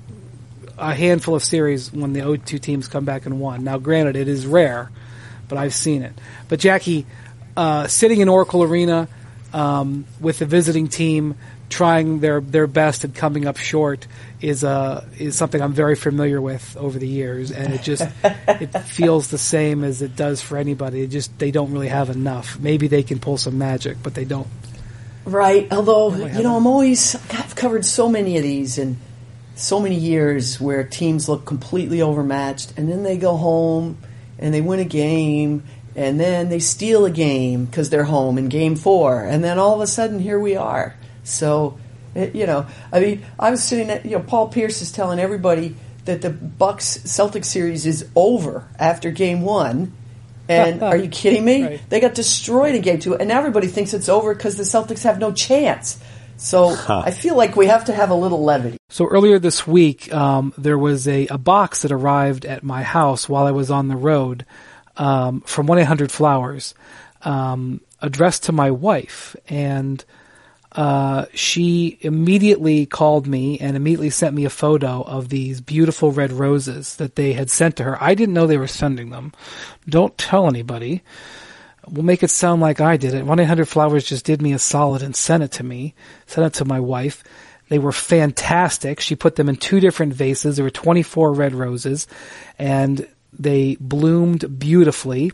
a 0.78 0.94
handful 0.94 1.34
of 1.36 1.44
series 1.44 1.92
when 1.92 2.14
the 2.14 2.20
O2 2.22 2.62
teams 2.62 2.88
come 2.88 3.06
back 3.06 3.26
and 3.26 3.40
won. 3.40 3.64
Now, 3.64 3.78
granted, 3.80 4.16
it 4.16 4.28
is 4.28 4.46
rare, 4.46 4.92
but 5.50 5.58
I've 5.58 5.74
seen 5.74 6.04
it. 6.04 6.14
But 6.48 6.60
Jackie, 6.60 7.06
uh, 7.58 7.88
sitting 7.88 8.20
in 8.22 8.30
Oracle 8.30 8.62
Arena 8.64 9.08
um, 9.54 10.06
with 10.20 10.38
the 10.40 10.46
visiting 10.46 10.88
team, 10.88 11.36
trying 11.72 12.20
their 12.20 12.42
their 12.42 12.68
best 12.68 13.04
and 13.04 13.16
coming 13.16 13.48
up 13.48 13.58
short 13.58 14.06
is 14.42 14.64
uh, 14.64 15.04
is 15.18 15.36
something 15.36 15.62
I'm 15.62 15.74
very 15.74 15.96
familiar 15.96 16.40
with 16.40 16.78
over 16.78 17.00
the 17.00 17.08
years, 17.08 17.52
and 17.52 17.74
it 17.74 17.82
just 17.82 18.04
it 18.24 18.68
feels 18.84 19.30
the 19.30 19.40
same 19.40 19.84
as 19.84 20.04
it 20.04 20.16
does 20.16 20.42
for 20.42 20.58
anybody. 20.58 21.02
It 21.02 21.08
just 21.08 21.40
they 21.40 21.50
don't 21.50 21.72
really 21.72 21.88
have 21.88 22.10
enough. 22.10 22.60
Maybe 22.60 22.88
they 22.88 23.02
can 23.02 23.20
pull 23.20 23.38
some 23.38 23.58
magic, 23.58 23.98
but 24.04 24.14
they 24.14 24.26
don't. 24.26 24.48
Right. 25.26 25.72
Although, 25.72 26.16
you 26.16 26.44
know, 26.44 26.58
I'm 26.58 26.66
always, 26.66 27.16
I've 27.32 27.56
covered 27.56 27.86
so 27.86 28.10
many 28.10 28.38
of 28.38 28.44
these 28.44 28.78
in 28.78 28.98
so 29.56 29.80
many 29.80 29.96
years 29.96 30.60
where 30.60 30.84
teams 30.84 31.30
look 31.30 31.46
completely 31.46 32.02
overmatched 32.02 32.74
and 32.78 32.90
then 32.90 33.04
they 33.04 33.18
go 33.18 33.38
home 33.38 33.98
and 34.40 34.54
they 34.54 34.62
win 34.62 34.80
a 34.80 34.86
game 34.86 35.64
and 35.96 36.20
then 36.20 36.50
they 36.50 36.60
steal 36.60 37.06
a 37.06 37.12
game 37.12 37.66
because 37.66 37.90
they're 37.90 38.04
home 38.06 38.38
in 38.38 38.50
game 38.50 38.76
four. 38.76 39.24
And 39.24 39.44
then 39.44 39.60
all 39.60 39.76
of 39.76 39.82
a 39.82 39.88
sudden, 39.88 40.20
here 40.20 40.40
we 40.40 40.56
are. 40.56 40.96
So, 41.24 41.78
it, 42.16 42.36
you 42.36 42.46
know, 42.46 42.66
I 42.92 43.00
mean, 43.00 43.26
I 43.40 43.52
was 43.52 43.64
sitting 43.64 43.90
at, 43.90 44.06
you 44.06 44.12
know, 44.12 44.24
Paul 44.24 44.50
Pierce 44.50 44.82
is 44.82 44.92
telling 44.92 45.20
everybody 45.20 45.76
that 46.06 46.22
the 46.22 46.30
Bucks 46.30 47.00
Celtics 47.00 47.46
series 47.46 47.86
is 47.86 48.08
over 48.16 48.68
after 48.78 49.12
game 49.12 49.42
one. 49.42 49.94
And 50.50 50.84
are 50.84 50.98
you 50.98 51.10
kidding 51.10 51.46
me? 51.46 51.64
Right. 51.64 51.82
They 51.90 52.00
got 52.00 52.16
destroyed 52.16 52.76
in 52.76 52.82
game 52.82 53.00
two, 53.00 53.16
and 53.16 53.32
everybody 53.32 53.68
thinks 53.68 53.94
it's 53.94 54.10
over 54.10 54.34
because 54.34 54.58
the 54.58 54.64
Celtics 54.64 55.04
have 55.04 55.20
no 55.20 55.32
chance. 55.32 56.00
So 56.42 56.76
I 56.90 57.12
feel 57.12 57.38
like 57.38 57.56
we 57.56 57.68
have 57.68 57.86
to 57.86 57.94
have 57.94 58.10
a 58.10 58.16
little 58.16 58.44
levity. 58.44 58.78
So 58.90 59.06
earlier 59.06 59.38
this 59.38 59.68
week, 59.68 60.12
um, 60.12 60.56
there 60.58 60.78
was 60.78 61.08
a, 61.08 61.28
a 61.28 61.38
box 61.38 61.84
that 61.84 61.92
arrived 61.92 62.46
at 62.46 62.64
my 62.64 62.82
house 62.82 63.30
while 63.30 63.46
I 63.46 63.52
was 63.52 63.70
on 63.70 63.90
the 63.90 63.96
road 63.96 64.48
um, 64.98 65.42
from 65.42 65.68
1 65.68 65.78
800 65.80 66.12
Flowers, 66.12 66.74
um, 67.22 67.80
addressed 68.02 68.46
to 68.46 68.52
my 68.52 68.72
wife. 68.72 69.36
And 69.48 70.04
uh, 70.74 71.26
she 71.34 71.98
immediately 72.02 72.86
called 72.86 73.28
me 73.28 73.60
and 73.60 73.76
immediately 73.76 74.10
sent 74.10 74.36
me 74.36 74.46
a 74.46 74.50
photo 74.50 75.02
of 75.02 75.30
these 75.30 75.60
beautiful 75.60 76.12
red 76.12 76.32
roses 76.32 76.96
that 76.96 77.16
they 77.16 77.34
had 77.34 77.50
sent 77.50 77.76
to 77.76 77.84
her. 77.84 78.02
I 78.02 78.16
didn't 78.16 78.34
know 78.34 78.48
they 78.48 78.58
were 78.58 78.68
sending 78.68 79.10
them. 79.10 79.34
Don't 79.88 80.18
tell 80.18 80.48
anybody. 80.48 81.04
We'll 81.90 82.06
make 82.06 82.24
it 82.24 82.30
sound 82.30 82.62
like 82.62 82.80
I 82.80 82.96
did 82.96 83.14
it. 83.14 83.26
1 83.26 83.40
800 83.40 83.68
Flowers 83.68 84.06
just 84.06 84.24
did 84.24 84.42
me 84.42 84.54
a 84.54 84.60
solid 84.60 85.02
and 85.02 85.16
sent 85.16 85.44
it 85.44 85.52
to 85.54 85.64
me, 85.64 85.94
sent 86.26 86.48
it 86.48 86.54
to 86.60 86.66
my 86.66 86.80
wife. 86.80 87.24
They 87.68 87.80
were 87.80 87.92
fantastic. 87.92 89.00
She 89.00 89.16
put 89.16 89.36
them 89.36 89.50
in 89.50 89.56
two 89.56 89.80
different 89.80 90.14
vases. 90.14 90.56
There 90.56 90.64
were 90.64 90.70
24 90.70 91.34
red 91.34 91.54
roses 91.54 92.08
and 92.58 93.08
they 93.34 93.78
bloomed 93.80 94.60
beautifully 94.60 95.32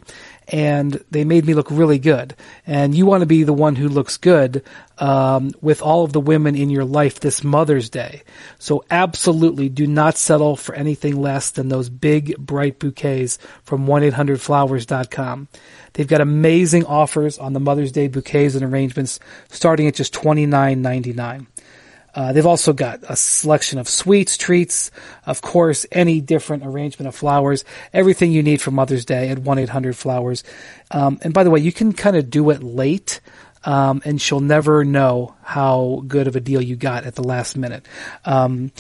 and 0.48 1.04
they 1.12 1.26
made 1.26 1.46
me 1.46 1.54
look 1.54 1.70
really 1.70 2.00
good. 2.00 2.36
And 2.66 2.96
you 2.96 3.06
want 3.06 3.22
to 3.22 3.26
be 3.26 3.44
the 3.44 3.54
one 3.54 3.76
who 3.76 3.90
looks 3.90 4.18
good 4.18 4.64
um, 4.98 5.52
with 5.62 5.82
all 5.82 6.06
of 6.06 6.14
the 6.14 6.22
women 6.22 6.56
in 6.56 6.70
your 6.70 6.86
life 6.86 7.20
this 7.20 7.44
Mother's 7.44 7.90
Day. 7.90 8.24
So 8.58 8.86
absolutely 8.90 9.68
do 9.68 9.86
not 9.86 10.18
settle 10.18 10.56
for 10.56 10.74
anything 10.74 11.22
less 11.22 11.52
than 11.52 11.68
those 11.68 11.90
big, 11.90 12.38
bright 12.38 12.80
bouquets 12.80 13.40
from 13.64 13.88
1-800-Flowers.com. 13.88 15.50
They've 15.94 16.08
got 16.08 16.22
amazing 16.22 16.86
offers 16.86 17.38
on 17.38 17.54
the 17.54 17.60
Mother's 17.60 17.92
Day 17.92 18.08
bouquets 18.08 18.56
and 18.56 18.64
arrangements 18.64 19.20
starting 19.50 19.88
at 19.88 19.96
just 19.96 20.14
$29.99. 20.14 21.48
Uh, 22.18 22.34
they've 22.34 22.48
also 22.48 22.74
got 22.74 23.00
a 23.08 23.16
selection 23.16 23.78
of 23.78 23.88
sweets, 23.88 24.38
treats, 24.38 24.90
of 25.28 25.40
course, 25.40 25.86
any 25.92 26.20
different 26.20 26.66
arrangement 26.66 27.08
of 27.08 27.16
flowers, 27.16 27.64
everything 27.94 28.32
you 28.32 28.42
need 28.42 28.60
for 28.60 28.72
Mother's 28.72 29.06
Day 29.06 29.30
at 29.30 29.38
1-800-Flowers. 29.38 30.44
Um, 30.90 31.20
and 31.22 31.32
by 31.32 31.44
the 31.44 31.52
way, 31.52 31.60
you 31.60 31.72
can 31.72 31.94
kind 31.94 32.16
of 32.16 32.32
do 32.32 32.50
it 32.50 32.64
late, 32.64 33.22
um, 33.66 34.02
and 34.04 34.20
she'll 34.20 34.40
never 34.40 34.84
know 34.84 35.36
how 35.44 36.02
good 36.08 36.26
of 36.26 36.36
a 36.36 36.40
deal 36.40 36.60
you 36.60 36.76
got 36.76 37.04
at 37.04 37.14
the 37.14 37.24
last 37.24 37.56
minute. 37.56 37.86
Um, 38.26 38.72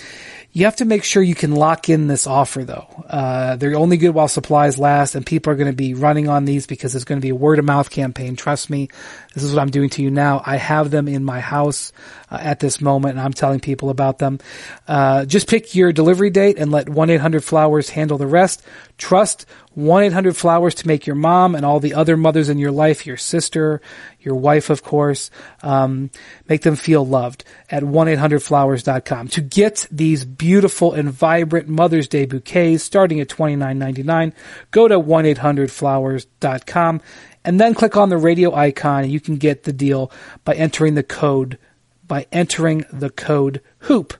you 0.57 0.65
have 0.65 0.77
to 0.77 0.85
make 0.85 1.03
sure 1.03 1.21
you 1.21 1.35
can 1.35 1.53
lock 1.53 1.87
in 1.87 2.07
this 2.07 2.25
offer 2.25 2.63
though. 2.63 2.87
Uh, 3.07 3.57
they're 3.57 3.75
only 3.75 3.95
good 3.95 4.09
while 4.09 4.27
supplies 4.27 4.79
last 4.79 5.13
and 5.13 5.23
people 5.23 5.53
are 5.53 5.55
going 5.55 5.69
to 5.69 5.75
be 5.75 5.93
running 5.93 6.27
on 6.29 6.45
these 6.45 6.65
because 6.65 6.93
there's 6.93 7.03
going 7.03 7.21
to 7.21 7.25
be 7.25 7.29
a 7.29 7.35
word 7.35 7.59
of 7.59 7.65
mouth 7.65 7.91
campaign. 7.91 8.35
Trust 8.35 8.67
me. 8.71 8.89
This 9.35 9.43
is 9.43 9.53
what 9.53 9.61
I'm 9.61 9.69
doing 9.69 9.91
to 9.91 10.01
you 10.01 10.09
now. 10.09 10.41
I 10.43 10.55
have 10.55 10.89
them 10.89 11.07
in 11.07 11.23
my 11.23 11.41
house 11.41 11.91
uh, 12.31 12.39
at 12.41 12.59
this 12.59 12.81
moment 12.81 13.17
and 13.17 13.21
I'm 13.21 13.33
telling 13.33 13.59
people 13.59 13.91
about 13.91 14.17
them. 14.17 14.39
Uh, 14.87 15.25
just 15.25 15.47
pick 15.47 15.75
your 15.75 15.93
delivery 15.93 16.31
date 16.31 16.57
and 16.57 16.71
let 16.71 16.87
1-800-Flowers 16.87 17.89
handle 17.89 18.17
the 18.17 18.25
rest. 18.25 18.63
Trust 18.97 19.45
1-800-Flowers 19.77 20.75
to 20.75 20.87
make 20.87 21.05
your 21.05 21.15
mom 21.15 21.53
and 21.53 21.63
all 21.63 21.79
the 21.79 21.93
other 21.93 22.17
mothers 22.17 22.49
in 22.49 22.57
your 22.57 22.71
life, 22.71 23.05
your 23.05 23.15
sister, 23.15 23.79
your 24.19 24.35
wife, 24.35 24.71
of 24.71 24.83
course, 24.83 25.29
um, 25.61 26.09
make 26.49 26.63
them 26.63 26.75
feel 26.75 27.05
loved 27.05 27.43
at 27.69 27.83
1-800-Flowers.com. 27.83 29.27
To 29.29 29.41
get 29.41 29.87
these 29.91 30.25
beautiful 30.25 30.93
and 30.93 31.11
vibrant 31.11 31.67
Mother's 31.67 32.07
Day 32.07 32.25
bouquets 32.25 32.83
starting 32.83 33.19
at 33.19 33.29
$29.99, 33.29 34.33
go 34.71 34.87
to 34.87 34.99
1-800-Flowers.com 34.99 37.01
and 37.45 37.61
then 37.61 37.75
click 37.75 37.95
on 37.95 38.09
the 38.09 38.17
radio 38.17 38.55
icon 38.55 39.03
and 39.03 39.11
you 39.11 39.19
can 39.19 39.37
get 39.37 39.63
the 39.63 39.73
deal 39.73 40.11
by 40.43 40.55
entering 40.55 40.95
the 40.95 41.03
code, 41.03 41.59
by 42.07 42.25
entering 42.31 42.83
the 42.91 43.11
code 43.11 43.61
HOOP, 43.81 44.15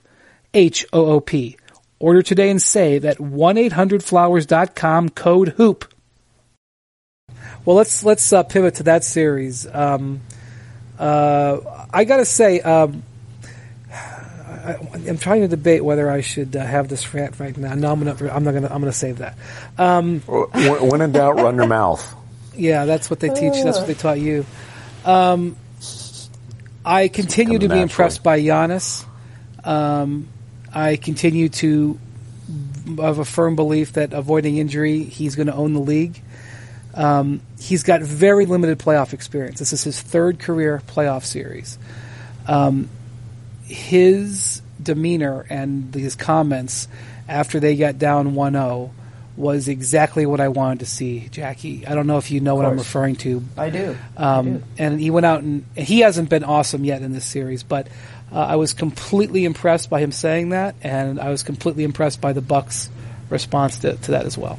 H-O-O-P. 0.54 1.56
Order 2.00 2.22
today 2.22 2.50
and 2.50 2.62
save 2.62 3.04
at 3.04 3.18
1-800-Flowers.com 3.18 5.08
code 5.10 5.48
HOOP. 5.56 5.84
Well, 7.64 7.76
let's 7.76 8.04
let's 8.04 8.32
uh, 8.32 8.44
pivot 8.44 8.76
to 8.76 8.84
that 8.84 9.04
series. 9.04 9.66
Um, 9.66 10.20
uh, 10.98 11.86
I 11.92 12.04
gotta 12.04 12.24
say, 12.24 12.60
um, 12.60 13.02
I, 13.92 14.76
I'm 15.06 15.18
trying 15.18 15.42
to 15.42 15.48
debate 15.48 15.84
whether 15.84 16.10
I 16.10 16.20
should 16.20 16.56
uh, 16.56 16.64
have 16.64 16.88
this 16.88 17.12
rant 17.12 17.38
right 17.38 17.56
now. 17.56 17.74
No, 17.74 17.92
I'm 17.92 18.02
gonna 18.02 18.32
I'm 18.32 18.44
not 18.44 18.52
gonna 18.54 18.68
I'm 18.68 18.80
gonna 18.80 18.92
save 18.92 19.18
that. 19.18 19.36
Um, 19.76 20.20
when, 20.20 20.88
when 20.88 21.00
in 21.00 21.12
doubt, 21.12 21.36
run 21.36 21.56
your 21.56 21.66
mouth. 21.66 22.14
yeah, 22.56 22.84
that's 22.84 23.10
what 23.10 23.20
they 23.20 23.28
teach. 23.28 23.62
That's 23.62 23.78
what 23.78 23.86
they 23.86 23.94
taught 23.94 24.20
you. 24.20 24.46
Um, 25.04 25.56
I 26.84 27.08
continue 27.08 27.58
to 27.58 27.66
be 27.66 27.68
naturally. 27.68 27.82
impressed 27.82 28.22
by 28.22 28.40
Giannis. 28.40 29.04
Um, 29.64 30.28
I 30.78 30.96
continue 30.96 31.48
to 31.48 31.98
have 32.98 33.18
a 33.18 33.24
firm 33.24 33.56
belief 33.56 33.94
that 33.94 34.12
avoiding 34.12 34.56
injury, 34.58 35.02
he's 35.02 35.34
going 35.34 35.48
to 35.48 35.54
own 35.54 35.74
the 35.74 35.80
league. 35.80 36.22
Um, 36.94 37.40
he's 37.60 37.82
got 37.82 38.00
very 38.02 38.46
limited 38.46 38.78
playoff 38.78 39.12
experience. 39.12 39.58
This 39.58 39.72
is 39.72 39.82
his 39.84 40.00
third 40.00 40.38
career 40.38 40.80
playoff 40.86 41.24
series. 41.24 41.78
Um, 42.46 42.88
his 43.64 44.62
demeanor 44.82 45.46
and 45.50 45.92
his 45.94 46.14
comments 46.14 46.88
after 47.28 47.60
they 47.60 47.76
got 47.76 47.98
down 47.98 48.34
1-0 48.34 48.90
was 49.36 49.68
exactly 49.68 50.26
what 50.26 50.40
I 50.40 50.48
wanted 50.48 50.80
to 50.80 50.86
see, 50.86 51.28
Jackie. 51.30 51.86
I 51.86 51.94
don't 51.94 52.06
know 52.06 52.18
if 52.18 52.30
you 52.30 52.40
know 52.40 52.54
what 52.56 52.64
I'm 52.66 52.76
referring 52.78 53.16
to. 53.16 53.42
I 53.56 53.70
do. 53.70 53.96
I 54.16 54.38
Um, 54.38 54.44
do. 54.58 54.64
and 54.78 55.00
he 55.00 55.10
went 55.10 55.26
out 55.26 55.42
and 55.42 55.64
and 55.76 55.86
he 55.86 56.00
hasn't 56.00 56.28
been 56.28 56.42
awesome 56.42 56.84
yet 56.84 57.02
in 57.02 57.12
this 57.12 57.24
series, 57.24 57.62
but 57.62 57.86
uh, 58.32 58.38
I 58.38 58.56
was 58.56 58.72
completely 58.72 59.44
impressed 59.44 59.88
by 59.90 60.00
him 60.00 60.12
saying 60.12 60.50
that, 60.50 60.74
and 60.82 61.18
I 61.18 61.30
was 61.30 61.42
completely 61.42 61.84
impressed 61.84 62.20
by 62.20 62.32
the 62.32 62.42
Bucks' 62.42 62.88
response 63.30 63.80
to, 63.80 63.96
to 63.96 64.10
that 64.12 64.26
as 64.26 64.36
well. 64.36 64.58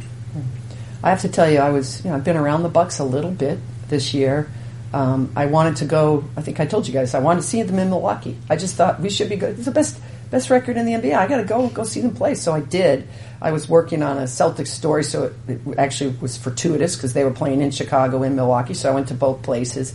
I 1.04 1.10
have 1.12 1.22
to 1.22 1.30
tell 1.30 1.50
you, 1.50 1.60
I 1.60 1.70
was, 1.70 2.04
you 2.04 2.10
know, 2.10 2.18
I've 2.18 2.24
been 2.24 2.38
around 2.38 2.64
the 2.64 2.70
Bucks 2.70 3.00
a 3.00 3.06
little 3.06 3.32
bit 3.32 3.60
this 3.88 4.14
year. 4.14 4.50
Um, 4.94 5.32
I 5.36 5.46
wanted 5.46 5.78
to 5.78 5.86
go. 5.86 6.26
I 6.36 6.42
think 6.42 6.60
I 6.60 6.66
told 6.66 6.88
you 6.88 6.94
guys 6.94 7.14
I 7.14 7.20
wanted 7.20 7.42
to 7.42 7.48
see 7.48 7.62
them 7.62 7.78
in 7.78 7.90
Milwaukee. 7.90 8.38
I 8.50 8.56
just 8.56 8.76
thought 8.76 9.00
we 9.00 9.10
should 9.10 9.30
be 9.30 9.36
good. 9.36 9.56
It's 9.56 9.66
the 9.66 9.72
best 9.72 10.00
best 10.32 10.50
record 10.50 10.78
in 10.78 10.86
the 10.86 10.94
NBA. 10.94 11.16
I 11.16 11.28
got 11.28 11.38
to 11.38 11.44
go 11.44 11.68
go 11.70 11.84
see 11.84 12.02
them 12.02 12.16
play. 12.16 12.34
So 12.34 12.54
I 12.54 12.60
did. 12.60 13.08
I 13.40 13.52
was 13.52 13.70
working 13.70 14.02
on 14.02 14.18
a 14.18 14.24
Celtics 14.24 14.68
story, 14.68 15.04
so 15.04 15.32
it, 15.48 15.62
it 15.68 15.78
actually 15.78 16.16
was 16.20 16.38
fortuitous 16.38 16.96
because 16.96 17.14
they 17.14 17.24
were 17.24 17.32
playing 17.32 17.62
in 17.62 17.70
Chicago 17.70 18.24
in 18.24 18.36
Milwaukee. 18.36 18.74
So 18.74 18.92
I 18.92 18.96
went 18.96 19.10
to 19.10 19.14
both 19.14 19.44
places, 19.44 19.94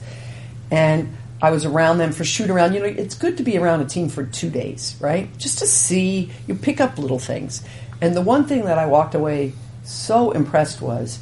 and 0.71 1.15
I 1.45 1.51
was 1.51 1.67
around 1.67 1.99
them 1.99 2.13
for 2.13 2.25
shoot 2.25 2.49
around. 2.49 2.73
You 2.73 2.81
know, 2.81 2.87
it's 2.87 3.15
good 3.15 3.37
to 3.37 3.43
be 3.43 3.59
around 3.59 3.83
a 3.83 3.85
team 3.85 4.09
for 4.09 4.25
two 4.25 4.49
days, 4.49 4.97
right? 4.99 5.29
Just 5.37 5.59
to 5.59 5.67
see 5.67 6.31
you 6.47 6.55
pick 6.55 6.81
up 6.81 6.99
little 6.99 7.19
things. 7.19 7.63
And 8.01 8.15
the 8.15 8.23
one 8.23 8.47
thing 8.47 8.65
that 8.65 8.79
I 8.79 8.87
walked 8.87 9.15
away 9.15 9.53
so 9.83 10.31
impressed 10.31 10.81
was 10.81 11.19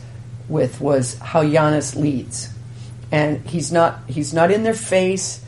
with 0.48 0.80
was 0.80 1.18
how 1.18 1.42
Giannis 1.42 1.96
leads, 1.96 2.50
and 3.10 3.44
he's 3.46 3.72
not 3.72 4.00
he's 4.08 4.32
not 4.32 4.52
in 4.52 4.62
their 4.62 4.74
face, 4.74 5.44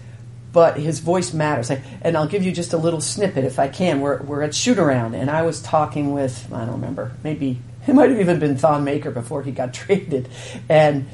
but 0.52 0.76
his 0.76 0.98
voice 0.98 1.32
matters. 1.32 1.70
And 2.02 2.16
I'll 2.16 2.26
give 2.26 2.42
you 2.42 2.50
just 2.50 2.72
a 2.72 2.76
little 2.76 3.00
snippet 3.00 3.44
if 3.44 3.60
I 3.60 3.68
can. 3.68 4.00
We're 4.00 4.22
we're 4.22 4.42
at 4.42 4.56
shoot 4.56 4.78
around, 4.78 5.14
and 5.14 5.30
I 5.30 5.42
was 5.42 5.62
talking 5.62 6.12
with 6.12 6.52
I 6.52 6.64
don't 6.64 6.74
remember 6.74 7.12
maybe 7.22 7.60
It 7.86 7.94
might 7.94 8.10
have 8.10 8.20
even 8.20 8.38
been 8.38 8.56
Thon 8.56 8.84
Maker 8.84 9.10
before 9.10 9.42
he 9.42 9.52
got 9.52 9.74
traded, 9.74 10.28
and 10.68 11.06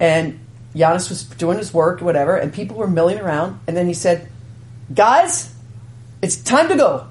and 0.00 0.40
Giannis 0.76 1.08
was 1.08 1.24
doing 1.24 1.58
his 1.58 1.72
work, 1.72 2.00
whatever, 2.00 2.36
and 2.36 2.52
people 2.52 2.76
were 2.76 2.86
milling 2.86 3.18
around, 3.18 3.60
and 3.66 3.76
then 3.76 3.86
he 3.86 3.94
said, 3.94 4.28
"Guys, 4.92 5.54
it's 6.20 6.36
time 6.36 6.68
to 6.68 6.76
go." 6.76 7.06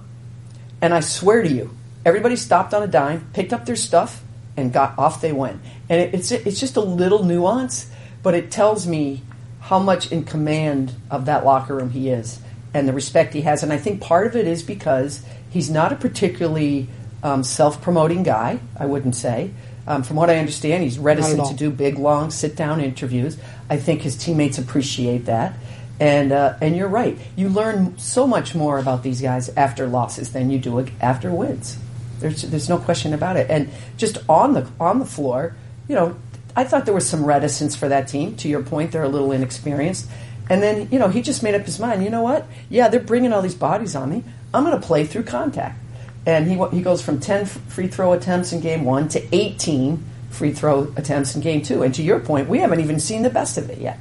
And 0.82 0.93
I 0.93 0.99
swear 0.99 1.41
to 1.41 1.49
you, 1.49 1.71
everybody 2.06 2.36
stopped 2.36 2.73
on 2.73 2.84
a 2.84 2.88
dime, 2.88 3.28
picked 3.34 3.54
up 3.54 3.65
their 3.65 3.75
stuff, 3.75 4.21
and 4.56 4.71
got 4.71 4.97
off. 4.99 5.21
They 5.21 5.32
went, 5.32 5.62
and 5.89 6.01
it, 6.01 6.13
it's 6.13 6.32
it's 6.32 6.60
just 6.60 6.78
a 6.78 6.82
little 6.82 7.23
nuance, 7.23 7.89
but 8.21 8.36
it 8.36 8.51
tells 8.51 8.86
me 8.86 9.23
how 9.62 9.80
much 9.80 10.12
in 10.12 10.23
command 10.23 10.93
of 11.10 11.25
that 11.25 11.43
locker 11.43 11.75
room 11.75 11.89
he 11.89 12.10
is 12.10 12.39
and 12.75 12.88
the 12.88 12.93
respect 12.93 13.34
he 13.34 13.41
has. 13.41 13.63
And 13.63 13.71
I 13.71 13.78
think 13.78 14.01
part 14.01 14.28
of 14.28 14.36
it 14.36 14.45
is 14.45 14.62
because 14.62 15.23
he's 15.49 15.71
not 15.71 15.93
a 15.93 15.95
particularly 15.95 16.89
um, 17.23 17.41
self 17.41 17.82
promoting 17.82 18.21
guy, 18.21 18.60
I 18.78 18.86
wouldn't 18.86 19.15
say. 19.15 19.51
Um, 19.88 20.04
from 20.04 20.15
what 20.15 20.30
I 20.30 20.38
understand, 20.38 20.84
he's 20.84 20.98
reticent 20.98 21.45
to 21.48 21.54
do 21.54 21.69
big, 21.69 22.00
long 22.00 22.32
sit 22.32 22.56
down 22.56 22.82
interviews. 22.82 23.38
I 23.69 23.78
think 23.78 24.02
his 24.02 24.17
teammates 24.17 24.58
appreciate 24.58 25.26
that. 25.26 25.58
And, 26.00 26.32
uh, 26.32 26.56
and 26.60 26.76
you're 26.76 26.88
right. 26.89 27.17
You 27.36 27.50
learn 27.50 27.98
so 27.98 28.28
much 28.28 28.56
more 28.56 28.80
about 28.80 29.04
these 29.04 29.21
guys 29.21 29.50
after 29.50 29.88
losses 29.88 30.32
than 30.32 30.50
you 30.50 30.60
do 30.60 30.88
after 31.00 31.32
wins. 31.32 31.78
There's, 32.19 32.41
there's 32.41 32.67
no 32.67 32.78
question 32.78 33.13
about 33.13 33.38
it. 33.38 33.50
And 33.50 33.69
just 33.98 34.17
on 34.28 34.54
the, 34.54 34.67
on 34.80 35.00
the 35.00 35.06
floor, 35.06 35.56
you 35.88 35.95
know, 35.95 36.17
I 36.56 36.63
thought 36.63 36.86
there 36.86 36.93
was 36.93 37.08
some 37.08 37.24
reticence 37.24 37.76
for 37.76 37.88
that 37.89 38.08
team. 38.08 38.36
To 38.38 38.50
your 38.50 38.63
point, 38.63 38.91
they're 38.91 39.04
a 39.04 39.10
little 39.10 39.32
inexperienced. 39.32 40.10
And 40.50 40.62
then, 40.62 40.89
you 40.91 41.00
know, 41.00 41.10
he 41.10 41.21
just 41.21 41.43
made 41.43 41.56
up 41.56 41.63
his 41.63 41.80
mind. 41.80 42.04
You 42.04 42.10
know 42.10 42.21
what? 42.21 42.45
Yeah, 42.69 42.88
they're 42.88 43.00
bringing 43.00 43.34
all 43.34 43.41
these 43.41 43.56
bodies 43.56 43.95
on 43.95 44.10
me. 44.10 44.24
I'm 44.54 44.63
going 44.63 44.80
to 44.80 44.86
play 44.86 45.06
through 45.06 45.24
contact. 45.24 45.78
And 46.26 46.48
he, 46.48 46.62
he 46.76 46.82
goes 46.82 47.02
from 47.02 47.20
10 47.20 47.46
free 47.46 47.88
throw 47.88 48.14
attempts 48.14 48.52
in 48.52 48.62
game 48.62 48.84
one 48.84 49.08
to 49.10 49.36
18 49.36 50.04
free 50.30 50.52
throw 50.52 50.92
attempts 50.96 51.36
in 51.36 51.42
game 51.42 51.62
two. 51.62 51.84
And 51.84 51.94
to 51.96 52.04
your 52.04 52.20
point, 52.20 52.50
we 52.50 52.60
haven't 52.60 52.80
even 52.80 53.00
seen 53.00 53.22
the 53.22 53.30
best 53.30 53.58
of 53.58 53.70
it 53.70 53.78
yet. 53.78 54.00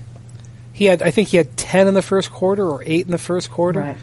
He 0.72 0.86
had, 0.86 1.02
I 1.02 1.10
think 1.10 1.28
he 1.28 1.36
had 1.36 1.56
10 1.56 1.86
in 1.86 1.94
the 1.94 2.02
first 2.02 2.32
quarter 2.32 2.68
or 2.68 2.82
8 2.84 3.04
in 3.04 3.10
the 3.10 3.18
first 3.18 3.50
quarter. 3.50 3.80
Right. 3.80 3.96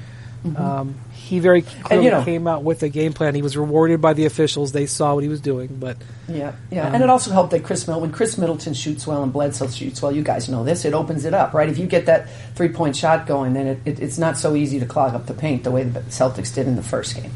Mm-hmm. 0.45 0.61
Um, 0.61 0.95
he 1.31 1.39
very 1.39 1.61
clearly 1.61 1.95
and, 1.95 2.03
you 2.03 2.11
know, 2.11 2.23
came 2.25 2.47
out 2.47 2.63
with 2.63 2.83
a 2.83 2.89
game 2.89 3.13
plan. 3.13 3.35
He 3.35 3.41
was 3.41 3.55
rewarded 3.55 4.01
by 4.01 4.13
the 4.13 4.25
officials; 4.25 4.73
they 4.73 4.85
saw 4.85 5.13
what 5.13 5.23
he 5.23 5.29
was 5.29 5.39
doing. 5.39 5.77
But 5.79 5.97
yeah, 6.27 6.55
yeah, 6.69 6.87
um, 6.87 6.95
and 6.95 7.03
it 7.03 7.09
also 7.09 7.31
helped 7.31 7.51
that 7.51 7.63
Khris 7.63 7.87
Middleton, 7.87 8.01
when 8.01 8.11
Khris 8.11 8.37
Middleton 8.37 8.73
shoots 8.73 9.07
well 9.07 9.23
and 9.23 9.31
Bledsoe 9.31 9.67
shoots 9.67 10.01
well, 10.01 10.11
you 10.11 10.23
guys 10.23 10.49
know 10.49 10.65
this. 10.65 10.83
It 10.83 10.93
opens 10.93 11.23
it 11.23 11.33
up, 11.33 11.53
right? 11.53 11.69
If 11.69 11.77
you 11.77 11.85
get 11.85 12.07
that 12.07 12.27
three 12.55 12.67
point 12.67 12.97
shot 12.97 13.27
going, 13.27 13.53
then 13.53 13.67
it, 13.67 13.79
it, 13.85 13.99
it's 14.01 14.17
not 14.17 14.37
so 14.37 14.55
easy 14.55 14.79
to 14.79 14.85
clog 14.85 15.13
up 15.13 15.27
the 15.27 15.33
paint 15.33 15.63
the 15.63 15.71
way 15.71 15.83
the 15.83 16.01
Celtics 16.01 16.53
did 16.53 16.67
in 16.67 16.75
the 16.75 16.83
first 16.83 17.15
game. 17.15 17.31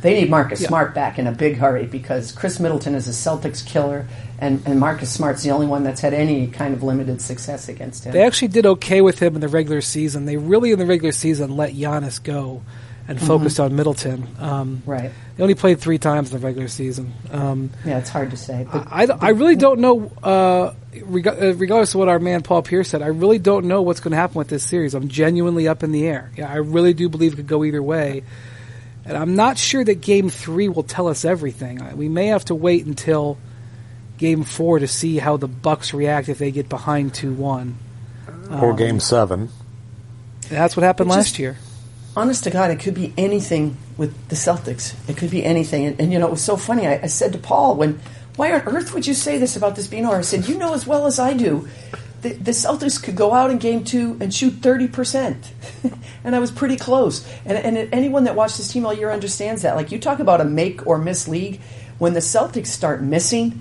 They 0.00 0.20
need 0.20 0.30
Marcus 0.30 0.60
yeah. 0.60 0.68
Smart 0.68 0.94
back 0.94 1.18
in 1.18 1.26
a 1.26 1.32
big 1.32 1.56
hurry 1.56 1.86
because 1.86 2.32
Khris 2.32 2.60
Middleton 2.60 2.94
is 2.94 3.08
a 3.08 3.10
Celtics 3.10 3.66
killer, 3.66 4.06
and, 4.38 4.62
and 4.64 4.78
Marcus 4.78 5.12
Smart's 5.12 5.42
the 5.42 5.50
only 5.50 5.66
one 5.66 5.82
that's 5.82 6.00
had 6.00 6.14
any 6.14 6.46
kind 6.46 6.74
of 6.74 6.82
limited 6.82 7.20
success 7.20 7.68
against 7.68 8.04
him. 8.04 8.12
They 8.12 8.22
actually 8.22 8.48
did 8.48 8.66
okay 8.66 9.00
with 9.00 9.20
him 9.20 9.34
in 9.34 9.40
the 9.40 9.48
regular 9.48 9.80
season. 9.80 10.24
They 10.24 10.36
really, 10.36 10.70
in 10.70 10.78
the 10.78 10.86
regular 10.86 11.12
season, 11.12 11.56
let 11.56 11.72
Giannis 11.72 12.22
go 12.22 12.62
and 13.08 13.16
mm-hmm. 13.16 13.26
focused 13.26 13.58
on 13.58 13.74
Middleton. 13.74 14.28
Um, 14.38 14.82
right. 14.84 15.10
They 15.36 15.42
only 15.42 15.54
played 15.54 15.80
three 15.80 15.98
times 15.98 16.30
in 16.30 16.38
the 16.38 16.46
regular 16.46 16.68
season. 16.68 17.14
Um, 17.32 17.70
yeah, 17.84 17.98
it's 17.98 18.10
hard 18.10 18.30
to 18.30 18.36
say. 18.36 18.66
I, 18.70 19.04
I, 19.04 19.06
I, 19.06 19.28
really 19.30 19.56
don't 19.56 19.80
know, 19.80 20.12
uh, 20.22 20.74
reg- 21.02 21.26
uh, 21.26 21.54
regardless 21.54 21.94
of 21.94 22.00
what 22.00 22.08
our 22.08 22.18
man 22.18 22.42
Paul 22.42 22.62
Pierce 22.62 22.90
said, 22.90 23.00
I 23.00 23.06
really 23.06 23.38
don't 23.38 23.64
know 23.64 23.80
what's 23.80 24.00
going 24.00 24.12
to 24.12 24.18
happen 24.18 24.36
with 24.36 24.48
this 24.48 24.62
series. 24.62 24.94
I'm 24.94 25.08
genuinely 25.08 25.66
up 25.66 25.82
in 25.82 25.90
the 25.90 26.06
air. 26.06 26.30
Yeah, 26.36 26.52
I 26.52 26.56
really 26.56 26.92
do 26.92 27.08
believe 27.08 27.32
it 27.32 27.36
could 27.36 27.46
go 27.46 27.64
either 27.64 27.82
way. 27.82 28.24
And 29.08 29.16
I'm 29.16 29.34
not 29.34 29.56
sure 29.56 29.82
that 29.82 30.02
game 30.02 30.28
three 30.28 30.68
will 30.68 30.82
tell 30.82 31.08
us 31.08 31.24
everything. 31.24 31.80
We 31.96 32.10
may 32.10 32.26
have 32.26 32.44
to 32.46 32.54
wait 32.54 32.84
until 32.84 33.38
game 34.18 34.44
four 34.44 34.78
to 34.78 34.86
see 34.86 35.16
how 35.16 35.38
the 35.38 35.48
Bucks 35.48 35.94
react 35.94 36.28
if 36.28 36.36
they 36.36 36.50
get 36.50 36.68
behind 36.68 37.14
2 37.14 37.32
1. 37.32 37.76
Or 38.50 38.70
um, 38.70 38.76
game 38.76 39.00
seven. 39.00 39.48
That's 40.50 40.76
what 40.76 40.82
happened 40.82 41.08
last 41.08 41.38
year. 41.38 41.56
Honest 42.16 42.44
to 42.44 42.50
God, 42.50 42.70
it 42.70 42.80
could 42.80 42.94
be 42.94 43.14
anything 43.16 43.78
with 43.96 44.28
the 44.28 44.34
Celtics. 44.34 44.94
It 45.08 45.16
could 45.16 45.30
be 45.30 45.42
anything. 45.42 45.86
And, 45.86 46.00
and 46.00 46.12
you 46.12 46.18
know, 46.18 46.26
it 46.26 46.30
was 46.32 46.44
so 46.44 46.56
funny. 46.56 46.86
I, 46.86 47.00
I, 47.02 47.06
said 47.06 47.32
to 47.32 47.38
Paul, 47.38 47.76
when, 47.76 48.00
why 48.36 48.52
on 48.52 48.62
earth 48.62 48.92
would 48.92 49.06
you 49.06 49.14
say 49.14 49.38
this 49.38 49.56
about 49.56 49.76
this 49.76 49.86
being 49.86 50.04
over? 50.04 50.16
I 50.16 50.20
said, 50.22 50.48
you 50.48 50.58
know 50.58 50.74
as 50.74 50.86
well 50.86 51.06
as 51.06 51.18
I 51.18 51.32
do 51.32 51.68
the, 52.22 52.50
Celtics 52.50 53.02
could 53.02 53.16
go 53.16 53.32
out 53.32 53.50
in 53.50 53.58
game 53.58 53.84
two 53.84 54.16
and 54.20 54.32
shoot 54.32 54.54
30%. 54.54 55.36
and 56.24 56.34
I 56.34 56.38
was 56.38 56.50
pretty 56.50 56.76
close. 56.76 57.26
And, 57.44 57.56
and 57.56 57.92
anyone 57.92 58.24
that 58.24 58.34
watched 58.34 58.56
this 58.56 58.72
team 58.72 58.84
all 58.86 58.92
year 58.92 59.10
understands 59.10 59.62
that. 59.62 59.76
Like, 59.76 59.92
you 59.92 59.98
talk 59.98 60.18
about 60.18 60.40
a 60.40 60.44
make 60.44 60.86
or 60.86 60.98
miss 60.98 61.28
league. 61.28 61.60
When 61.98 62.14
the 62.14 62.20
Celtics 62.20 62.68
start 62.68 63.02
missing, 63.02 63.60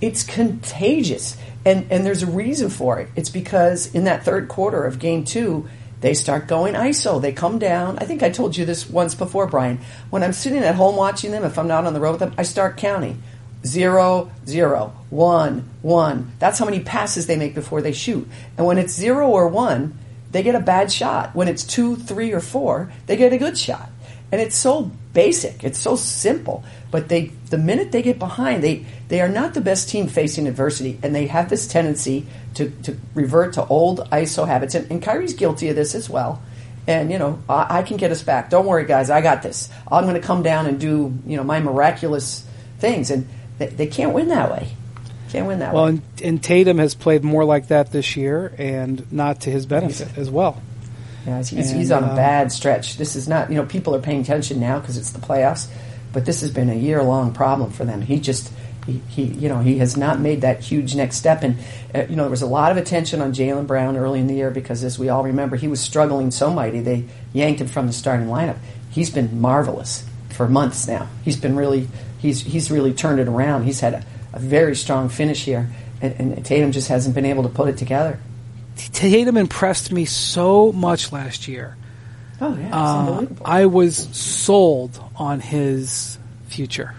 it's 0.00 0.24
contagious. 0.24 1.36
And, 1.64 1.86
and 1.90 2.04
there's 2.04 2.22
a 2.22 2.30
reason 2.30 2.70
for 2.70 2.98
it. 2.98 3.08
It's 3.14 3.30
because 3.30 3.94
in 3.94 4.04
that 4.04 4.24
third 4.24 4.48
quarter 4.48 4.84
of 4.84 4.98
game 4.98 5.24
two, 5.24 5.68
they 6.00 6.14
start 6.14 6.48
going 6.48 6.74
ISO. 6.74 7.22
They 7.22 7.32
come 7.32 7.60
down. 7.60 7.98
I 8.00 8.04
think 8.04 8.24
I 8.24 8.30
told 8.30 8.56
you 8.56 8.64
this 8.64 8.90
once 8.90 9.14
before, 9.14 9.46
Brian. 9.46 9.78
When 10.10 10.24
I'm 10.24 10.32
sitting 10.32 10.64
at 10.64 10.74
home 10.74 10.96
watching 10.96 11.30
them, 11.30 11.44
if 11.44 11.56
I'm 11.56 11.68
not 11.68 11.86
on 11.86 11.94
the 11.94 12.00
road 12.00 12.12
with 12.12 12.20
them, 12.20 12.34
I 12.36 12.42
start 12.42 12.76
counting 12.76 13.22
zero, 13.64 14.30
zero, 14.46 14.94
one, 15.10 15.68
one. 15.82 16.32
That's 16.38 16.58
how 16.58 16.64
many 16.64 16.80
passes 16.80 17.26
they 17.26 17.36
make 17.36 17.54
before 17.54 17.82
they 17.82 17.92
shoot. 17.92 18.28
And 18.56 18.66
when 18.66 18.78
it's 18.78 18.92
zero 18.92 19.28
or 19.28 19.48
one, 19.48 19.98
they 20.30 20.42
get 20.42 20.54
a 20.54 20.60
bad 20.60 20.90
shot. 20.90 21.34
When 21.34 21.48
it's 21.48 21.64
two, 21.64 21.96
three, 21.96 22.32
or 22.32 22.40
four, 22.40 22.90
they 23.06 23.16
get 23.16 23.32
a 23.32 23.38
good 23.38 23.56
shot. 23.56 23.88
And 24.30 24.40
it's 24.40 24.56
so 24.56 24.90
basic. 25.12 25.62
It's 25.62 25.78
so 25.78 25.94
simple. 25.94 26.64
But 26.90 27.08
they, 27.08 27.26
the 27.50 27.58
minute 27.58 27.92
they 27.92 28.02
get 28.02 28.18
behind, 28.18 28.62
they, 28.62 28.86
they 29.08 29.20
are 29.20 29.28
not 29.28 29.52
the 29.52 29.60
best 29.60 29.90
team 29.90 30.08
facing 30.08 30.48
adversity, 30.48 30.98
and 31.02 31.14
they 31.14 31.26
have 31.26 31.50
this 31.50 31.66
tendency 31.66 32.26
to, 32.54 32.70
to 32.84 32.96
revert 33.14 33.54
to 33.54 33.66
old 33.66 34.08
ISO 34.10 34.46
habits. 34.46 34.74
And, 34.74 34.90
and 34.90 35.02
Kyrie's 35.02 35.34
guilty 35.34 35.68
of 35.68 35.76
this 35.76 35.94
as 35.94 36.08
well. 36.08 36.42
And 36.86 37.12
you 37.12 37.18
know, 37.18 37.38
I, 37.48 37.78
I 37.78 37.82
can 37.82 37.96
get 37.96 38.10
us 38.10 38.22
back. 38.22 38.50
Don't 38.50 38.66
worry, 38.66 38.86
guys. 38.86 39.10
I 39.10 39.20
got 39.20 39.42
this. 39.42 39.68
I'm 39.90 40.04
going 40.04 40.20
to 40.20 40.26
come 40.26 40.42
down 40.42 40.66
and 40.66 40.80
do 40.80 41.16
you 41.26 41.36
know 41.36 41.44
my 41.44 41.60
miraculous 41.60 42.46
things. 42.78 43.10
And 43.10 43.28
they, 43.58 43.66
they 43.66 43.86
can't 43.86 44.12
win 44.12 44.28
that 44.28 44.50
way. 44.50 44.74
Can't 45.30 45.46
win 45.46 45.60
that 45.60 45.72
well, 45.72 45.84
way. 45.84 45.92
Well, 45.92 46.02
and, 46.02 46.22
and, 46.22 46.42
Tatum 46.42 46.78
has 46.78 46.94
played 46.94 47.24
more 47.24 47.44
like 47.44 47.68
that 47.68 47.90
this 47.90 48.16
year, 48.16 48.54
and 48.58 49.10
not 49.10 49.42
to 49.42 49.50
his 49.50 49.64
benefit 49.64 50.18
as 50.18 50.30
well. 50.30 50.60
Yeah, 51.26 51.38
he's, 51.38 51.52
and, 51.52 51.78
he's 51.78 51.90
on 51.90 52.04
a 52.04 52.08
uh, 52.08 52.16
bad 52.16 52.52
stretch. 52.52 52.96
This 52.96 53.16
is 53.16 53.28
not, 53.28 53.48
you 53.48 53.56
know, 53.56 53.64
people 53.64 53.94
are 53.94 54.00
paying 54.00 54.20
attention 54.20 54.60
now 54.60 54.78
because 54.78 54.96
it's 54.96 55.12
the 55.12 55.20
playoffs, 55.20 55.68
but 56.12 56.26
this 56.26 56.40
has 56.40 56.50
been 56.50 56.68
a 56.68 56.74
year 56.74 57.02
long 57.02 57.32
problem 57.32 57.70
for 57.70 57.84
them. 57.84 58.02
He 58.02 58.18
just, 58.20 58.52
he, 58.86 59.00
he, 59.08 59.22
you 59.24 59.48
know, 59.48 59.60
he 59.60 59.78
has 59.78 59.96
not 59.96 60.20
made 60.20 60.40
that 60.40 60.60
huge 60.60 60.94
next 60.94 61.16
step. 61.16 61.42
And, 61.42 61.58
uh, 61.94 62.04
you 62.10 62.16
know, 62.16 62.24
there 62.24 62.30
was 62.30 62.42
a 62.42 62.46
lot 62.46 62.72
of 62.72 62.76
attention 62.76 63.20
on 63.20 63.32
Jaylen 63.32 63.66
Brown 63.66 63.96
early 63.96 64.20
in 64.20 64.26
the 64.26 64.34
year 64.34 64.50
because, 64.50 64.82
as 64.84 64.98
we 64.98 65.08
all 65.08 65.22
remember, 65.22 65.56
he 65.56 65.68
was 65.68 65.80
struggling 65.80 66.30
so 66.30 66.52
mighty. 66.52 66.80
They 66.80 67.04
yanked 67.32 67.60
him 67.60 67.68
from 67.68 67.86
the 67.86 67.92
starting 67.92 68.26
lineup. 68.26 68.58
He's 68.90 69.10
been 69.10 69.40
marvelous 69.40 70.04
for 70.30 70.48
months 70.48 70.86
now. 70.88 71.08
He's 71.24 71.36
been 71.36 71.56
really 71.56 71.88
he's 72.22 72.40
he's 72.40 72.70
really 72.70 72.94
turned 72.94 73.20
it 73.20 73.28
around. 73.28 73.64
He's 73.64 73.80
had 73.80 73.94
a, 73.94 74.04
a 74.32 74.38
very 74.38 74.76
strong 74.76 75.08
finish 75.08 75.44
here, 75.44 75.68
and, 76.00 76.14
and, 76.18 76.46
Tatum 76.46 76.72
just 76.72 76.88
hasn't 76.88 77.14
been 77.14 77.26
able 77.26 77.42
to 77.42 77.48
put 77.48 77.68
it 77.68 77.76
together. 77.76 78.18
Tatum 78.76 79.36
impressed 79.36 79.92
me 79.92 80.04
so 80.06 80.72
much 80.72 81.12
last 81.12 81.48
year. 81.48 81.76
Oh 82.40 82.56
yeah, 82.56 82.70
uh. 82.74 83.26
I 83.44 83.66
was 83.66 83.96
sold 84.16 84.98
on 85.16 85.40
his 85.40 86.18
future. 86.46 86.94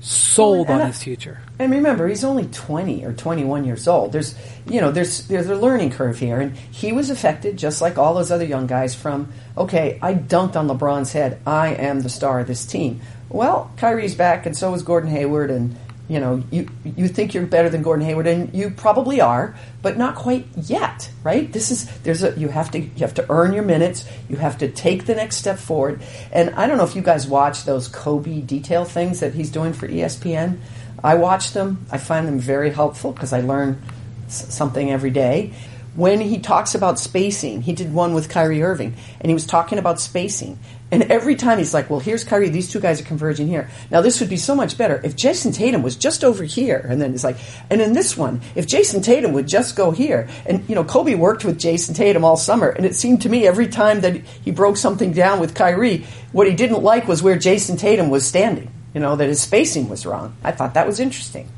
Sold 0.00 0.68
well, 0.68 0.80
on 0.80 0.82
I, 0.82 0.86
his 0.88 1.02
future. 1.02 1.40
And 1.58 1.72
remember, 1.72 2.06
he's 2.06 2.22
only 2.22 2.46
twenty 2.46 3.04
or 3.04 3.12
twenty-one 3.12 3.64
years 3.64 3.88
old. 3.88 4.12
There's, 4.12 4.34
you 4.68 4.80
know, 4.80 4.92
there's 4.92 5.26
there's 5.26 5.48
a 5.48 5.56
learning 5.56 5.92
curve 5.92 6.18
here, 6.18 6.38
and 6.38 6.54
he 6.54 6.92
was 6.92 7.08
affected 7.10 7.56
just 7.56 7.80
like 7.80 7.98
all 7.98 8.14
those 8.14 8.30
other 8.30 8.44
young 8.44 8.66
guys. 8.66 8.94
From 8.94 9.32
okay, 9.56 9.98
I 10.02 10.14
dunked 10.14 10.54
on 10.54 10.68
LeBron's 10.68 11.12
head. 11.12 11.40
I 11.46 11.68
am 11.68 12.00
the 12.00 12.10
star 12.10 12.40
of 12.40 12.46
this 12.46 12.66
team. 12.66 13.00
Well, 13.28 13.70
Kyrie's 13.76 14.14
back, 14.14 14.46
and 14.46 14.56
so 14.56 14.72
is 14.74 14.82
Gordon 14.82 15.10
Hayward, 15.10 15.50
and 15.50 15.76
you 16.08 16.20
know 16.20 16.44
you 16.50 16.68
you 16.84 17.08
think 17.08 17.34
you're 17.34 17.46
better 17.46 17.68
than 17.68 17.82
Gordon 17.82 18.04
Hayward, 18.06 18.26
and 18.28 18.54
you 18.54 18.70
probably 18.70 19.20
are, 19.20 19.56
but 19.82 19.98
not 19.98 20.14
quite 20.14 20.46
yet, 20.56 21.10
right? 21.24 21.52
This 21.52 21.70
is 21.72 21.86
there's 22.00 22.22
a 22.22 22.38
you 22.38 22.48
have 22.48 22.70
to 22.70 22.78
you 22.78 23.00
have 23.00 23.14
to 23.14 23.26
earn 23.28 23.52
your 23.52 23.64
minutes, 23.64 24.08
you 24.28 24.36
have 24.36 24.58
to 24.58 24.68
take 24.68 25.06
the 25.06 25.14
next 25.14 25.36
step 25.36 25.58
forward, 25.58 26.00
and 26.32 26.50
I 26.50 26.68
don't 26.68 26.78
know 26.78 26.84
if 26.84 26.94
you 26.94 27.02
guys 27.02 27.26
watch 27.26 27.64
those 27.64 27.88
Kobe 27.88 28.40
detail 28.40 28.84
things 28.84 29.20
that 29.20 29.34
he's 29.34 29.50
doing 29.50 29.72
for 29.72 29.88
ESPN. 29.88 30.58
I 31.02 31.16
watch 31.16 31.52
them. 31.52 31.84
I 31.90 31.98
find 31.98 32.26
them 32.26 32.38
very 32.38 32.70
helpful 32.70 33.12
because 33.12 33.32
I 33.32 33.40
learn 33.40 33.82
something 34.28 34.90
every 34.90 35.10
day 35.10 35.52
when 35.96 36.20
he 36.20 36.38
talks 36.38 36.74
about 36.74 36.98
spacing, 36.98 37.62
he 37.62 37.72
did 37.72 37.92
one 37.92 38.12
with 38.12 38.28
Kyrie 38.28 38.62
Irving, 38.62 38.94
and 39.18 39.30
he 39.30 39.34
was 39.34 39.46
talking 39.46 39.78
about 39.78 39.98
spacing. 39.98 40.58
And 40.92 41.02
every 41.04 41.34
time 41.34 41.58
he's 41.58 41.74
like, 41.74 41.90
well, 41.90 41.98
here's 41.98 42.22
Kyrie, 42.22 42.48
these 42.48 42.70
two 42.70 42.78
guys 42.78 43.00
are 43.00 43.04
converging 43.04 43.48
here. 43.48 43.68
Now, 43.90 44.02
this 44.02 44.20
would 44.20 44.30
be 44.30 44.36
so 44.36 44.54
much 44.54 44.78
better 44.78 45.00
if 45.02 45.16
Jayson 45.16 45.52
Tatum 45.52 45.82
was 45.82 45.96
just 45.96 46.22
over 46.22 46.44
here. 46.44 46.86
And 46.88 47.02
then 47.02 47.10
he's 47.10 47.24
like, 47.24 47.36
and 47.70 47.80
in 47.80 47.92
this 47.92 48.16
one, 48.16 48.40
if 48.54 48.68
Jayson 48.68 49.02
Tatum 49.02 49.32
would 49.32 49.48
just 49.48 49.74
go 49.74 49.90
here. 49.90 50.28
And, 50.46 50.68
you 50.68 50.76
know, 50.76 50.84
Kobe 50.84 51.16
worked 51.16 51.44
with 51.44 51.58
Jayson 51.58 51.94
Tatum 51.94 52.24
all 52.24 52.36
summer, 52.36 52.68
and 52.68 52.86
it 52.86 52.94
seemed 52.94 53.22
to 53.22 53.28
me 53.28 53.48
every 53.48 53.66
time 53.66 54.02
that 54.02 54.16
he 54.16 54.52
broke 54.52 54.76
something 54.76 55.12
down 55.12 55.40
with 55.40 55.56
Kyrie, 55.56 56.06
what 56.30 56.46
he 56.46 56.54
didn't 56.54 56.82
like 56.82 57.08
was 57.08 57.20
where 57.20 57.36
Jayson 57.36 57.76
Tatum 57.78 58.08
was 58.08 58.24
standing. 58.24 58.70
You 58.94 59.00
know 59.00 59.16
that 59.16 59.28
his 59.28 59.40
spacing 59.40 59.88
was 59.88 60.06
wrong. 60.06 60.36
I 60.42 60.52
thought 60.52 60.74
that 60.74 60.86
was 60.86 61.00
interesting. 61.00 61.50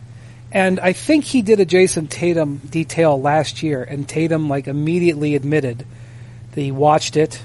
And 0.51 0.81
I 0.81 0.93
think 0.93 1.25
he 1.25 1.43
did 1.43 1.61
a 1.61 1.67
Jayson 1.67 2.09
Tatum 2.09 2.57
detail 2.57 3.21
last 3.21 3.63
year, 3.63 3.83
and 3.83 4.09
Tatum 4.09 4.49
like 4.49 4.67
immediately 4.67 5.35
admitted 5.35 5.85
that 6.53 6.61
he 6.61 6.73
watched 6.73 7.17
it, 7.17 7.41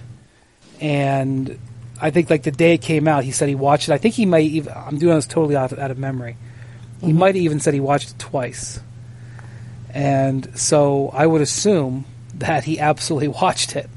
and 0.79 1.59
I 2.03 2.11
think 2.11 2.29
like 2.29 2.43
the 2.43 2.51
day 2.51 2.73
it 2.73 2.81
came 2.81 3.07
out, 3.07 3.23
he 3.23 3.31
said 3.31 3.47
he 3.49 3.55
watched 3.55 3.87
it. 3.89 3.93
I 3.93 3.97
think 3.97 4.13
he 4.15 4.25
might 4.25 4.45
even. 4.45 4.73
I'm 4.75 4.97
doing 4.99 5.15
this 5.15 5.25
totally 5.25 5.55
out 5.55 5.71
of, 5.71 5.79
out 5.79 5.89
of 5.89 5.97
memory. 5.97 6.35
He 7.01 7.07
Mm-hmm. 7.07 7.17
might 7.19 7.35
have 7.35 7.43
even 7.43 7.59
said 7.59 7.73
he 7.73 7.79
watched 7.79 8.11
it 8.11 8.19
twice, 8.19 8.79
and 9.93 10.57
so 10.57 11.09
I 11.13 11.25
would 11.25 11.41
assume 11.41 12.05
that 12.35 12.63
he 12.65 12.79
absolutely 12.79 13.27
watched 13.41 13.75
it 13.75 13.89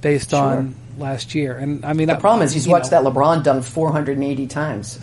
based 0.00 0.32
on 0.34 0.74
last 0.98 1.34
year. 1.34 1.56
And 1.56 1.84
I 1.84 1.92
mean, 1.92 2.08
The 2.08 2.16
problem 2.16 2.42
is 2.44 2.52
he's 2.52 2.66
watched 2.68 2.90
know, 2.92 3.02
that 3.02 3.12
LeBron 3.14 3.44
dunk 3.44 3.64
480 3.64 4.46
times. 4.46 4.98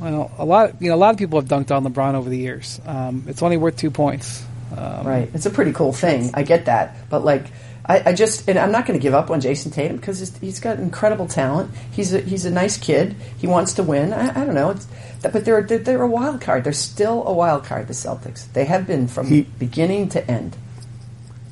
Well, 0.00 0.30
a 0.36 0.44
lot, 0.44 0.82
you 0.82 0.88
know, 0.90 0.96
a 0.96 0.96
lot 0.96 1.10
of 1.14 1.18
people 1.18 1.40
have 1.40 1.48
dunked 1.48 1.74
on 1.74 1.84
LeBron 1.84 2.14
over 2.14 2.28
the 2.28 2.36
years. 2.36 2.80
Um, 2.84 3.24
it's 3.26 3.42
only 3.42 3.56
worth 3.56 3.76
two 3.76 3.90
points. 3.90 4.44
Um, 4.76 5.06
right. 5.06 5.30
It's 5.32 5.46
a 5.46 5.50
pretty 5.50 5.72
cool 5.72 5.92
thing. 5.92 6.30
I 6.34 6.42
get 6.42 6.66
that, 6.66 6.96
but 7.08 7.24
like. 7.24 7.46
I, 7.86 8.10
I 8.10 8.12
just, 8.14 8.48
and 8.48 8.58
I'm 8.58 8.72
not 8.72 8.86
going 8.86 8.98
to 8.98 9.02
give 9.02 9.12
up 9.12 9.30
on 9.30 9.40
Jayson 9.40 9.70
Tatum 9.70 9.96
because 9.96 10.18
he's, 10.18 10.36
he's 10.38 10.60
got 10.60 10.78
incredible 10.78 11.26
talent. 11.26 11.70
He's 11.92 12.14
a, 12.14 12.20
he's 12.20 12.46
a 12.46 12.50
nice 12.50 12.78
kid. 12.78 13.14
He 13.36 13.46
wants 13.46 13.74
to 13.74 13.82
win. 13.82 14.14
I, 14.14 14.30
I 14.30 14.44
don't 14.44 14.54
know. 14.54 14.70
It's, 14.70 14.86
but 15.22 15.44
they're, 15.44 15.62
they're, 15.62 15.78
they're 15.78 16.02
a 16.02 16.08
wild 16.08 16.40
card. 16.40 16.64
They're 16.64 16.72
still 16.72 17.26
a 17.26 17.32
wild 17.32 17.64
card, 17.64 17.88
the 17.88 17.92
Celtics. 17.92 18.50
They 18.52 18.64
have 18.64 18.86
been 18.86 19.06
from 19.06 19.26
He- 19.26 19.42
beginning 19.42 20.08
to 20.10 20.30
end. 20.30 20.56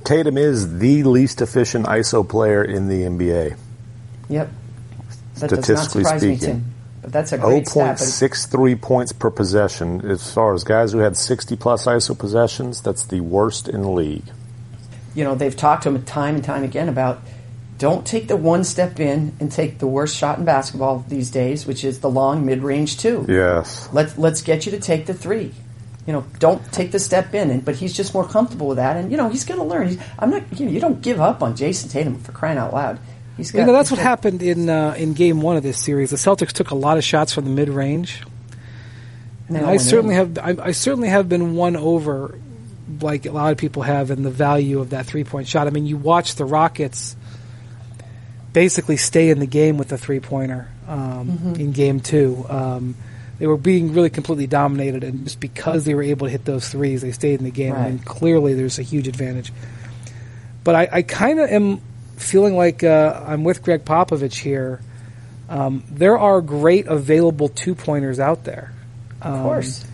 Tatum 0.05 0.39
is 0.39 0.79
the 0.79 1.03
least 1.05 1.43
efficient 1.43 1.87
ISO 1.87 2.27
player 2.27 2.65
in 2.65 2.89
the 2.89 3.03
NBA. 3.03 3.57
Yep. 4.29 4.51
That 5.35 5.51
does 5.51 5.59
not 5.59 5.65
Statistically 5.65 6.05
surprise 6.05 6.23
me, 6.23 6.37
speaking. 6.37 6.65
But 7.03 7.13
that's 7.13 7.33
a 7.33 7.39
great 7.39 7.69
stat. 7.69 7.99
0.63 7.99 8.81
points 8.81 9.13
per 9.13 9.31
possession. 9.31 10.01
As 10.09 10.33
far 10.33 10.55
as 10.55 10.65
guys 10.65 10.93
who 10.93 10.99
had 10.99 11.17
60 11.17 11.57
plus 11.57 11.87
ISO 11.87 12.19
possessions, 12.19 12.81
that's 12.81 13.05
the 13.05 13.21
worst 13.21 13.69
in 13.69 13.83
the 13.83 13.91
league. 13.91 14.25
You 15.15 15.25
know, 15.25 15.35
they've 15.35 15.57
talked 15.57 15.83
to 15.85 15.91
him 15.91 16.03
time 16.05 16.37
and 16.37 16.45
time 16.45 16.65
again 16.65 16.89
about 16.89 17.21
don't 17.79 18.07
take 18.07 18.29
the 18.29 18.37
one 18.37 18.65
step 18.65 19.01
in 19.01 19.35
and 19.41 19.51
take 19.51 19.79
the 19.79 19.87
worst 19.87 20.17
shot 20.17 20.39
in 20.39 20.45
basketball 20.45 21.05
these 21.09 21.31
days, 21.31 21.67
which 21.67 21.85
is 21.85 22.01
the 22.01 22.09
long 22.11 22.47
mid 22.47 22.63
range 22.63 22.99
two. 22.99 23.27
Yes. 23.29 23.89
Let's 23.93 24.17
let's 24.17 24.43
get 24.43 24.67
you 24.67 24.73
to 24.73 24.81
take 24.81 25.07
the 25.07 25.15
three. 25.15 25.53
You 26.07 26.13
know, 26.13 26.25
don't 26.39 26.61
take 26.73 26.91
the 26.91 26.99
step 26.99 27.33
in, 27.35 27.51
and 27.51 27.65
but 27.65 27.77
he's 27.77 27.93
just 27.93 28.13
more 28.13 28.27
comfortable 28.27 28.69
with 28.69 28.77
that, 28.79 28.97
and 28.97 29.11
you 29.11 29.17
know 29.17 29.29
he's 29.29 29.45
going 29.45 29.61
to 29.61 29.67
learn. 29.67 29.89
He's, 29.89 29.99
I'm 30.19 30.31
not. 30.31 30.43
You, 30.59 30.67
know, 30.67 30.73
you 30.73 30.81
don't 30.81 31.01
give 31.01 31.21
up 31.21 31.43
on 31.43 31.55
Jayson 31.55 31.91
Tatum 31.91 32.19
for 32.19 32.33
crying 32.33 32.59
out 32.59 32.73
loud. 32.73 32.99
He's 33.37 33.53
got. 33.53 33.61
You 33.61 33.67
know, 33.67 33.73
that's 33.73 33.91
what 33.91 33.99
got- 33.99 34.03
happened 34.07 34.43
in 34.43 34.69
uh, 34.69 34.95
in 34.97 35.15
Game 35.15 35.41
One 35.41 35.57
of 35.57 35.63
this 35.63 35.79
series. 35.79 36.11
The 36.11 36.17
Celtics 36.17 36.53
took 36.53 36.71
a 36.71 36.75
lot 36.75 36.99
of 36.99 37.05
shots 37.05 37.33
from 37.33 37.45
the 37.45 37.51
mid 37.51 37.69
range, 37.69 38.23
and 39.49 39.57
and 39.59 39.67
I 39.67 39.77
certainly 39.77 40.17
in. 40.17 40.35
have. 40.37 40.61
I, 40.61 40.69
I 40.69 40.73
certainly 40.73 41.09
have 41.09 41.29
been 41.29 41.55
won 41.55 41.77
over, 41.77 42.37
like 43.01 43.27
a 43.27 43.33
lot 43.33 43.53
of 43.53 43.59
people 43.59 43.83
have, 43.83 44.11
in 44.11 44.23
the 44.23 44.31
value 44.31 44.81
of 44.81 44.91
that 44.91 45.07
three 45.07 45.25
point 45.25 45.49
shot. 45.49 45.67
I 45.67 45.71
mean, 45.71 45.87
you 45.87 45.97
watch 45.97 46.35
the 46.35 46.45
Rockets 46.45 47.17
basically 48.53 48.97
stay 48.97 49.31
in 49.31 49.39
the 49.39 49.47
game 49.47 49.79
with 49.79 49.89
the 49.89 49.99
three 49.99 50.21
pointer 50.21 50.69
um, 50.87 51.29
Mm-hmm. 51.31 51.55
in 51.55 51.73
Game 51.73 52.01
Two. 52.01 52.45
Um, 52.49 52.95
they 53.39 53.47
were 53.47 53.57
being 53.57 53.93
really 53.93 54.11
completely 54.11 54.47
dominated, 54.47 55.03
and 55.05 55.25
just 55.25 55.41
because 55.41 55.85
they 55.85 55.95
were 55.95 56.03
able 56.03 56.27
to 56.27 56.31
hit 56.31 56.45
those 56.45 56.69
threes, 56.69 57.03
they 57.03 57.13
stayed 57.13 57.39
in 57.41 57.45
the 57.45 57.51
game. 57.51 57.75
I 57.75 57.89
mean, 57.89 57.99
clearly 57.99 58.55
there's 58.55 58.79
a 58.79 58.83
huge 58.83 59.09
advantage. 59.09 59.53
But 60.63 60.75
I, 60.77 60.89
I 60.93 61.03
kind 61.03 61.41
of 61.41 61.51
am 61.51 61.81
feeling 62.17 62.57
like 62.57 62.85
uh, 62.85 63.25
I'm 63.27 63.43
with 63.43 63.63
Gregg 63.63 63.85
Popovich 63.85 64.35
here. 64.39 64.81
Um, 65.49 65.83
there 65.91 66.19
are 66.19 66.41
great 66.41 66.87
available 66.87 67.49
two 67.49 67.75
pointers 67.75 68.21
out 68.21 68.45
there. 68.45 68.73
Of 69.21 69.43
course, 69.43 69.85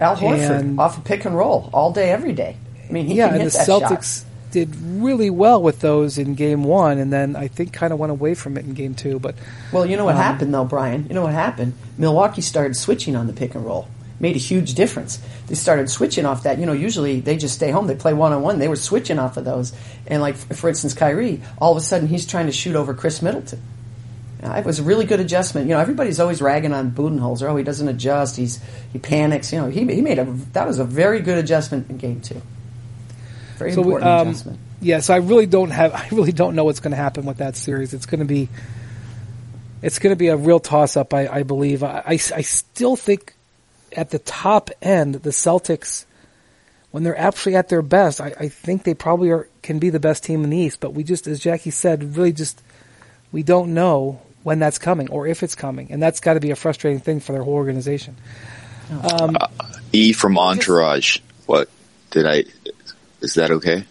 Al 0.00 0.16
Horford 0.16 0.58
and- 0.60 0.80
off 0.80 0.98
a 0.98 1.00
pick 1.02 1.24
and 1.24 1.36
roll 1.36 1.68
all 1.72 1.92
day, 1.92 2.10
every 2.10 2.32
day. 2.32 2.56
I 2.88 2.92
mean, 2.92 3.06
he 3.06 3.14
yeah, 3.14 3.32
and 3.32 3.40
the 3.42 3.44
Celtics 3.46 4.20
shot. 4.20 4.24
did 4.50 4.74
really 4.82 5.30
well 5.30 5.62
with 5.62 5.80
those 5.80 6.18
in 6.18 6.34
game 6.34 6.64
one, 6.64 6.98
and 6.98 7.12
then 7.12 7.36
I 7.36 7.46
think 7.48 7.72
kind 7.72 7.92
of 7.92 7.98
went 8.00 8.10
away 8.10 8.34
from 8.34 8.56
it 8.56 8.64
in 8.64 8.74
game 8.74 8.94
two. 8.94 9.18
But 9.20 9.36
Well, 9.72 9.86
you 9.86 9.96
know 9.96 10.04
what 10.04 10.16
Um, 10.16 10.22
happened 10.22 10.52
though, 10.54 10.64
Brian. 10.64 11.06
You 11.08 11.14
know 11.14 11.22
what 11.22 11.32
happened? 11.34 11.74
Milwaukee 11.98 12.40
started 12.42 12.74
switching 12.76 13.14
on 13.14 13.26
the 13.28 13.32
pick 13.32 13.54
and 13.54 13.64
roll. 13.64 13.86
Made 14.18 14.36
a 14.36 14.40
huge 14.40 14.74
difference. 14.74 15.18
They 15.46 15.54
started 15.54 15.88
switching 15.88 16.26
off 16.26 16.42
that. 16.42 16.58
You 16.58 16.66
know, 16.66 16.72
usually 16.74 17.20
they 17.20 17.36
just 17.36 17.54
stay 17.54 17.70
home. 17.70 17.86
They 17.86 17.94
play 17.94 18.12
one 18.12 18.32
on 18.32 18.42
one. 18.42 18.58
They 18.58 18.68
were 18.68 18.76
switching 18.76 19.18
off 19.18 19.36
of 19.36 19.44
those. 19.44 19.72
And 20.06 20.20
like 20.20 20.36
for 20.36 20.68
instance, 20.68 20.92
Kyrie, 20.94 21.40
all 21.58 21.70
of 21.72 21.78
a 21.78 21.80
sudden 21.80 22.08
he's 22.08 22.26
trying 22.26 22.46
to 22.46 22.52
shoot 22.52 22.74
over 22.74 22.92
Khris 22.92 23.22
Middleton. 23.22 23.60
Uh, 24.42 24.52
It 24.54 24.64
was 24.64 24.78
a 24.78 24.82
really 24.82 25.04
good 25.04 25.20
adjustment. 25.20 25.68
You 25.68 25.74
know, 25.74 25.80
everybody's 25.80 26.18
always 26.18 26.40
ragging 26.40 26.72
on 26.72 26.92
Budenholzer. 26.92 27.48
Oh, 27.48 27.56
he 27.56 27.64
doesn't 27.64 27.88
adjust. 27.88 28.36
He's 28.36 28.60
he 28.92 28.98
panics. 28.98 29.52
You 29.52 29.60
know, 29.60 29.68
he, 29.68 29.84
he 29.86 30.00
made 30.00 30.18
a 30.18 30.24
that 30.52 30.66
was 30.66 30.78
a 30.78 30.84
very 30.84 31.20
good 31.20 31.38
adjustment 31.38 31.90
in 31.90 31.98
game 31.98 32.20
two. 32.20 32.40
Very 33.58 33.72
so 33.72 33.82
important 33.82 34.10
um, 34.10 34.28
adjustment. 34.28 34.58
yeah, 34.80 35.00
so 35.00 35.12
I 35.12 35.18
really 35.18 35.46
don't 35.46 35.70
have. 35.70 35.92
I 35.94 36.08
really 36.10 36.32
don't 36.32 36.54
know 36.54 36.64
what's 36.64 36.80
going 36.80 36.92
to 36.92 36.96
happen 36.96 37.26
with 37.26 37.38
that 37.38 37.56
series. 37.56 37.92
It's 37.92 38.06
going 38.06 38.20
to 38.20 38.26
be. 38.26 38.48
It's 39.82 39.98
going 39.98 40.12
to 40.12 40.16
be 40.16 40.28
a 40.28 40.36
real 40.36 40.60
toss 40.60 40.96
up, 40.96 41.14
I, 41.14 41.26
I 41.26 41.42
believe. 41.42 41.82
I, 41.82 42.02
I, 42.06 42.12
I 42.12 42.42
still 42.42 42.96
think 42.96 43.34
at 43.96 44.10
the 44.10 44.18
top 44.18 44.70
end, 44.82 45.14
the 45.14 45.30
Celtics, 45.30 46.04
when 46.90 47.02
they're 47.02 47.18
actually 47.18 47.56
at 47.56 47.70
their 47.70 47.80
best, 47.80 48.20
I, 48.20 48.34
I 48.38 48.48
think 48.48 48.84
they 48.84 48.92
probably 48.92 49.30
are 49.30 49.48
can 49.62 49.78
be 49.78 49.90
the 49.90 50.00
best 50.00 50.24
team 50.24 50.44
in 50.44 50.50
the 50.50 50.56
East. 50.56 50.80
But 50.80 50.92
we 50.94 51.02
just, 51.02 51.26
as 51.26 51.40
Jackie 51.40 51.70
said, 51.70 52.16
really 52.16 52.32
just 52.32 52.62
we 53.32 53.42
don't 53.42 53.74
know 53.74 54.20
when 54.42 54.58
that's 54.58 54.78
coming 54.78 55.10
or 55.10 55.26
if 55.26 55.42
it's 55.42 55.54
coming, 55.54 55.90
and 55.92 56.02
that's 56.02 56.20
got 56.20 56.34
to 56.34 56.40
be 56.40 56.50
a 56.50 56.56
frustrating 56.56 57.00
thing 57.00 57.20
for 57.20 57.32
their 57.32 57.42
whole 57.42 57.54
organization. 57.54 58.16
Um, 59.12 59.36
E 59.92 60.12
from 60.12 60.38
Entourage. 60.38 61.18
What 61.46 61.68
did 62.10 62.26
I? 62.26 62.44
Is 63.20 63.34
that 63.34 63.50
okay? 63.50 63.84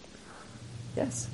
Yes. 0.96 1.28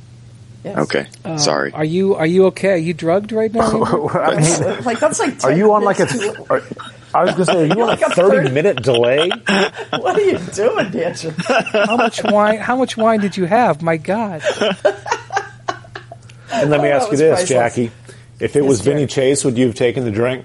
Yes. 0.64 0.78
Okay, 0.78 1.06
uh, 1.24 1.38
sorry. 1.38 1.72
Are 1.72 1.84
you 1.84 2.14
are 2.16 2.26
you 2.26 2.46
okay? 2.46 2.72
Are 2.72 2.76
you 2.76 2.92
drugged 2.92 3.30
right 3.32 3.52
now? 3.52 4.08
I 4.08 4.40
mean, 4.40 4.84
like 4.84 4.98
that's 4.98 5.20
like. 5.20 5.42
are 5.44 5.52
you 5.52 5.72
on 5.72 5.84
like 5.84 6.00
a? 6.00 6.06
too- 6.06 6.34
Are, 6.50 6.60
I 7.14 7.22
was 7.24 7.34
going 7.34 7.46
to 7.46 7.52
say, 7.52 7.62
are 7.62 7.66
you 7.76 7.82
on 7.82 7.88
like 7.94 8.02
a 8.02 8.06
a 8.06 8.10
30 8.10 8.50
minute 8.50 8.82
delay? 8.82 9.30
What 9.90 10.16
are 10.18 10.20
you 10.20 10.38
doing, 10.38 10.90
Dancer? 10.90 11.32
how 11.72 11.96
much 11.96 12.20
wine? 12.24 12.58
How 12.58 12.76
much 12.76 12.96
wine 12.96 13.20
did 13.20 13.36
you 13.36 13.44
have? 13.46 13.80
My 13.80 13.96
God! 13.96 14.42
And 16.52 16.70
let 16.70 16.80
me 16.82 16.88
Oh, 16.88 16.96
ask 16.96 17.10
you 17.10 17.16
this, 17.16 17.38
priceless. 17.38 17.48
Jackie. 17.48 17.90
If 18.40 18.56
it 18.56 18.62
was 18.62 18.78
Jack. 18.78 18.86
Vinny 18.94 19.06
Chase, 19.06 19.44
would 19.44 19.56
you 19.56 19.66
have 19.66 19.74
taken 19.74 20.04
the 20.04 20.10
drink? 20.10 20.44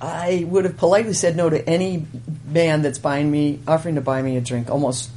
I 0.00 0.44
would 0.48 0.64
have 0.64 0.76
politely 0.76 1.12
said 1.12 1.36
no 1.36 1.50
to 1.50 1.68
any 1.68 2.06
man 2.46 2.82
that's 2.82 2.98
buying 2.98 3.30
me, 3.30 3.58
offering 3.66 3.96
to 3.96 4.00
buy 4.00 4.22
me 4.22 4.36
a 4.36 4.40
drink, 4.40 4.70
almost 4.70 5.10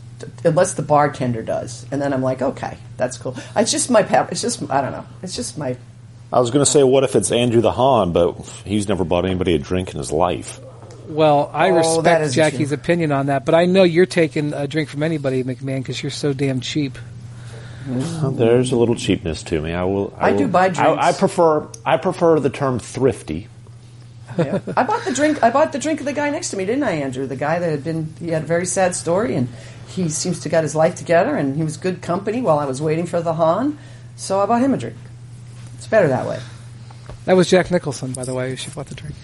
unless 0.43 0.73
the 0.73 0.81
bartender 0.81 1.41
does, 1.43 1.85
and 1.91 2.01
then 2.01 2.13
I'm 2.13 2.21
like, 2.21 2.41
okay, 2.41 2.77
that's 2.97 3.17
cool. 3.17 3.35
It's 3.55 3.71
just 3.71 3.89
my 3.91 4.03
pep. 4.03 4.31
It's 4.31 4.41
just 4.41 4.61
I 4.71 4.81
don't 4.81 4.91
know. 4.91 5.05
It's 5.21 5.35
just 5.35 5.57
my. 5.57 5.77
I 6.33 6.39
was 6.39 6.49
going 6.49 6.63
to 6.63 6.71
say, 6.71 6.81
what 6.83 7.03
if 7.03 7.15
it's 7.15 7.31
Andrew 7.31 7.59
the 7.61 7.71
Han, 7.71 8.13
but 8.13 8.33
he's 8.65 8.87
never 8.87 9.03
bought 9.03 9.25
anybody 9.25 9.53
a 9.53 9.59
drink 9.59 9.91
in 9.91 9.97
his 9.97 10.11
life. 10.13 10.59
Well, 11.09 11.51
I 11.53 11.71
Oh, 11.71 11.75
respect 11.75 12.33
Jackie's 12.33 12.69
shame. 12.69 12.79
opinion 12.79 13.11
on 13.11 13.25
that, 13.25 13.43
but 13.43 13.53
I 13.53 13.65
know 13.65 13.83
you're 13.83 14.05
taking 14.05 14.53
a 14.53 14.65
drink 14.65 14.87
from 14.87 15.03
anybody, 15.03 15.43
MacMahon, 15.43 15.79
because 15.79 16.01
you're 16.01 16.09
so 16.09 16.31
damn 16.31 16.61
cheap. 16.61 16.97
Well, 17.87 18.31
there's 18.31 18.71
a 18.71 18.75
little 18.75 18.95
cheapness 18.95 19.43
to 19.43 19.61
me. 19.61 19.73
I 19.73 19.83
will. 19.83 20.13
I 20.17 20.31
do 20.31 20.43
will- 20.45 20.47
buy 20.51 20.69
drinks. 20.69 20.79
I, 20.79 21.09
I 21.09 21.11
prefer. 21.13 21.67
I 21.85 21.97
prefer 21.97 22.39
the 22.39 22.49
term 22.49 22.79
thrifty. 22.79 23.47
Yeah. 24.37 24.59
I 24.77 24.83
bought 24.83 25.03
the 25.03 25.13
drink. 25.13 25.43
I 25.43 25.49
bought 25.49 25.71
the 25.73 25.79
drink 25.79 25.99
of 25.99 26.05
the 26.05 26.13
guy 26.13 26.29
next 26.29 26.51
to 26.51 26.57
me, 26.57 26.65
didn't 26.65 26.83
I, 26.83 26.91
Andrew? 26.91 27.25
The 27.27 27.35
guy 27.35 27.59
that 27.59 27.69
had 27.69 27.83
been. 27.83 28.13
He 28.19 28.29
had 28.29 28.43
a 28.43 28.45
very 28.45 28.65
sad 28.65 28.95
story, 28.95 29.35
and 29.35 29.49
he 29.87 30.09
seems 30.09 30.39
to 30.41 30.49
got 30.49 30.63
his 30.63 30.75
life 30.75 30.95
together, 30.95 31.35
and 31.35 31.55
he 31.57 31.63
was 31.63 31.75
good 31.77 32.01
company 32.01 32.41
while 32.41 32.59
I 32.59 32.65
was 32.65 32.81
waiting 32.81 33.05
for 33.07 33.21
the 33.21 33.33
Han. 33.33 33.77
So 34.15 34.39
I 34.39 34.45
bought 34.45 34.61
him 34.61 34.73
a 34.73 34.77
drink. 34.77 34.95
It's 35.75 35.87
better 35.87 36.07
that 36.07 36.27
way. 36.27 36.39
That 37.25 37.35
was 37.35 37.49
Jack 37.49 37.71
Nicholson, 37.71 38.13
by 38.13 38.23
the 38.23 38.33
way, 38.33 38.49
who 38.51 38.55
she 38.55 38.69
bought 38.71 38.87
the 38.87 38.95
drink. 38.95 39.15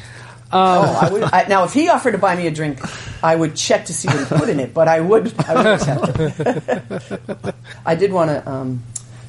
Oh, 0.52 1.00
I 1.02 1.12
would, 1.12 1.24
I, 1.24 1.46
now 1.50 1.66
if 1.66 1.74
he 1.74 1.90
offered 1.90 2.14
to 2.14 2.18
buy 2.18 2.36
me 2.36 2.48
a 2.48 2.52
drink, 2.52 2.80
I 3.24 3.36
would 3.36 3.56
check 3.56 3.86
to 3.86 3.94
see 3.94 4.08
what 4.08 4.20
he 4.20 4.26
put 4.26 4.50
in 4.50 4.60
it. 4.60 4.74
But 4.74 4.88
I 4.88 5.02
would, 5.02 5.34
I 5.46 5.56
would 5.56 5.66
accept 5.66 6.20
it. 6.20 7.56
I 7.86 7.96
did 7.96 8.14
want 8.14 8.30
to 8.30 8.50
um, 8.50 8.84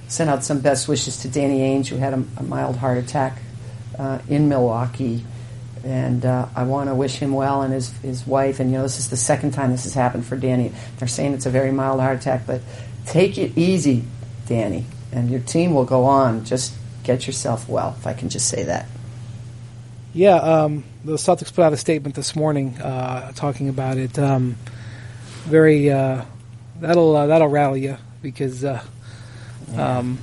send 0.06 0.30
out 0.30 0.44
some 0.44 0.60
best 0.60 0.86
wishes 0.86 1.18
to 1.18 1.28
Danny 1.28 1.60
Ainge, 1.60 1.88
who 1.88 1.96
had 1.96 2.14
a, 2.14 2.24
a 2.36 2.42
mild 2.44 2.76
heart 2.76 2.98
attack 2.98 3.38
uh, 3.98 4.20
in 4.28 4.48
Milwaukee, 4.48 5.24
and 5.84 6.24
uh, 6.24 6.46
I 6.54 6.62
want 6.64 6.88
to 6.88 6.94
wish 6.94 7.16
him 7.16 7.32
well 7.32 7.62
and 7.62 7.72
his 7.72 7.90
his 7.98 8.26
wife. 8.26 8.60
And 8.60 8.70
you 8.70 8.76
know, 8.76 8.82
this 8.82 8.98
is 8.98 9.10
the 9.10 9.16
second 9.16 9.52
time 9.52 9.72
this 9.72 9.84
has 9.84 9.94
happened 9.94 10.24
for 10.24 10.36
Danny. 10.36 10.72
They're 10.98 11.08
saying 11.08 11.34
it's 11.34 11.46
a 11.46 11.50
very 11.50 11.72
mild 11.72 12.00
heart 12.00 12.20
attack, 12.20 12.42
but 12.46 12.60
take 13.06 13.38
it 13.38 13.58
easy, 13.58 14.04
Danny, 14.46 14.86
and 15.10 15.30
your 15.30 15.40
team 15.40 15.74
will 15.74 15.84
go 15.84 16.04
on. 16.04 16.44
Just 16.44 16.74
get 17.02 17.26
yourself 17.26 17.68
well, 17.68 17.96
if 17.98 18.06
I 18.06 18.12
can 18.12 18.28
just 18.28 18.48
say 18.48 18.62
that. 18.64 18.86
Yeah, 20.14 20.36
um, 20.36 20.84
the 21.04 21.14
Celtics 21.14 21.54
put 21.54 21.62
out 21.64 21.72
a 21.72 21.76
statement 21.76 22.14
this 22.14 22.34
morning 22.34 22.78
uh, 22.80 23.32
talking 23.32 23.68
about 23.68 23.98
it. 23.98 24.18
Um, 24.18 24.56
very 25.44 25.90
uh, 25.90 26.24
that'll 26.80 27.16
uh, 27.16 27.26
that'll 27.26 27.48
rally 27.48 27.84
you 27.84 27.96
because 28.22 28.64
uh, 28.64 28.82
um, 29.76 30.18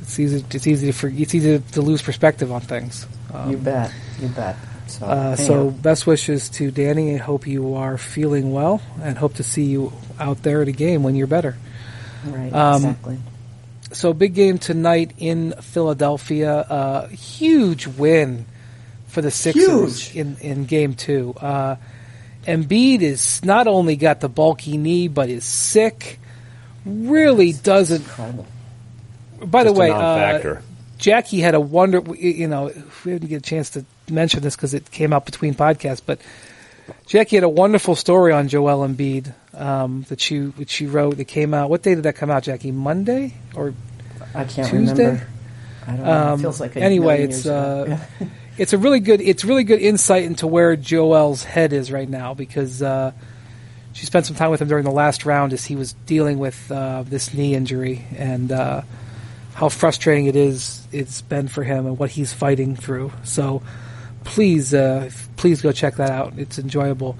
it's 0.00 0.18
easy 0.18 0.44
it's 0.50 0.66
easy 0.66 0.86
to 0.86 0.92
for, 0.92 1.08
it's 1.08 1.34
easy 1.34 1.58
to 1.58 1.82
lose 1.82 2.02
perspective 2.02 2.50
on 2.50 2.60
things. 2.60 3.06
Um, 3.32 3.50
You 3.50 3.56
bet. 3.58 3.92
You 4.20 4.28
bet. 4.28 4.56
So, 4.88 5.06
Uh, 5.06 5.36
so 5.36 5.70
best 5.70 6.06
wishes 6.06 6.48
to 6.50 6.70
Danny. 6.70 7.14
I 7.14 7.18
hope 7.18 7.46
you 7.46 7.74
are 7.74 7.98
feeling 7.98 8.52
well, 8.52 8.80
and 9.02 9.18
hope 9.18 9.34
to 9.34 9.42
see 9.42 9.64
you 9.64 9.92
out 10.18 10.42
there 10.42 10.62
at 10.62 10.68
a 10.68 10.72
game 10.72 11.02
when 11.02 11.16
you're 11.16 11.26
better. 11.26 11.56
right, 12.24 12.52
um, 12.52 12.76
exactly. 12.76 13.18
So 13.92 14.12
big 14.12 14.34
game 14.34 14.58
tonight 14.58 15.12
in 15.18 15.52
Philadelphia. 15.60 16.54
Uh, 16.54 17.08
huge 17.08 17.86
win 17.86 18.46
for 19.06 19.22
the 19.22 19.30
Sixers 19.30 20.08
Huge. 20.08 20.16
in 20.16 20.36
in 20.40 20.64
game 20.66 20.94
two. 20.94 21.34
Uh, 21.40 21.76
Embiid 22.46 23.00
is 23.00 23.44
not 23.44 23.66
only 23.66 23.96
got 23.96 24.20
the 24.20 24.28
bulky 24.28 24.76
knee, 24.76 25.08
but 25.08 25.28
is 25.28 25.44
sick. 25.44 26.18
Really 26.84 27.52
doesn't. 27.52 28.02
Incredible. 28.02 28.46
By 29.44 29.64
the 29.64 29.70
Just 29.70 29.76
a 29.76 29.80
way, 29.80 29.90
uh. 29.90 30.56
Jackie 30.98 31.40
had 31.40 31.54
a 31.54 31.60
wonder. 31.60 32.00
You 32.14 32.46
know, 32.48 32.72
we 33.04 33.12
didn't 33.12 33.28
get 33.28 33.36
a 33.36 33.40
chance 33.40 33.70
to 33.70 33.84
mention 34.08 34.42
this 34.42 34.56
because 34.56 34.74
it 34.74 34.90
came 34.90 35.12
out 35.12 35.26
between 35.26 35.54
podcasts, 35.54 36.00
but 36.04 36.20
Jackie 37.06 37.36
had 37.36 37.44
a 37.44 37.48
wonderful 37.48 37.96
story 37.96 38.32
on 38.32 38.48
Joel 38.48 38.86
Embiid 38.86 39.32
um, 39.54 40.04
that 40.08 40.20
she 40.20 40.38
which 40.40 40.70
she 40.70 40.86
wrote. 40.86 41.16
That 41.16 41.26
came 41.26 41.52
out. 41.52 41.68
What 41.70 41.82
day 41.82 41.94
did 41.94 42.04
that 42.04 42.16
come 42.16 42.30
out, 42.30 42.44
Jackie? 42.44 42.70
Monday 42.72 43.34
or 43.54 43.74
I 44.34 44.44
can't 44.44 44.68
Tuesday? 44.68 45.04
remember. 45.04 45.28
I 45.86 45.90
don't 45.96 46.04
know. 46.04 46.12
Um, 46.32 46.38
it 46.38 46.42
feels 46.42 46.60
like 46.60 46.76
a 46.76 46.80
anyway, 46.80 47.24
it's 47.24 47.44
years 47.44 47.46
uh, 47.46 47.98
it's 48.58 48.72
a 48.72 48.78
really 48.78 49.00
good 49.00 49.20
it's 49.20 49.44
really 49.44 49.64
good 49.64 49.80
insight 49.80 50.24
into 50.24 50.46
where 50.46 50.76
Joel's 50.76 51.44
head 51.44 51.72
is 51.72 51.92
right 51.92 52.08
now 52.08 52.34
because 52.34 52.82
uh, 52.82 53.12
she 53.92 54.06
spent 54.06 54.26
some 54.26 54.36
time 54.36 54.50
with 54.50 54.60
him 54.60 54.68
during 54.68 54.84
the 54.84 54.90
last 54.90 55.24
round 55.24 55.52
as 55.52 55.64
he 55.64 55.76
was 55.76 55.92
dealing 56.06 56.38
with 56.38 56.70
uh, 56.70 57.02
this 57.02 57.34
knee 57.34 57.54
injury 57.54 58.04
and 58.16 58.50
uh, 58.52 58.82
how 59.54 59.68
frustrating 59.68 60.26
it 60.26 60.36
is 60.36 60.86
it's 60.92 61.22
been 61.22 61.48
for 61.48 61.62
him 61.62 61.86
and 61.86 61.98
what 61.98 62.10
he's 62.10 62.32
fighting 62.32 62.76
through. 62.76 63.12
So 63.24 63.62
please 64.24 64.72
uh, 64.72 65.10
please 65.36 65.62
go 65.62 65.72
check 65.72 65.96
that 65.96 66.10
out. 66.10 66.34
It's 66.38 66.58
enjoyable. 66.58 67.16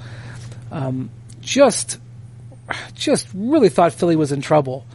Um, 0.70 1.10
just 1.40 1.98
just 2.94 3.28
really 3.34 3.68
thought 3.68 3.92
Philly 3.92 4.16
was 4.16 4.32
in 4.32 4.40
trouble 4.40 4.86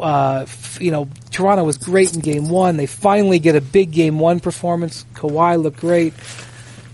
uh, 0.00 0.46
you 0.80 0.90
know, 0.90 1.08
Toronto 1.30 1.64
was 1.64 1.76
great 1.78 2.14
in 2.14 2.20
game 2.20 2.48
one. 2.48 2.76
They 2.76 2.86
finally 2.86 3.38
get 3.38 3.56
a 3.56 3.60
big 3.60 3.90
game 3.90 4.18
one 4.18 4.40
performance. 4.40 5.04
Kawhi 5.14 5.60
looked 5.62 5.78
great. 5.80 6.14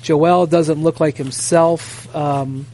Joel 0.02 0.46
doesn't 0.46 0.82
look 0.82 1.00
like 1.00 1.16
himself. 1.16 2.14
Um, 2.14 2.66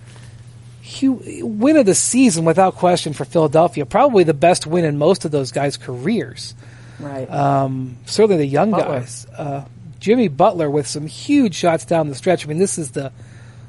hu- 1.00 1.46
win 1.46 1.76
of 1.76 1.86
the 1.86 1.94
season 1.94 2.44
without 2.44 2.74
question 2.76 3.12
for 3.12 3.24
Philadelphia. 3.24 3.86
Probably 3.86 4.24
the 4.24 4.34
best 4.34 4.66
win 4.66 4.84
in 4.84 4.98
most 4.98 5.24
of 5.24 5.30
those 5.30 5.52
guys' 5.52 5.76
careers. 5.76 6.54
right. 6.98 7.30
Um, 7.30 7.96
certainly 8.06 8.38
the 8.38 8.46
young 8.46 8.72
Butler. 8.72 9.00
guys. 9.00 9.26
Uh, 9.36 9.64
Jimmy 10.00 10.28
Butler 10.28 10.70
with 10.70 10.86
some 10.86 11.06
huge 11.06 11.54
shots 11.54 11.84
down 11.84 12.08
the 12.08 12.14
stretch. 12.14 12.44
I 12.44 12.48
mean, 12.48 12.58
this 12.58 12.78
is 12.78 12.92
the 12.92 13.12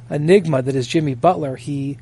enigma 0.09 0.61
that 0.61 0.75
is 0.75 0.87
Jimmy 0.87 1.13
Butler. 1.13 1.55
He 1.55 1.97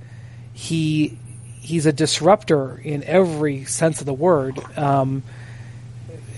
he 0.54 1.18
he's 1.62 1.86
a 1.86 1.94
disruptor 1.94 2.80
in 2.84 3.04
every 3.04 3.66
sense 3.66 4.00
of 4.00 4.06
the 4.06 4.14
word. 4.14 4.60
Um, 4.78 5.24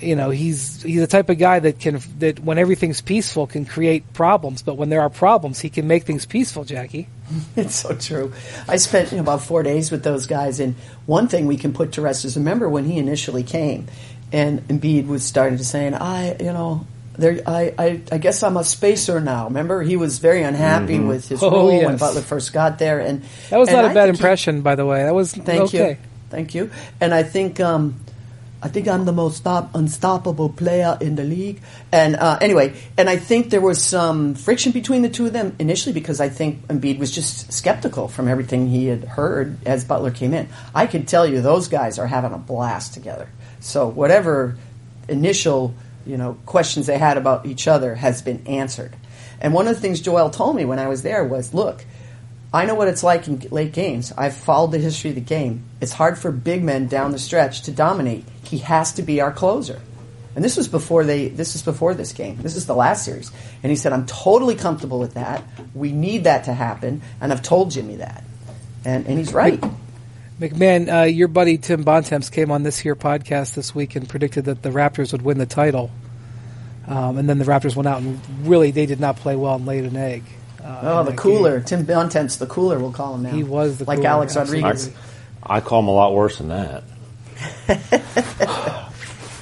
you 0.02 0.16
know, 0.16 0.32
he's 0.32 0.82
he's 0.82 1.00
the 1.00 1.08
type 1.08 1.30
of 1.30 1.38
guy 1.38 1.60
that 1.60 1.80
can 1.80 2.02
that 2.20 2.40
when 2.40 2.58
everything's 2.58 3.02
peaceful 3.02 3.46
can 3.46 3.66
create 3.66 4.14
problems, 4.14 4.64
but 4.64 4.76
when 4.76 4.90
there 4.90 5.02
are 5.02 5.10
problems, 5.10 5.60
he 5.60 5.70
can 5.70 5.88
make 5.88 6.04
things 6.04 6.26
peaceful. 6.26 6.64
Jackie. 6.64 7.08
It's 7.56 7.76
so 7.76 7.96
true. 7.96 8.34
I 8.68 8.76
spent 8.76 9.14
about 9.14 9.42
four 9.42 9.64
days 9.64 9.90
with 9.90 10.04
those 10.04 10.26
guys, 10.26 10.60
and 10.60 10.76
one 11.06 11.28
thing 11.30 11.48
we 11.48 11.56
can 11.56 11.72
put 11.72 11.94
to 11.94 12.02
rest 12.02 12.26
is 12.26 12.36
remember 12.36 12.68
when 12.68 12.86
he 12.86 12.98
initially 12.98 13.44
came, 13.44 13.88
and 14.34 14.68
Embiid 14.68 15.08
was 15.08 15.24
starting 15.24 15.58
to 15.58 15.64
saying, 15.64 15.94
"I, 15.94 16.36
you 16.40 16.52
know, 16.52 16.86
there, 17.22 17.40
I, 17.48 17.74
I, 17.78 18.02
I 18.12 18.18
guess 18.18 18.44
I'm 18.44 18.58
a 18.58 18.64
spacer 18.64 19.22
now." 19.22 19.46
Remember, 19.46 19.82
he 19.82 19.96
was 19.96 20.20
very 20.20 20.44
unhappy 20.44 21.00
with 21.00 21.30
his 21.30 21.42
Oh, 21.44 21.50
role 21.52 21.86
when. 21.86 21.98
Butler 21.98 22.22
first 22.22 22.52
got 22.52 22.80
there, 22.80 23.00
and 23.00 23.24
That 23.50 23.58
was 23.58 23.70
and 23.70 23.78
not 23.78 23.86
a 23.86 23.90
I 23.90 23.94
bad 23.94 24.04
think 24.06 24.18
he- 24.18 24.20
impression, 24.20 24.62
by 24.62 24.76
the 24.76 24.86
way. 24.86 25.04
That 25.04 25.16
was 25.16 25.34
Thank 25.34 25.62
okay. 25.62 25.90
you, 25.92 25.98
thank 26.30 26.54
you. 26.54 26.70
And 27.00 27.14
I 27.14 27.24
think 27.24 27.60
um, 27.60 27.96
I 28.64 28.68
think 28.68 28.88
I'm 28.88 29.06
the 29.06 29.12
most 29.14 29.38
stop, 29.38 29.74
unstoppable 29.74 30.50
player 30.50 30.96
in 31.02 31.16
the 31.16 31.24
league. 31.24 31.62
And 31.92 32.16
uh, 32.16 32.38
anyway, 32.42 32.74
and 32.96 33.10
I 33.10 33.18
think 33.18 33.50
there 33.50 33.60
was 33.62 33.84
some 33.84 34.36
friction 34.36 34.72
between 34.72 35.02
the 35.02 35.10
two 35.10 35.26
of 35.26 35.34
them 35.34 35.56
initially 35.58 35.94
because 35.94 36.22
I 36.22 36.30
think 36.30 36.68
Embiid 36.68 37.00
was 37.00 37.10
just 37.12 37.52
skeptical 37.52 38.08
from 38.08 38.28
everything 38.28 38.68
he 38.68 38.86
had 38.86 39.04
heard 39.04 39.58
as 39.66 39.84
Butler 39.84 40.12
came 40.12 40.34
in. 40.36 40.48
I 40.76 40.86
can 40.86 41.06
tell 41.08 41.26
you 41.26 41.42
those 41.42 41.70
guys 41.70 41.98
are 41.98 42.06
having 42.06 42.34
a 42.34 42.38
blast 42.38 42.94
together. 42.94 43.30
So 43.62 43.88
whatever 43.88 44.58
initial 45.10 45.74
you 46.06 46.18
know 46.18 46.38
questions 46.46 46.88
they 46.88 46.98
had 46.98 47.18
about 47.18 47.46
each 47.46 47.68
other 47.68 47.96
has 47.96 48.22
been 48.22 48.46
answered. 48.48 48.96
And 49.40 49.54
one 49.54 49.68
of 49.68 49.76
the 49.76 49.82
things 49.82 50.02
Joel 50.02 50.30
told 50.30 50.56
me 50.56 50.66
when 50.66 50.80
I 50.80 50.88
was 50.88 51.04
there 51.04 51.24
was, 51.24 51.54
look. 51.54 51.84
I 52.54 52.66
know 52.66 52.76
what 52.76 52.90
it's 52.90 53.02
like 53.02 53.30
in 53.30 53.40
late 53.50 53.72
games. 53.72 54.12
I've 54.18 54.36
followed 54.36 54.74
the 54.74 54.78
history 54.78 55.12
of 55.12 55.16
the 55.16 55.22
game. 55.22 55.64
It's 55.80 55.94
hard 55.94 56.18
for 56.18 56.34
big 56.34 56.62
men 56.62 56.88
down 56.88 57.14
the 57.14 57.18
stretch 57.18 57.62
to 57.62 57.72
dominate. 57.72 58.26
He 58.44 58.58
has 58.58 58.92
to 58.96 59.04
be 59.04 59.22
our 59.22 59.32
closer. 59.32 59.80
And 60.36 60.44
this 60.44 60.56
was 60.56 60.68
before 60.68 61.04
they 61.04 61.28
this 61.28 61.56
is 61.56 61.62
before 61.62 61.94
this 61.94 62.14
game. 62.14 62.38
This 62.42 62.56
is 62.56 62.66
the 62.66 62.76
last 62.76 63.06
series. 63.06 63.32
And 63.64 63.70
he 63.70 63.76
said, 63.76 63.94
I'm 63.94 64.06
totally 64.06 64.56
comfortable 64.56 65.00
with 65.00 65.16
that. 65.16 65.44
We 65.74 65.92
need 65.92 66.24
that 66.26 66.46
to 66.46 66.54
happen, 66.54 67.02
and 67.20 67.32
I've 67.32 67.42
told 67.42 67.72
Jimmy 67.72 67.98
that. 67.98 68.24
And 68.86 69.06
and 69.08 69.18
he's 69.18 69.34
right. 69.34 69.62
MacMahon, 70.42 70.92
uh, 70.92 71.04
your 71.04 71.28
buddy 71.28 71.60
Tim 71.60 71.84
Bontemps 71.84 72.32
came 72.32 72.50
on 72.50 72.64
this 72.64 72.80
here 72.80 72.96
podcast 72.96 73.54
this 73.54 73.76
week 73.76 73.96
and 73.96 74.10
predicted 74.10 74.46
that 74.46 74.64
the 74.64 74.70
Raptors 74.70 75.12
would 75.12 75.22
win 75.22 75.38
the 75.38 75.46
title. 75.46 75.92
Um, 76.88 77.20
and 77.20 77.30
then 77.30 77.38
the 77.38 77.46
Raptors 77.46 77.76
went 77.76 77.88
out 77.88 78.02
and 78.02 78.20
really 78.48 78.72
they 78.72 78.88
did 78.88 79.00
not 79.00 79.18
play 79.18 79.36
well 79.36 79.56
and 79.56 79.68
laid 79.68 79.84
an 79.86 79.96
egg. 79.96 80.24
Uh, 80.64 80.80
Oh, 80.84 81.04
the 81.04 81.14
cooler. 81.14 81.58
game. 81.60 81.66
Tim 81.66 81.86
Bontemps, 81.86 82.38
the 82.38 82.48
cooler, 82.48 82.80
we'll 82.80 82.92
call 82.92 83.14
him 83.16 83.22
now. 83.24 83.30
He 83.30 83.44
was 83.44 83.78
the 83.78 83.86
like 83.86 84.00
cooler, 84.00 84.10
Alex 84.10 84.36
absolutely. 84.36 84.64
Rodriguez. 84.64 84.96
I 85.44 85.60
call 85.62 85.80
him 85.82 85.88
a 85.88 85.94
lot 85.94 86.14
worse 86.16 86.40
than 86.40 86.48
that. 86.48 86.84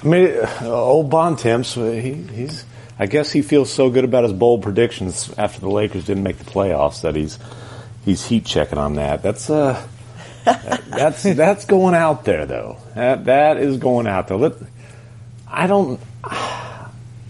I 0.04 0.08
mean, 0.08 0.38
uh, 0.62 0.70
old 0.70 1.10
Bontemps, 1.10 1.78
uh, 1.78 1.92
he, 1.92 2.14
he's. 2.14 2.66
I 3.02 3.06
guess 3.06 3.32
he 3.32 3.42
feels 3.42 3.72
so 3.72 3.90
good 3.90 4.04
about 4.04 4.26
his 4.26 4.34
bold 4.34 4.62
predictions 4.64 5.34
after 5.38 5.62
the 5.62 5.70
Lakers 5.70 6.04
didn't 6.06 6.24
make 6.24 6.38
the 6.38 6.44
playoffs 6.44 7.02
that 7.04 7.16
he's 7.16 7.40
he's 8.04 8.26
heat 8.26 8.44
checking 8.46 8.78
on 8.78 8.96
that. 8.96 9.24
That's 9.24 9.50
uh, 9.50 9.82
that- 10.46 10.84
that's 10.90 11.24
that's 11.24 11.66
going 11.66 11.96
out 11.96 12.26
there 12.26 12.46
though. 12.46 12.78
That 12.96 13.26
that 13.26 13.58
is 13.58 13.78
going 13.78 14.08
out 14.08 14.28
there. 14.28 14.38
Let, 14.38 14.54
I 15.48 15.68
don't. 15.68 16.00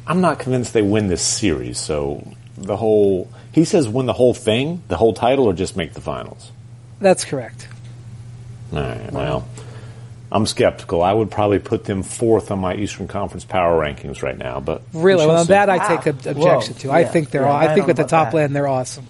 I'm 0.07 0.22
not 0.22 0.39
convinced 0.39 0.74
they 0.74 0.82
win 0.82 1.07
this 1.07 1.22
series. 1.22 1.78
So 1.78 2.28
the 2.57 2.76
whole 2.78 3.30
he 3.51 3.64
says 3.66 3.88
win 3.88 4.05
the 4.07 4.14
whole 4.14 4.34
thing, 4.34 4.82
the 4.88 4.97
whole 4.97 5.14
title, 5.14 5.45
or 5.45 5.53
just 5.53 5.78
make 5.78 5.93
the 5.93 6.01
finals. 6.01 6.51
That's 6.99 7.26
correct. 7.26 7.68
All 8.74 8.80
right. 8.80 9.12
Well, 9.12 9.47
I'm 10.32 10.45
skeptical. 10.45 11.01
I 11.01 11.14
would 11.14 11.32
probably 11.32 11.60
put 11.60 11.86
them 11.86 12.03
fourth 12.03 12.51
on 12.51 12.60
my 12.60 12.76
Eastern 12.76 13.07
Conference 13.07 13.45
power 13.45 13.80
rankings 13.84 14.22
right 14.22 14.38
now. 14.38 14.60
But 14.60 14.82
Really, 14.93 15.22
shall 15.22 15.28
well, 15.30 15.45
see. 15.45 15.49
that 15.49 15.70
I 15.70 15.78
Wow. 15.78 15.88
take 15.88 16.05
a, 16.05 16.10
objection 16.32 16.74
Whoa. 16.76 16.80
to. 16.82 16.91
I 16.91 16.99
Yeah. 17.01 17.07
think 17.07 17.30
they're. 17.32 17.41
Yeah, 17.43 17.47
all, 17.49 17.55
I 17.55 17.66
I 17.68 17.74
think 17.74 17.88
with 17.88 17.95
the 17.97 18.03
about 18.03 18.10
top 18.26 18.32
that. 18.34 18.41
end, 18.43 18.55
they're 18.55 18.68
awesome. 18.68 19.05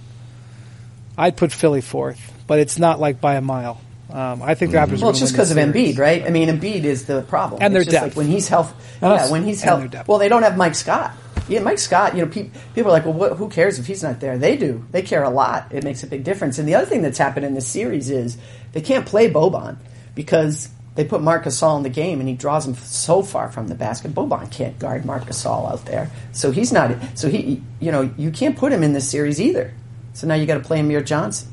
I'd 1.17 1.35
put 1.35 1.51
Philly 1.51 1.81
fourth, 1.81 2.31
but 2.47 2.59
it's 2.59 2.77
not 2.79 2.99
like 2.99 3.19
by 3.19 3.35
a 3.35 3.41
mile. 3.41 3.81
Um, 4.11 4.41
I 4.41 4.55
think 4.55 4.71
the 4.71 4.77
Raptors. 4.77 5.01
Well, 5.01 5.11
it's 5.11 5.19
just 5.19 5.33
because 5.33 5.51
of 5.51 5.57
Embiid, 5.57 5.99
right? 5.99 6.23
I 6.25 6.29
mean, 6.29 6.49
Embiid 6.49 6.83
is 6.83 7.05
the 7.05 7.21
problem. 7.23 7.61
And 7.61 7.75
their 7.75 7.83
depth. 7.83 8.03
Like 8.03 8.15
when 8.15 8.27
he's 8.27 8.47
health, 8.47 8.73
Us 9.03 9.27
yeah, 9.27 9.31
when 9.31 9.43
he's 9.43 9.61
and 9.63 9.93
health. 9.93 10.07
Well, 10.07 10.17
they 10.17 10.29
don't 10.29 10.43
have 10.43 10.57
Mike 10.57 10.75
Scott. 10.75 11.13
Yeah, 11.47 11.59
Mike 11.59 11.77
Scott. 11.79 12.15
You 12.15 12.25
know, 12.25 12.31
pe- 12.31 12.49
people 12.73 12.91
are 12.91 12.93
like, 12.93 13.05
well, 13.05 13.13
what, 13.13 13.33
who 13.37 13.49
cares 13.49 13.77
if 13.77 13.85
he's 13.85 14.01
not 14.01 14.19
there? 14.19 14.37
They 14.37 14.57
do. 14.57 14.85
They 14.91 15.03
care 15.03 15.23
a 15.23 15.29
lot. 15.29 15.71
It 15.71 15.83
makes 15.83 16.03
a 16.03 16.07
big 16.07 16.23
difference. 16.23 16.57
And 16.57 16.67
the 16.67 16.75
other 16.75 16.87
thing 16.87 17.01
that's 17.01 17.17
happened 17.19 17.45
in 17.45 17.53
this 17.53 17.67
series 17.67 18.09
is 18.09 18.37
they 18.71 18.81
can't 18.81 19.05
play 19.05 19.29
Boban 19.29 19.77
because 20.15 20.69
they 20.95 21.05
put 21.05 21.21
Marc 21.21 21.45
Gasol 21.45 21.77
in 21.77 21.83
the 21.83 21.89
game 21.89 22.19
and 22.19 22.27
he 22.27 22.35
draws 22.35 22.67
him 22.67 22.75
so 22.75 23.21
far 23.21 23.51
from 23.51 23.67
the 23.67 23.75
basket. 23.75 24.13
Boban 24.13 24.51
can't 24.51 24.77
guard 24.79 25.05
Marc 25.05 25.25
Gasol 25.25 25.71
out 25.71 25.85
there, 25.85 26.09
so 26.31 26.51
he's 26.51 26.71
not. 26.71 26.95
So 27.13 27.29
he, 27.29 27.61
you 27.79 27.91
know, 27.91 28.11
you 28.17 28.31
can't 28.31 28.57
put 28.57 28.71
him 28.71 28.81
in 28.83 28.93
this 28.93 29.07
series 29.07 29.39
either. 29.39 29.73
So 30.13 30.25
now 30.27 30.33
you 30.33 30.47
got 30.47 30.55
to 30.55 30.63
play 30.63 30.79
Amir 30.79 31.01
Johnson 31.01 31.47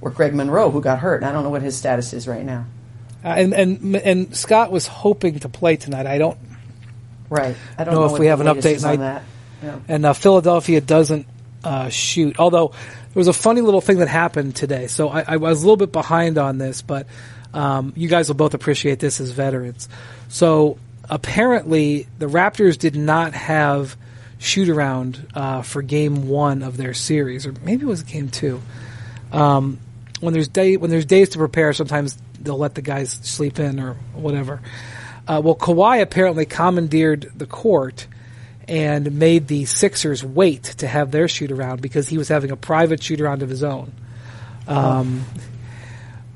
or 0.00 0.10
Greg 0.10 0.34
Monroe, 0.34 0.70
who 0.70 0.80
got 0.80 0.98
hurt. 0.98 1.16
And 1.16 1.26
I 1.26 1.32
don't 1.32 1.44
know 1.44 1.50
what 1.50 1.62
his 1.62 1.76
status 1.76 2.12
is 2.12 2.28
right 2.28 2.44
now. 2.44 2.66
Uh, 3.24 3.28
and 3.28 3.52
and 3.52 3.96
and 3.96 4.36
Scott 4.36 4.70
was 4.70 4.86
hoping 4.86 5.40
to 5.40 5.48
play 5.48 5.76
tonight. 5.76 6.06
I 6.06 6.18
don't 6.18 6.38
Right. 7.30 7.56
I 7.76 7.84
don't 7.84 7.94
know 7.94 8.06
know, 8.06 8.14
if 8.14 8.18
we 8.18 8.26
have 8.26 8.40
an 8.40 8.46
update 8.46 8.86
on 8.88 9.00
that. 9.00 9.22
Yeah. 9.62 9.78
and 9.88 10.06
uh, 10.06 10.12
Philadelphia 10.12 10.80
doesn't 10.80 11.26
uh, 11.64 11.88
shoot. 11.88 12.38
Although 12.38 12.68
there 12.68 13.20
was 13.20 13.28
a 13.28 13.32
funny 13.32 13.60
little 13.60 13.80
thing 13.80 13.98
that 13.98 14.08
happened 14.08 14.54
today, 14.56 14.86
so 14.86 15.08
I, 15.08 15.24
I 15.26 15.36
was 15.36 15.62
a 15.62 15.66
little 15.66 15.76
bit 15.76 15.92
behind 15.92 16.38
on 16.38 16.58
this, 16.58 16.80
but 16.80 17.06
um, 17.52 17.92
you 17.96 18.08
guys 18.08 18.28
will 18.28 18.36
both 18.36 18.54
appreciate 18.54 19.00
this 19.00 19.20
as 19.20 19.30
veterans. 19.32 19.88
So 20.28 20.78
apparently, 21.10 22.06
the 22.18 22.26
Raptors 22.26 22.78
did 22.78 22.94
not 22.94 23.32
have 23.34 23.96
shoot 24.38 24.68
around 24.68 25.26
uh, 25.34 25.62
for 25.62 25.82
Game 25.82 26.28
One 26.28 26.62
of 26.62 26.76
their 26.76 26.94
series, 26.94 27.46
or 27.46 27.52
maybe 27.64 27.82
it 27.82 27.88
was 27.88 28.04
Game 28.04 28.28
Two. 28.28 28.62
Um, 29.32 29.80
when 30.20 30.32
there's 30.32 30.48
day 30.48 30.76
when 30.76 30.90
there's 30.90 31.06
days 31.06 31.30
to 31.30 31.38
prepare, 31.38 31.72
sometimes 31.72 32.18
they'll 32.40 32.58
let 32.58 32.74
the 32.74 32.82
guys 32.82 33.10
sleep 33.10 33.58
in 33.58 33.80
or 33.80 33.94
whatever. 34.14 34.60
Uh, 35.26 35.40
well, 35.44 35.54
Kawhi 35.54 36.00
apparently 36.00 36.46
commandeered 36.46 37.30
the 37.36 37.46
court 37.46 38.06
and 38.66 39.18
made 39.18 39.46
the 39.48 39.64
Sixers 39.64 40.24
wait 40.24 40.62
to 40.64 40.86
have 40.86 41.10
their 41.10 41.28
shoot 41.28 41.50
around 41.50 41.80
because 41.82 42.08
he 42.08 42.18
was 42.18 42.28
having 42.28 42.50
a 42.50 42.56
private 42.56 43.02
shoot 43.02 43.20
around 43.20 43.42
of 43.42 43.48
his 43.48 43.62
own. 43.62 43.92
Um, 44.66 45.24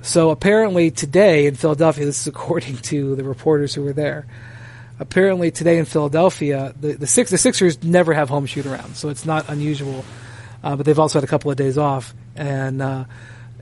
so 0.01 0.31
apparently 0.31 0.91
today 0.91 1.47
in 1.47 1.55
Philadelphia, 1.55 2.05
this 2.05 2.23
is 2.23 2.27
according 2.27 2.79
to 2.79 3.15
the 3.17 3.25
reporters 3.25 3.75
who 3.75 3.83
were 3.83 3.93
there. 3.93 4.27
Apparently 4.99 5.51
today 5.51 5.79
in 5.79 5.85
Philadelphia, 5.85 6.75
the 6.81 6.95
the, 6.95 7.07
Six, 7.07 7.31
the 7.31 7.39
Sixers 7.39 7.83
never 7.83 8.13
have 8.13 8.29
home 8.29 8.47
shoot 8.47 8.67
around, 8.67 8.97
so 8.97 9.09
it's 9.09 9.27
not 9.27 9.49
unusual. 9.49 10.05
Uh, 10.63 10.77
but 10.77 10.87
they've 10.87 10.99
also 10.99 11.19
had 11.19 11.25
a 11.25 11.31
couple 11.31 11.51
of 11.51 11.57
days 11.57 11.77
off, 11.77 12.15
and 12.37 12.81
uh, 12.81 13.05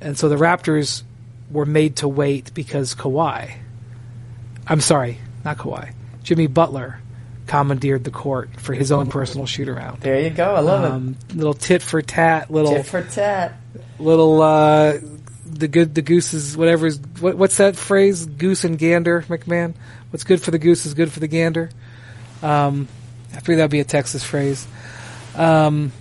and 0.00 0.18
so 0.18 0.28
the 0.28 0.36
Raptors 0.36 1.02
were 1.50 1.66
made 1.66 1.96
to 1.96 2.08
wait 2.08 2.52
because 2.54 2.94
Kawhi. 2.94 3.52
I'm 4.66 4.80
sorry, 4.80 5.18
not 5.44 5.58
Kawhi. 5.58 5.92
Jimmy 6.22 6.46
Butler 6.46 7.00
commandeered 7.46 8.04
the 8.04 8.10
court 8.12 8.50
for 8.60 8.72
his 8.74 8.92
own 8.92 9.08
personal 9.08 9.44
shoot 9.46 9.68
around. 9.68 10.00
There 10.00 10.20
you 10.20 10.30
go. 10.30 10.54
I 10.54 10.60
love 10.60 10.84
Um, 10.84 11.16
little 11.34 11.54
tit 11.54 11.82
for 11.82 12.00
tat, 12.02 12.50
little. 12.50 12.72
Tit 12.72 12.86
for 12.86 13.02
tat. 13.02 13.54
little 13.98 14.40
uh, 14.40 14.98
the 15.46 15.66
good 15.66 15.94
the 15.94 16.02
goose 16.02 16.32
is 16.32 16.56
whatever 16.56 16.86
is 16.86 17.00
what, 17.18 17.36
what's 17.36 17.56
that 17.56 17.74
phrase? 17.74 18.24
Goose 18.26 18.64
and 18.64 18.78
gander, 18.78 19.22
MacMahon. 19.22 19.74
What's 20.10 20.22
good 20.24 20.40
for 20.40 20.52
the 20.52 20.58
goose 20.58 20.86
is 20.86 20.94
good 20.94 21.10
for 21.10 21.18
the 21.20 21.26
gander. 21.28 21.70
Um, 22.42 22.86
I 23.32 23.40
figured 23.40 23.58
that'd 23.58 23.70
be 23.70 23.80
a 23.80 23.84
Texas 23.84 24.22
phrase. 24.24 24.66
Um, 25.34 25.92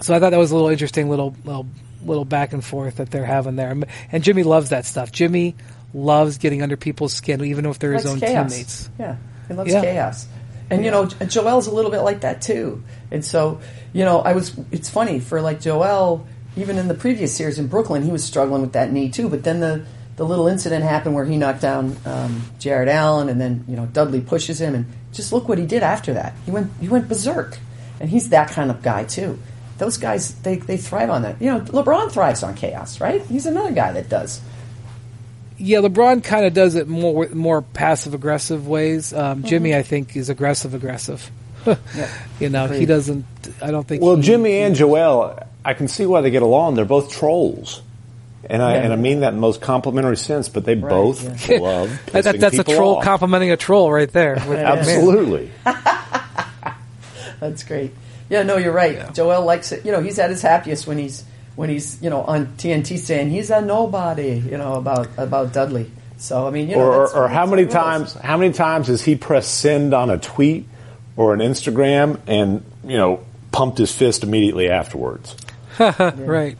so 0.00 0.14
I 0.14 0.20
thought 0.20 0.30
that 0.30 0.38
was 0.38 0.50
a 0.52 0.54
little 0.54 0.70
interesting, 0.70 1.08
little 1.10 1.34
little 1.44 1.66
little 2.06 2.24
back 2.24 2.52
and 2.52 2.64
forth 2.64 2.96
that 2.96 3.10
they're 3.10 3.24
having 3.24 3.56
there. 3.56 3.74
And 4.12 4.22
Jimmy 4.24 4.42
loves 4.42 4.70
that 4.70 4.86
stuff. 4.86 5.12
Jimmy 5.12 5.54
loves 5.94 6.38
getting 6.38 6.62
under 6.62 6.76
people's 6.76 7.12
skin, 7.12 7.44
even 7.44 7.66
if 7.66 7.78
they're 7.78 7.92
his 7.92 8.06
own 8.06 8.20
chaos. 8.20 8.50
teammates. 8.52 8.90
Yeah, 8.98 9.16
he 9.48 9.54
loves 9.54 9.72
Yeah. 9.72 9.80
chaos. 9.80 10.26
And 10.70 10.84
you 10.84 10.90
know, 10.90 11.06
Jo- 11.06 11.26
Joel's 11.26 11.66
a 11.68 11.70
little 11.70 11.90
bit 11.90 12.00
like 12.00 12.20
that 12.20 12.42
too. 12.42 12.82
And 13.12 13.24
so, 13.24 13.60
you 13.92 14.04
know, 14.04 14.20
I 14.20 14.32
was. 14.32 14.52
It's 14.72 14.90
funny 14.90 15.20
for 15.20 15.40
like 15.40 15.60
Joel. 15.60 16.26
Even 16.58 16.78
in 16.78 16.88
the 16.88 16.94
previous 16.94 17.34
series 17.36 17.58
in 17.58 17.66
Brooklyn, 17.66 18.02
he 18.02 18.10
was 18.10 18.24
struggling 18.24 18.62
with 18.62 18.72
that 18.72 18.90
knee 18.90 19.10
too. 19.10 19.28
But 19.28 19.44
then 19.44 19.60
the 19.60 19.84
the 20.16 20.24
little 20.24 20.48
incident 20.48 20.82
happened 20.84 21.14
where 21.14 21.26
he 21.26 21.36
knocked 21.36 21.60
down 21.60 21.94
um, 22.06 22.42
Jarrett 22.58 22.88
Allen, 22.88 23.28
and 23.28 23.38
then 23.40 23.64
you 23.68 23.76
know 23.76 23.86
Dudley 23.86 24.20
pushes 24.22 24.60
him, 24.60 24.74
and 24.74 24.86
just 25.12 25.32
look 25.32 25.48
what 25.48 25.58
he 25.58 25.66
did 25.66 25.82
after 25.82 26.14
that. 26.14 26.32
He 26.46 26.50
went 26.50 26.70
he 26.80 26.88
went 26.88 27.08
berserk, 27.08 27.58
and 28.00 28.08
he's 28.10 28.30
that 28.30 28.48
kind 28.50 28.70
of 28.70 28.82
guy 28.82 29.04
too. 29.04 29.38
Those 29.78 29.96
guys 29.98 30.34
they 30.36 30.56
they 30.56 30.76
thrive 30.76 31.10
on 31.10 31.22
that. 31.22 31.40
You 31.40 31.52
know, 31.52 31.60
LeBron 31.60 32.10
thrives 32.10 32.42
on 32.42 32.54
chaos, 32.54 33.00
right? 33.00 33.20
He's 33.26 33.46
another 33.46 33.72
guy 33.72 33.92
that 33.92 34.08
does. 34.08 34.40
Yeah, 35.58 35.78
LeBron 35.78 36.22
kind 36.22 36.44
of 36.46 36.52
does 36.54 36.74
it 36.74 36.86
more 36.88 37.28
more 37.28 37.62
passive 37.62 38.14
aggressive 38.14 38.66
ways. 38.68 39.12
Um, 39.12 39.38
Mm-hmm. 39.38 39.46
Jimmy, 39.48 39.74
I 39.76 39.82
think, 39.82 40.16
is 40.16 40.28
aggressive 40.28 40.74
aggressive. 40.74 41.30
Yeah. 41.66 42.08
You 42.40 42.48
know, 42.50 42.66
he 42.68 42.86
doesn't. 42.86 43.24
I 43.62 43.70
don't 43.72 43.86
think. 43.88 44.02
Well, 44.02 44.16
he- 44.16 44.22
Jimmy 44.22 44.58
and 44.58 44.74
Joel, 44.76 45.38
I 45.64 45.74
can 45.74 45.88
see 45.88 46.06
why 46.06 46.20
they 46.20 46.30
get 46.30 46.42
along. 46.42 46.74
They're 46.76 46.84
both 46.84 47.10
trolls. 47.10 47.82
And 48.48 48.62
I, 48.62 48.74
Yeah. 48.76 48.82
and 48.84 48.92
I 48.92 48.96
mean 48.96 49.20
that 49.20 49.30
in 49.30 49.34
the 49.36 49.40
most 49.40 49.60
complimentary 49.60 50.16
sense, 50.16 50.48
but 50.48 50.64
they 50.64 50.76
both 50.76 51.48
yeah. 51.50 51.58
love 51.58 51.88
That- 52.12 52.22
that- 52.24 52.34
pissing 52.36 52.40
that's 52.40 52.58
a 52.60 52.64
troll 52.64 52.96
off. 52.98 53.04
complimenting 53.04 53.50
a 53.50 53.56
troll 53.56 53.90
right 53.90 54.10
there. 54.12 54.36
Absolutely. 54.38 55.50
That's 57.40 57.64
great. 57.64 57.92
Yeah, 58.28 58.42
no, 58.42 58.56
you're 58.56 58.72
right. 58.72 59.12
Joel 59.14 59.44
likes 59.44 59.72
it. 59.72 59.84
You 59.84 59.92
know, 59.92 60.00
he's 60.00 60.18
at 60.18 60.30
his 60.30 60.42
happiest 60.42 60.86
when 60.86 60.98
he's 60.98 61.24
when 61.54 61.70
he's 61.70 62.00
you 62.02 62.10
know 62.10 62.22
on 62.22 62.46
TNT 62.56 62.98
saying 62.98 63.30
he's 63.30 63.50
a 63.50 63.60
nobody. 63.60 64.36
You 64.38 64.58
know 64.58 64.74
about 64.74 65.08
about 65.16 65.52
Dudley. 65.52 65.90
So 66.18 66.46
I 66.46 66.50
mean, 66.50 66.68
you 66.68 66.76
know, 66.76 66.82
or, 66.82 66.90
that's- 66.92 67.14
or 67.14 67.28
how 67.28 67.46
many 67.46 67.66
times 67.66 68.16
is. 68.16 68.22
how 68.22 68.36
many 68.36 68.52
times 68.52 68.88
has 68.88 69.02
he 69.02 69.16
pressed 69.16 69.54
send 69.60 69.94
on 69.94 70.10
a 70.10 70.18
tweet 70.18 70.66
or 71.16 71.34
an 71.34 71.40
Instagram 71.40 72.20
and 72.26 72.64
you 72.84 72.96
know 72.96 73.20
pumped 73.52 73.78
his 73.78 73.92
fist 73.92 74.22
immediately 74.22 74.68
afterwards? 74.70 75.36
right. 75.78 76.56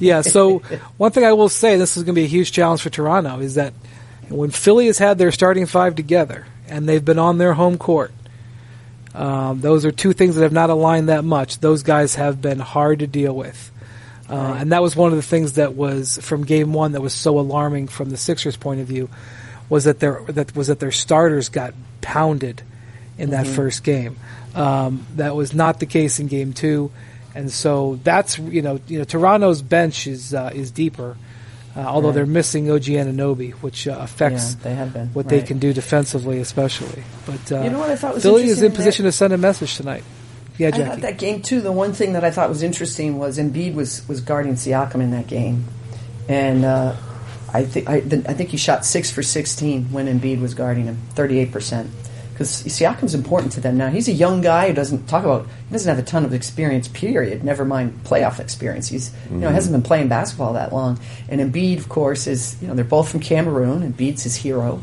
Yeah. 0.00 0.22
So 0.22 0.60
one 0.96 1.10
thing 1.10 1.24
I 1.24 1.32
will 1.32 1.48
say, 1.48 1.76
this 1.76 1.96
is 1.96 2.04
going 2.04 2.14
to 2.14 2.20
be 2.20 2.24
a 2.24 2.28
huge 2.28 2.52
challenge 2.52 2.82
for 2.82 2.90
Toronto, 2.90 3.40
is 3.40 3.56
that 3.56 3.74
when 4.28 4.50
Philly 4.50 4.86
has 4.86 4.98
had 4.98 5.18
their 5.18 5.32
starting 5.32 5.66
five 5.66 5.96
together 5.96 6.46
and 6.68 6.88
they've 6.88 7.04
been 7.04 7.18
on 7.18 7.38
their 7.38 7.54
home 7.54 7.78
court, 7.78 8.12
um, 9.18 9.60
those 9.60 9.84
are 9.84 9.90
two 9.90 10.12
things 10.12 10.36
that 10.36 10.42
have 10.42 10.52
not 10.52 10.70
aligned 10.70 11.08
that 11.08 11.24
much. 11.24 11.58
Those 11.58 11.82
guys 11.82 12.14
have 12.14 12.40
been 12.40 12.60
hard 12.60 13.00
to 13.00 13.08
deal 13.08 13.34
with. 13.34 13.72
Uh, 14.30 14.56
and 14.58 14.70
that 14.70 14.80
was 14.80 14.94
one 14.94 15.10
of 15.10 15.16
the 15.16 15.22
things 15.22 15.54
that 15.54 15.74
was 15.74 16.18
from 16.18 16.44
game 16.44 16.72
one 16.72 16.92
that 16.92 17.00
was 17.00 17.14
so 17.14 17.40
alarming 17.40 17.88
from 17.88 18.10
the 18.10 18.16
Sixers' 18.16 18.56
point 18.56 18.80
of 18.80 18.86
view 18.86 19.08
was 19.68 19.84
that 19.84 19.98
their 19.98 20.22
that 20.28 20.54
was 20.54 20.68
that 20.68 20.78
their 20.78 20.92
starters 20.92 21.48
got 21.48 21.74
pounded 22.00 22.62
in 23.16 23.30
that 23.30 23.46
first 23.46 23.82
game. 23.82 24.16
Um, 24.54 25.04
that 25.16 25.34
was 25.34 25.52
not 25.52 25.80
the 25.80 25.86
case 25.86 26.20
in 26.20 26.28
game 26.28 26.52
two, 26.52 26.92
and 27.34 27.50
so 27.50 27.98
that's 28.04 28.38
you 28.38 28.62
know 28.62 28.80
you 28.86 28.98
know 28.98 29.04
Toronto's 29.04 29.62
bench 29.62 30.06
is 30.06 30.32
uh, 30.32 30.52
is 30.54 30.70
deeper, 30.70 31.16
uh, 31.78 31.82
although 31.82 32.08
Right. 32.08 32.16
they're 32.16 32.26
missing 32.26 32.70
OG 32.70 32.82
Anunoby, 32.84 33.52
which 33.62 33.86
uh, 33.86 33.96
affects 34.00 34.54
Yeah, 34.54 34.60
they 34.64 34.74
have 34.74 34.92
been, 34.92 35.08
what 35.14 35.28
they 35.28 35.42
can 35.42 35.58
do 35.58 35.72
defensively, 35.72 36.40
especially. 36.40 37.04
But 37.24 37.52
uh, 37.52 37.62
You 37.62 37.70
know 37.70 37.78
what 37.78 37.90
I 37.90 37.96
thought 37.96 38.14
was 38.14 38.22
Philly 38.24 38.42
is 38.44 38.58
in 38.60 38.66
interesting 38.66 38.72
position 38.76 39.04
to 39.04 39.12
send 39.12 39.32
a 39.32 39.38
message 39.38 39.76
tonight. 39.76 40.02
Yeah, 40.58 40.68
I 40.68 40.70
thought 40.72 41.00
that 41.02 41.18
game 41.18 41.40
too. 41.40 41.60
The 41.60 41.70
one 41.70 41.92
thing 41.92 42.14
that 42.14 42.24
I 42.24 42.32
thought 42.32 42.48
was 42.48 42.64
interesting 42.64 43.16
was 43.16 43.38
Embiid 43.38 43.74
was 43.74 44.06
was 44.08 44.20
guarding 44.20 44.54
Siakam 44.54 45.00
in 45.00 45.12
that 45.12 45.28
game, 45.28 45.66
and 46.28 46.64
uh, 46.64 46.96
I 47.54 47.64
think 47.64 47.88
I, 47.88 47.96
I 47.98 48.34
think 48.34 48.50
he 48.50 48.56
shot 48.56 48.84
six 48.84 49.08
for 49.08 49.22
sixteen 49.22 49.84
when 49.92 50.06
Embiid 50.08 50.40
was 50.40 50.54
guarding 50.54 50.86
him, 50.86 50.98
thirty 51.14 51.38
eight 51.38 51.52
percent. 51.52 51.90
Because 52.38 52.62
Siakam's 52.62 53.14
important 53.14 53.52
to 53.54 53.60
them 53.60 53.76
now. 53.76 53.88
He's 53.88 54.06
a 54.06 54.12
young 54.12 54.40
guy 54.40 54.68
who 54.68 54.74
doesn't 54.74 55.08
talk 55.08 55.24
about. 55.24 55.44
He 55.44 55.72
doesn't 55.72 55.88
have 55.88 55.98
a 55.98 56.06
ton 56.06 56.24
of 56.24 56.32
experience. 56.32 56.86
Period. 56.86 57.42
Never 57.42 57.64
mind 57.64 58.04
playoff 58.04 58.38
experience. 58.38 58.88
He's 58.88 59.12
you 59.28 59.38
know 59.38 59.50
hasn't 59.50 59.72
been 59.72 59.82
playing 59.82 60.08
basketball 60.08 60.52
that 60.52 60.72
long. 60.72 61.00
And 61.28 61.40
Embiid, 61.40 61.78
of 61.78 61.88
course, 61.88 62.28
is 62.28 62.56
you 62.62 62.68
know 62.68 62.74
they're 62.74 62.84
both 62.84 63.10
from 63.10 63.20
Cameroon. 63.20 63.92
Embiid's 63.92 64.22
his 64.22 64.36
hero 64.36 64.80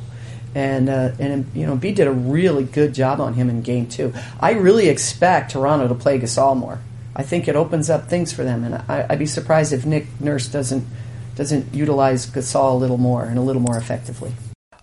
and 0.55 0.87
uh, 0.89 1.11
and 1.19 1.45
you 1.53 1.67
know, 1.67 1.75
B 1.75 1.91
did 1.91 2.07
a 2.07 2.11
really 2.11 2.63
good 2.63 2.93
job 2.93 3.19
on 3.19 3.33
him 3.33 3.49
in 3.49 3.61
game 3.61 3.87
two. 3.87 4.13
I 4.39 4.53
really 4.53 4.87
expect 4.87 5.51
Toronto 5.51 5.89
to 5.89 5.95
play 5.95 6.17
Gasol 6.17 6.57
more. 6.57 6.79
I 7.15 7.23
think 7.23 7.47
it 7.47 7.55
opens 7.55 7.89
up 7.89 8.07
things 8.07 8.31
for 8.31 8.43
them, 8.43 8.63
and 8.63 8.75
I, 8.75 9.05
I'd 9.09 9.19
be 9.19 9.25
surprised 9.25 9.73
if 9.73 9.85
Nick 9.85 10.07
Nurse 10.19 10.47
doesn't 10.47 10.87
doesn't 11.35 11.73
utilize 11.73 12.25
Gasol 12.25 12.71
a 12.71 12.75
little 12.75 12.97
more 12.97 13.25
and 13.25 13.37
a 13.37 13.41
little 13.41 13.61
more 13.61 13.77
effectively. 13.77 14.31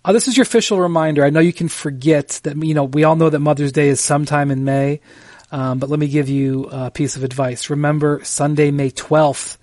Uh, 0.05 0.13
this 0.13 0.27
is 0.27 0.37
your 0.37 0.43
official 0.43 0.81
reminder. 0.81 1.25
I 1.25 1.31
know 1.31 1.39
you 1.39 1.53
can 1.53 1.69
forget 1.69 2.41
that, 2.43 2.57
you 2.57 2.75
know, 2.75 2.85
we 2.85 3.05
all 3.05 3.15
know 3.15 3.31
that 3.31 3.39
Mother's 3.39 3.71
Day 3.71 3.89
is 3.89 4.01
sometime 4.01 4.51
in 4.51 4.65
May, 4.65 5.01
um, 5.53 5.79
but 5.79 5.91
let 5.91 6.01
me 6.01 6.09
give 6.09 6.29
you 6.29 6.69
a 6.73 6.91
piece 6.91 7.15
of 7.15 7.23
advice. 7.23 7.71
Remember 7.71 8.21
Sunday, 8.25 8.73
May 8.73 8.91
12th. 8.91 9.59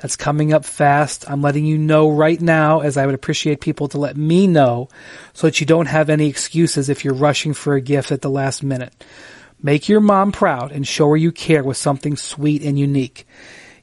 That's 0.00 0.16
coming 0.16 0.52
up 0.52 0.64
fast. 0.64 1.30
I'm 1.30 1.40
letting 1.40 1.64
you 1.64 1.78
know 1.78 2.10
right 2.10 2.40
now, 2.40 2.80
as 2.80 2.96
I 2.96 3.06
would 3.06 3.14
appreciate 3.14 3.60
people 3.60 3.86
to 3.88 3.98
let 3.98 4.16
me 4.16 4.48
know, 4.48 4.88
so 5.32 5.46
that 5.46 5.60
you 5.60 5.66
don't 5.66 5.86
have 5.86 6.10
any 6.10 6.28
excuses 6.28 6.88
if 6.88 7.04
you're 7.04 7.14
rushing 7.14 7.54
for 7.54 7.74
a 7.76 7.80
gift 7.80 8.10
at 8.10 8.22
the 8.22 8.28
last 8.28 8.64
minute. 8.64 8.92
Make 9.62 9.88
your 9.88 10.00
mom 10.00 10.32
proud 10.32 10.72
and 10.72 10.86
show 10.86 11.08
her 11.10 11.16
you 11.16 11.30
care 11.30 11.62
with 11.62 11.76
something 11.76 12.16
sweet 12.16 12.62
and 12.62 12.76
unique. 12.76 13.24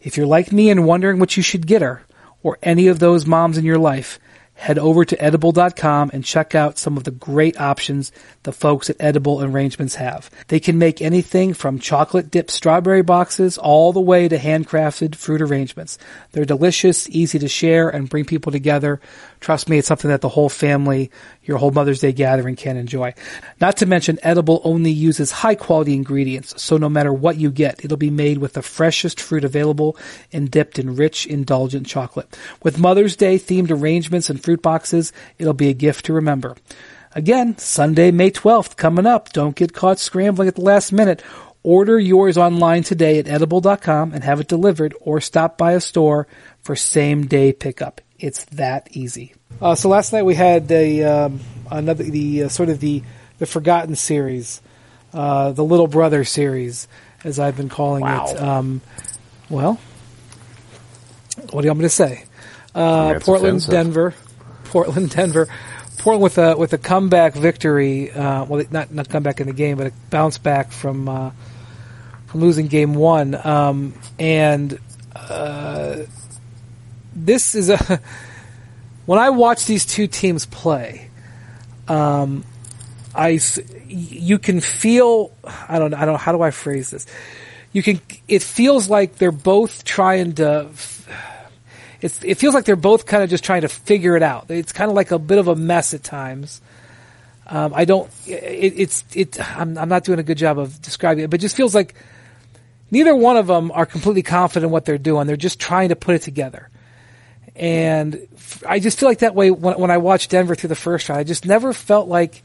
If 0.01 0.17
you're 0.17 0.27
like 0.27 0.51
me 0.51 0.69
and 0.69 0.85
wondering 0.85 1.19
what 1.19 1.37
you 1.37 1.43
should 1.43 1.65
get 1.65 1.81
her, 1.81 2.03
or 2.43 2.59
any 2.61 2.87
of 2.87 2.99
those 2.99 3.25
moms 3.25 3.57
in 3.57 3.63
your 3.63 3.79
life, 3.79 4.19
head 4.55 4.77
over 4.77 5.03
to 5.03 5.21
edible.com 5.21 6.11
and 6.13 6.23
check 6.23 6.55
out 6.55 6.77
some 6.77 6.97
of 6.97 7.03
the 7.03 7.11
great 7.11 7.59
options 7.59 8.11
the 8.43 8.51
folks 8.51 8.89
at 8.89 8.95
Edible 8.99 9.43
Arrangements 9.43 9.95
have. 9.95 10.29
They 10.47 10.59
can 10.59 10.77
make 10.77 11.01
anything 11.01 11.53
from 11.53 11.79
chocolate 11.79 12.29
dipped 12.29 12.51
strawberry 12.51 13.01
boxes 13.01 13.57
all 13.57 13.91
the 13.93 14.01
way 14.01 14.27
to 14.27 14.37
handcrafted 14.37 15.15
fruit 15.15 15.41
arrangements. 15.41 15.97
They're 16.31 16.45
delicious, 16.45 17.09
easy 17.09 17.39
to 17.39 17.47
share, 17.47 17.89
and 17.89 18.09
bring 18.09 18.25
people 18.25 18.51
together. 18.51 19.01
Trust 19.43 19.67
me, 19.67 19.77
it's 19.77 19.89
something 19.89 20.09
that 20.09 20.21
the 20.21 20.29
whole 20.29 20.47
family, 20.47 21.11
your 21.43 21.57
whole 21.57 21.71
Mother's 21.71 21.99
Day 21.99 22.13
gathering 22.13 22.55
can 22.55 22.77
enjoy. 22.77 23.13
Not 23.59 23.75
to 23.77 23.85
mention, 23.85 24.17
Edible 24.23 24.61
only 24.63 24.89
uses 24.89 25.31
high 25.31 25.55
quality 25.55 25.95
ingredients, 25.95 26.63
so 26.63 26.77
no 26.77 26.87
matter 26.87 27.11
what 27.11 27.35
you 27.35 27.51
get, 27.51 27.83
it'll 27.83 27.97
be 27.97 28.09
made 28.09 28.37
with 28.37 28.53
the 28.53 28.61
freshest 28.61 29.19
fruit 29.19 29.43
available 29.43 29.97
and 30.31 30.49
dipped 30.49 30.79
in 30.79 30.95
rich, 30.95 31.25
indulgent 31.25 31.87
chocolate. 31.87 32.33
With 32.63 32.79
Mother's 32.79 33.17
Day 33.17 33.37
themed 33.37 33.69
arrangements 33.69 34.29
and 34.29 34.41
fruit 34.41 34.61
boxes, 34.61 35.11
it'll 35.37 35.51
be 35.51 35.67
a 35.67 35.73
gift 35.73 36.05
to 36.05 36.13
remember. 36.13 36.55
Again, 37.13 37.57
Sunday, 37.57 38.11
May 38.11 38.31
12th, 38.31 38.77
coming 38.77 39.05
up. 39.05 39.33
Don't 39.33 39.57
get 39.57 39.73
caught 39.73 39.99
scrambling 39.99 40.47
at 40.47 40.55
the 40.55 40.61
last 40.61 40.93
minute. 40.93 41.21
Order 41.63 41.99
yours 41.99 42.37
online 42.37 42.83
today 42.83 43.19
at 43.19 43.27
edible.com 43.27 44.13
and 44.13 44.23
have 44.23 44.39
it 44.39 44.47
delivered 44.47 44.95
or 45.01 45.19
stop 45.19 45.57
by 45.57 45.73
a 45.73 45.81
store 45.81 46.29
for 46.61 46.77
same 46.77 47.27
day 47.27 47.51
pickup. 47.51 47.99
It's 48.23 48.45
that 48.45 48.87
easy. 48.95 49.33
Uh, 49.61 49.75
so 49.75 49.89
last 49.89 50.13
night 50.13 50.23
we 50.23 50.33
had 50.33 50.71
a, 50.71 51.03
um, 51.03 51.41
another, 51.69 52.05
the 52.05 52.43
uh, 52.43 52.47
sort 52.47 52.69
of 52.69 52.79
the, 52.79 53.03
the 53.37 53.45
forgotten 53.45 53.95
series, 53.97 54.61
uh, 55.13 55.51
the 55.51 55.63
little 55.65 55.87
brother 55.87 56.23
series, 56.23 56.87
as 57.25 57.37
I've 57.37 57.57
been 57.57 57.67
calling 57.67 58.01
Wow. 58.01 58.27
it. 58.27 58.41
Um, 58.41 58.81
well, 59.49 59.77
what 61.51 61.61
do 61.61 61.65
you 61.65 61.69
want 61.71 61.79
me 61.79 61.83
to 61.85 61.89
say? 61.89 62.23
Uh, 62.73 63.19
Portland, 63.19 63.57
offensive. 63.57 63.71
Denver. 63.71 64.13
Portland, 64.63 65.09
Denver. 65.09 65.47
Portland 65.97 66.23
with 66.23 66.37
a 66.37 66.55
with 66.57 66.71
a 66.71 66.77
comeback 66.77 67.33
victory. 67.33 68.09
Uh, 68.09 68.45
well, 68.45 68.63
not 68.71 68.91
not 68.93 69.09
comeback 69.09 69.41
in 69.41 69.47
the 69.47 69.53
game, 69.53 69.77
but 69.77 69.87
a 69.87 69.91
bounce 70.09 70.37
back 70.37 70.71
from 70.71 71.09
uh, 71.09 71.31
from 72.27 72.39
losing 72.39 72.67
game 72.67 72.93
one. 72.95 73.35
Um, 73.35 73.93
and 74.17 74.79
uh, 75.15 75.97
this 77.15 77.55
is 77.55 77.69
a 77.69 77.99
when 79.05 79.19
I 79.19 79.29
watch 79.29 79.65
these 79.65 79.85
two 79.85 80.07
teams 80.07 80.45
play. 80.45 81.09
Um, 81.87 82.43
I 83.13 83.39
you 83.87 84.39
can 84.39 84.61
feel 84.61 85.31
I 85.43 85.79
don't 85.79 85.93
I 85.93 86.05
don't 86.05 86.19
how 86.19 86.31
do 86.31 86.41
I 86.41 86.51
phrase 86.51 86.89
this? 86.89 87.05
You 87.71 87.83
can 87.83 88.01
it 88.27 88.41
feels 88.41 88.89
like 88.89 89.15
they're 89.15 89.31
both 89.31 89.83
trying 89.83 90.33
to 90.35 90.69
it's, 92.03 92.21
it 92.21 92.35
feels 92.35 92.53
like 92.53 92.65
they're 92.65 92.75
both 92.75 93.05
kind 93.05 93.23
of 93.23 93.29
just 93.29 93.45
trying 93.45 93.61
to 93.61 93.69
figure 93.69 94.17
it 94.17 94.23
out. 94.23 94.51
It's 94.51 94.73
kind 94.73 94.89
of 94.89 94.95
like 94.95 95.11
a 95.11 95.19
bit 95.19 95.37
of 95.37 95.47
a 95.47 95.55
mess 95.55 95.93
at 95.93 96.03
times. 96.03 96.61
Um, 97.47 97.71
I 97.73 97.85
don't. 97.85 98.09
It, 98.27 98.73
it's 98.77 99.05
it. 99.13 99.57
I'm, 99.57 99.77
I'm 99.77 99.87
not 99.87 100.03
doing 100.03 100.19
a 100.19 100.23
good 100.23 100.37
job 100.37 100.59
of 100.59 100.81
describing 100.81 101.23
it, 101.23 101.29
but 101.29 101.39
it 101.39 101.41
just 101.41 101.55
feels 101.55 101.73
like 101.73 101.95
neither 102.91 103.15
one 103.15 103.37
of 103.37 103.47
them 103.47 103.71
are 103.71 103.85
completely 103.85 104.21
confident 104.21 104.65
in 104.65 104.71
what 104.71 104.83
they're 104.83 104.97
doing. 104.97 105.27
They're 105.27 105.37
just 105.37 105.61
trying 105.61 105.89
to 105.89 105.95
put 105.95 106.15
it 106.15 106.21
together. 106.23 106.69
And 107.55 108.27
I 108.67 108.79
just 108.79 108.99
feel 108.99 109.09
like 109.09 109.19
that 109.19 109.35
way 109.35 109.51
when, 109.51 109.79
when 109.79 109.91
I 109.91 109.97
watched 109.97 110.31
Denver 110.31 110.55
through 110.55 110.69
the 110.69 110.75
first 110.75 111.09
round. 111.09 111.19
I 111.19 111.23
just 111.23 111.45
never 111.45 111.73
felt 111.73 112.07
like, 112.07 112.43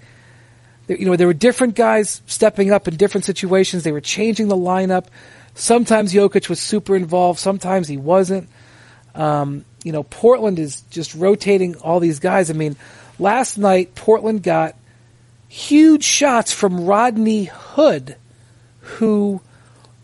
you 0.86 1.06
know, 1.06 1.16
there 1.16 1.26
were 1.26 1.34
different 1.34 1.74
guys 1.74 2.22
stepping 2.26 2.70
up 2.72 2.88
in 2.88 2.96
different 2.96 3.24
situations. 3.24 3.84
They 3.84 3.92
were 3.92 4.00
changing 4.00 4.48
the 4.48 4.56
lineup. 4.56 5.06
Sometimes 5.54 6.12
Jokic 6.12 6.48
was 6.48 6.60
super 6.60 6.94
involved. 6.94 7.38
Sometimes 7.40 7.88
he 7.88 7.96
wasn't. 7.96 8.48
Um, 9.14 9.64
you 9.82 9.92
know, 9.92 10.02
Portland 10.02 10.58
is 10.58 10.82
just 10.90 11.14
rotating 11.14 11.76
all 11.76 12.00
these 12.00 12.18
guys. 12.20 12.50
I 12.50 12.52
mean, 12.52 12.76
last 13.18 13.58
night 13.58 13.94
Portland 13.94 14.42
got 14.42 14.76
huge 15.48 16.04
shots 16.04 16.52
from 16.52 16.84
Rodney 16.84 17.44
Hood, 17.44 18.16
who 18.80 19.40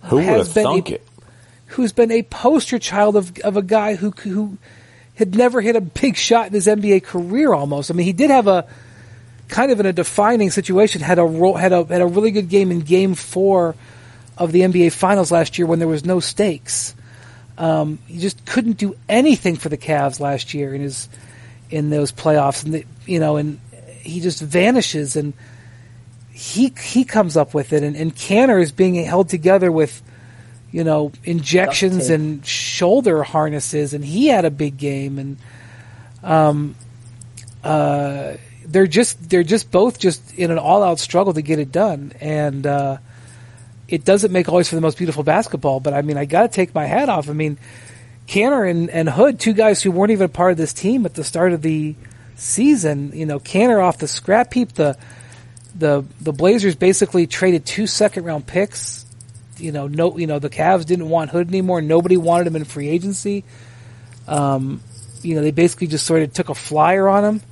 who 0.04 0.18
has 0.18 0.52
been 0.52 0.66
a, 0.66 0.76
it? 0.76 1.06
who's 1.66 1.92
been 1.92 2.10
a 2.10 2.22
poster 2.22 2.78
child 2.78 3.16
of 3.16 3.38
of 3.40 3.56
a 3.56 3.62
guy 3.62 3.94
who 3.94 4.10
who 4.10 4.58
had 5.14 5.34
never 5.34 5.60
hit 5.60 5.76
a 5.76 5.80
big 5.80 6.16
shot 6.16 6.48
in 6.48 6.52
his 6.52 6.66
NBA 6.66 7.04
career. 7.04 7.52
Almost, 7.52 7.90
I 7.90 7.94
mean, 7.94 8.06
he 8.06 8.12
did 8.12 8.30
have 8.30 8.46
a 8.46 8.66
kind 9.48 9.70
of 9.70 9.80
in 9.80 9.86
a 9.86 9.92
defining 9.92 10.50
situation. 10.50 11.02
Had 11.02 11.18
a 11.18 11.24
ro- 11.24 11.54
had 11.54 11.72
a 11.72 11.84
had 11.84 12.00
a 12.00 12.06
really 12.06 12.30
good 12.30 12.48
game 12.48 12.70
in 12.70 12.80
Game 12.80 13.14
Four 13.14 13.74
of 14.36 14.52
the 14.52 14.62
NBA 14.62 14.92
Finals 14.92 15.30
last 15.30 15.58
year 15.58 15.66
when 15.66 15.78
there 15.78 15.88
was 15.88 16.04
no 16.04 16.20
stakes. 16.20 16.94
Um, 17.56 17.98
he 18.06 18.18
just 18.18 18.44
couldn't 18.44 18.78
do 18.78 18.96
anything 19.08 19.56
for 19.56 19.68
the 19.68 19.78
Cavs 19.78 20.18
last 20.18 20.54
year 20.54 20.74
in 20.74 20.80
his 20.80 21.08
in 21.70 21.90
those 21.90 22.12
playoffs, 22.12 22.64
and 22.64 22.74
the, 22.74 22.84
you 23.06 23.20
know, 23.20 23.36
and 23.36 23.60
he 24.00 24.20
just 24.20 24.40
vanishes, 24.40 25.16
and 25.16 25.32
he 26.30 26.72
he 26.82 27.04
comes 27.04 27.36
up 27.36 27.54
with 27.54 27.72
it, 27.72 27.82
and, 27.82 27.96
and 27.96 28.14
Kanter 28.14 28.60
is 28.60 28.72
being 28.72 28.96
held 28.96 29.28
together 29.28 29.70
with 29.70 30.02
you 30.74 30.82
know 30.82 31.12
injections 31.22 32.10
and 32.10 32.44
shoulder 32.44 33.22
harnesses, 33.22 33.94
and 33.94 34.04
he 34.04 34.26
had 34.26 34.44
a 34.44 34.50
big 34.50 34.76
game, 34.76 35.20
and 35.20 35.36
um, 36.24 36.74
uh, 37.62 38.34
they're 38.66 38.88
just 38.88 39.30
they're 39.30 39.44
just 39.44 39.70
both 39.70 40.00
just 40.00 40.34
in 40.34 40.50
an 40.50 40.58
all 40.58 40.82
out 40.82 40.98
struggle 40.98 41.32
to 41.32 41.42
get 41.42 41.58
it 41.58 41.72
done, 41.72 42.12
and. 42.20 42.66
Uh, 42.66 42.98
it 43.86 44.02
doesn't 44.02 44.32
make 44.32 44.48
always 44.48 44.70
for 44.70 44.76
the 44.76 44.80
most 44.80 44.96
beautiful 44.96 45.22
basketball, 45.22 45.78
but 45.78 45.92
I 45.92 46.00
mean, 46.00 46.16
I 46.16 46.24
got 46.24 46.42
to 46.42 46.48
take 46.48 46.74
my 46.74 46.86
hat 46.86 47.10
off. 47.10 47.28
I 47.28 47.34
mean, 47.34 47.58
Kanter 48.26 48.68
and, 48.68 48.88
and 48.88 49.06
Hood, 49.10 49.38
two 49.38 49.52
guys 49.52 49.82
who 49.82 49.90
weren't 49.90 50.10
even 50.10 50.30
part 50.30 50.52
of 50.52 50.56
this 50.56 50.72
team 50.72 51.04
at 51.04 51.12
the 51.12 51.22
start 51.22 51.52
of 51.52 51.60
the 51.60 51.94
season. 52.34 53.12
You 53.14 53.26
know, 53.26 53.38
Kanter 53.38 53.84
off 53.84 53.98
the 53.98 54.08
scrap 54.08 54.54
heap. 54.54 54.72
The 54.72 54.96
the 55.76 56.02
the 56.18 56.32
Blazers 56.32 56.74
basically 56.74 57.26
traded 57.26 57.66
two 57.66 57.86
second 57.86 58.24
round 58.24 58.46
picks. 58.46 59.03
You 59.58 59.72
know, 59.72 59.86
no, 59.86 60.18
you 60.18 60.26
know 60.26 60.38
the 60.38 60.50
Cavs 60.50 60.84
didn't 60.84 61.08
want 61.08 61.30
Hood 61.30 61.48
anymore. 61.48 61.80
Nobody 61.80 62.16
wanted 62.16 62.46
him 62.46 62.56
in 62.56 62.64
free 62.64 62.88
agency. 62.88 63.44
Um, 64.26 64.82
you 65.22 65.34
know, 65.34 65.42
they 65.42 65.50
basically 65.50 65.86
just 65.86 66.06
sort 66.06 66.22
of 66.22 66.32
took 66.32 66.48
a 66.48 66.54
flyer 66.54 67.08
on 67.08 67.24
him 67.24 67.42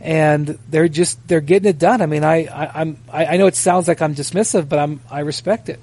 and 0.00 0.58
they're 0.68 0.88
just 0.88 1.26
they're 1.26 1.40
getting 1.40 1.68
it 1.68 1.78
done. 1.78 2.00
I 2.02 2.06
mean, 2.06 2.24
I, 2.24 2.46
I 2.46 2.80
am 2.82 2.98
I, 3.10 3.26
I, 3.26 3.36
know 3.36 3.46
it 3.46 3.56
sounds 3.56 3.88
like 3.88 4.00
I'm 4.00 4.14
dismissive, 4.14 4.68
but 4.68 4.78
I'm 4.78 5.00
I 5.10 5.20
respect 5.20 5.68
it. 5.68 5.80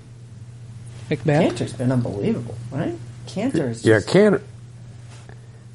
MacMahon, 1.09 1.51
Kanter's 1.51 1.73
been 1.73 1.91
unbelievable, 1.91 2.55
right? 2.71 2.95
Kanter 3.27 3.69
is 3.69 3.85
yeah, 3.85 3.99
Kanter. 3.99 4.41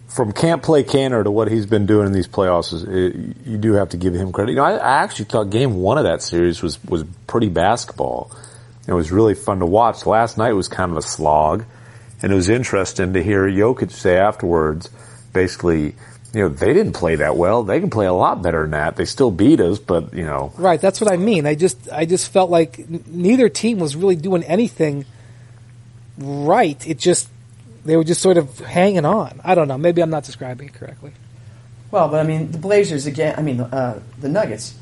From 0.09 0.33
can't 0.33 0.63
play 0.63 0.83
Kanter 0.83 1.23
to 1.23 1.31
what 1.31 1.49
he's 1.49 1.67
been 1.67 1.87
doing 1.87 2.07
in 2.07 2.13
these 2.13 2.27
playoffs, 2.27 2.73
is, 2.73 2.83
it, 2.83 3.15
you 3.47 3.59
do 3.59 3.75
have 3.75 3.91
to 3.91 3.97
give 3.97 4.13
him 4.13 4.33
credit. 4.33 4.53
You 4.53 4.57
know, 4.57 4.65
I, 4.65 4.73
I 4.73 5.03
actually 5.03 5.27
thought 5.27 5.51
Game 5.51 5.75
One 5.75 5.99
of 5.99 6.05
that 6.05 6.23
series 6.23 6.63
was 6.63 6.83
was 6.85 7.05
pretty 7.27 7.49
basketball. 7.49 8.33
It 8.87 8.93
was 8.93 9.13
really 9.13 9.35
fun 9.35 9.61
to 9.61 9.67
watch. 9.67 10.07
Last 10.07 10.39
night 10.39 10.53
was 10.53 10.69
kind 10.69 10.91
of 10.91 10.97
a 10.97 11.03
slog, 11.03 11.65
and 12.23 12.33
it 12.33 12.35
was 12.35 12.49
interesting 12.49 13.13
to 13.13 13.23
hear 13.23 13.49
Jokic 13.49 13.93
say 13.93 14.17
afterwards, 14.17 14.91
basically 15.33 15.95
you 16.33 16.43
know, 16.43 16.49
they 16.49 16.73
didn't 16.73 16.93
play 16.93 17.17
that 17.17 17.37
well. 17.37 17.65
They 17.65 17.81
can 17.81 17.91
play 17.91 18.07
a 18.07 18.13
lot 18.13 18.43
better 18.43 18.63
than 18.63 18.71
that. 18.73 18.97
They 18.97 19.05
still 19.05 19.31
beat 19.31 19.61
us, 19.61 19.79
but 19.79 20.15
you 20.15 20.25
know. 20.25 20.53
Right, 20.57 20.81
that's 20.81 21.01
what 21.01 21.13
I 21.13 21.17
mean. 21.17 21.47
I 21.47 21.55
just, 21.55 21.91
I 21.91 22.05
just 22.05 22.31
felt 22.31 22.51
like 22.51 22.79
n- 22.79 23.05
neither 23.09 23.49
team 23.49 23.79
was 23.79 23.97
really 23.97 24.17
doing 24.17 24.45
anything 24.45 25.07
right. 26.19 26.87
It 26.87 26.99
just, 26.99 27.29
they 27.85 27.97
were 27.97 28.05
just 28.05 28.23
sort 28.23 28.37
of 28.37 28.59
hanging 28.61 29.05
on. 29.05 29.41
I 29.43 29.55
don't 29.55 29.67
know. 29.67 29.79
Maybe 29.79 30.03
I'm 30.03 30.11
not 30.11 30.25
describing 30.25 30.69
it 30.69 30.75
correctly. 30.75 31.13
Well, 31.91 32.09
but 32.09 32.21
I 32.21 32.23
mean, 32.23 32.53
the 32.53 32.59
Blazers 32.59 33.07
again. 33.07 33.35
I 33.37 33.43
mean, 33.43 33.61
uh, 33.61 34.01
the 34.21 34.29
Nuggets. 34.29 34.75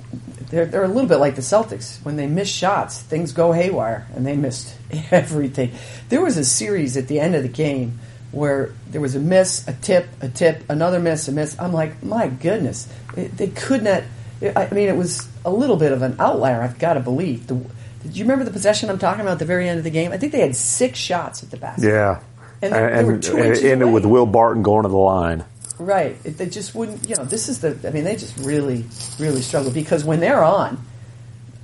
They're 0.50 0.66
they're 0.66 0.84
a 0.84 0.88
little 0.88 1.08
bit 1.08 1.16
like 1.16 1.34
the 1.34 1.42
Celtics. 1.42 2.02
When 2.04 2.16
they 2.16 2.26
miss 2.26 2.48
shots, 2.48 3.00
things 3.00 3.32
go 3.32 3.52
haywire, 3.52 4.06
and 4.14 4.26
they 4.26 4.36
missed 4.36 4.74
everything. 5.10 5.72
There 6.08 6.22
was 6.22 6.36
a 6.36 6.44
series 6.44 6.96
at 6.96 7.08
the 7.08 7.20
end 7.20 7.34
of 7.34 7.42
the 7.42 7.48
game 7.48 7.98
where 8.30 8.72
there 8.90 9.00
was 9.00 9.14
a 9.14 9.20
miss, 9.20 9.66
a 9.68 9.72
tip, 9.72 10.08
a 10.20 10.28
tip, 10.28 10.62
another 10.68 11.00
miss, 11.00 11.28
a 11.28 11.32
miss. 11.32 11.58
I'm 11.58 11.72
like, 11.72 12.02
my 12.02 12.28
goodness, 12.28 12.92
it, 13.16 13.36
they 13.36 13.48
could 13.48 13.82
not. 13.82 14.02
It, 14.40 14.56
I 14.56 14.70
mean, 14.70 14.88
it 14.88 14.96
was 14.96 15.28
a 15.44 15.50
little 15.50 15.76
bit 15.76 15.92
of 15.92 16.02
an 16.02 16.16
outlier. 16.18 16.62
I've 16.62 16.78
got 16.78 16.94
to 16.94 17.00
believe. 17.00 17.46
The, 17.46 17.54
did 18.02 18.16
you 18.16 18.24
remember 18.24 18.44
the 18.44 18.50
possession 18.50 18.90
I'm 18.90 18.98
talking 18.98 19.20
about 19.20 19.32
at 19.32 19.38
the 19.38 19.44
very 19.44 19.68
end 19.68 19.78
of 19.78 19.84
the 19.84 19.90
game? 19.90 20.12
I 20.12 20.18
think 20.18 20.32
they 20.32 20.40
had 20.40 20.54
six 20.54 20.98
shots 20.98 21.42
at 21.42 21.50
the 21.50 21.56
basket. 21.56 21.88
Yeah, 21.88 22.20
and 22.62 22.72
they, 22.72 23.02
they 23.02 23.04
were 23.04 23.18
two 23.18 23.36
and, 23.36 23.46
inches 23.46 23.64
and 23.64 23.82
away. 23.82 23.92
with 23.92 24.04
Will 24.06 24.26
Barton 24.26 24.62
going 24.62 24.84
to 24.84 24.88
the 24.88 24.96
line. 24.96 25.44
Right. 25.78 26.16
It, 26.24 26.38
they 26.38 26.48
just 26.48 26.74
wouldn't. 26.74 27.08
You 27.08 27.16
know, 27.16 27.24
this 27.24 27.48
is 27.48 27.60
the. 27.60 27.78
I 27.86 27.90
mean, 27.90 28.04
they 28.04 28.16
just 28.16 28.36
really, 28.38 28.84
really 29.18 29.42
struggle 29.42 29.70
because 29.70 30.04
when 30.04 30.20
they're 30.20 30.42
on, 30.42 30.84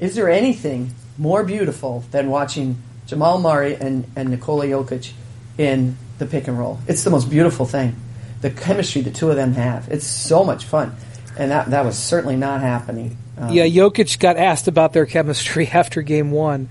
is 0.00 0.14
there 0.14 0.30
anything 0.30 0.92
more 1.18 1.44
beautiful 1.44 2.04
than 2.10 2.30
watching 2.30 2.82
Jamal 3.06 3.40
Murray 3.40 3.74
and 3.74 4.06
and 4.16 4.30
Nikola 4.30 4.66
Jokic 4.66 5.12
in 5.58 5.96
the 6.18 6.26
pick 6.26 6.48
and 6.48 6.58
roll. 6.58 6.78
It's 6.86 7.04
the 7.04 7.10
most 7.10 7.30
beautiful 7.30 7.66
thing. 7.66 7.96
The 8.40 8.50
chemistry 8.50 9.02
the 9.02 9.10
two 9.10 9.30
of 9.30 9.36
them 9.36 9.54
have. 9.54 9.88
It's 9.88 10.06
so 10.06 10.44
much 10.44 10.64
fun. 10.64 10.94
And 11.36 11.50
that, 11.50 11.70
that 11.70 11.84
was 11.84 11.98
certainly 11.98 12.36
not 12.36 12.60
happening. 12.60 13.16
Um, 13.36 13.52
yeah, 13.52 13.66
Jokic 13.66 14.18
got 14.20 14.36
asked 14.36 14.68
about 14.68 14.92
their 14.92 15.06
chemistry 15.06 15.66
after 15.72 16.02
game 16.02 16.30
one. 16.30 16.68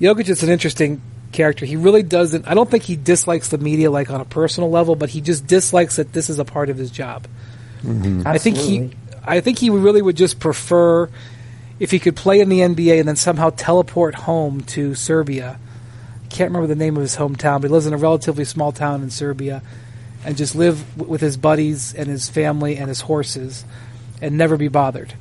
Jokic 0.00 0.28
is 0.28 0.42
an 0.42 0.50
interesting 0.50 1.00
character. 1.34 1.66
He 1.66 1.76
really 1.76 2.02
doesn't, 2.02 2.48
I 2.48 2.54
don't 2.54 2.70
think 2.70 2.84
he 2.84 2.96
dislikes 2.96 3.48
the 3.48 3.58
media 3.58 3.90
like 3.90 4.10
on 4.10 4.22
a 4.22 4.24
personal 4.24 4.70
level, 4.70 4.96
but 4.96 5.10
he 5.10 5.20
just 5.20 5.46
dislikes 5.46 5.96
that 5.96 6.14
this 6.14 6.30
is 6.30 6.38
a 6.38 6.44
part 6.44 6.70
of 6.70 6.78
his 6.78 6.90
job. 6.90 7.26
Mm-hmm. 7.82 8.22
I 8.26 8.38
think 8.38 8.56
he, 8.56 8.90
I 9.22 9.40
think 9.40 9.58
he 9.58 9.68
really 9.68 10.00
would 10.00 10.16
just 10.16 10.40
prefer 10.40 11.10
if 11.78 11.90
he 11.90 11.98
could 11.98 12.16
play 12.16 12.40
in 12.40 12.48
the 12.48 12.60
NBA 12.60 13.00
and 13.00 13.06
then 13.06 13.16
somehow 13.16 13.50
teleport 13.50 14.14
home 14.14 14.62
to 14.62 14.94
Serbia 14.94 15.58
I 16.24 16.28
can't 16.28 16.50
remember 16.50 16.66
the 16.66 16.74
name 16.74 16.96
of 16.96 17.02
his 17.02 17.16
hometown, 17.16 17.60
but 17.60 17.68
he 17.68 17.72
lives 17.72 17.86
in 17.86 17.92
a 17.92 17.98
relatively 17.98 18.44
small 18.44 18.72
town 18.72 19.02
in 19.02 19.10
Serbia, 19.10 19.62
and 20.24 20.36
just 20.36 20.54
live 20.54 20.84
w- 20.96 21.10
with 21.10 21.20
his 21.20 21.36
buddies 21.36 21.94
and 21.94 22.08
his 22.08 22.28
family 22.28 22.76
and 22.76 22.88
his 22.88 23.00
horses, 23.00 23.64
and 24.20 24.36
never 24.36 24.56
be 24.56 24.68
bothered. 24.68 25.14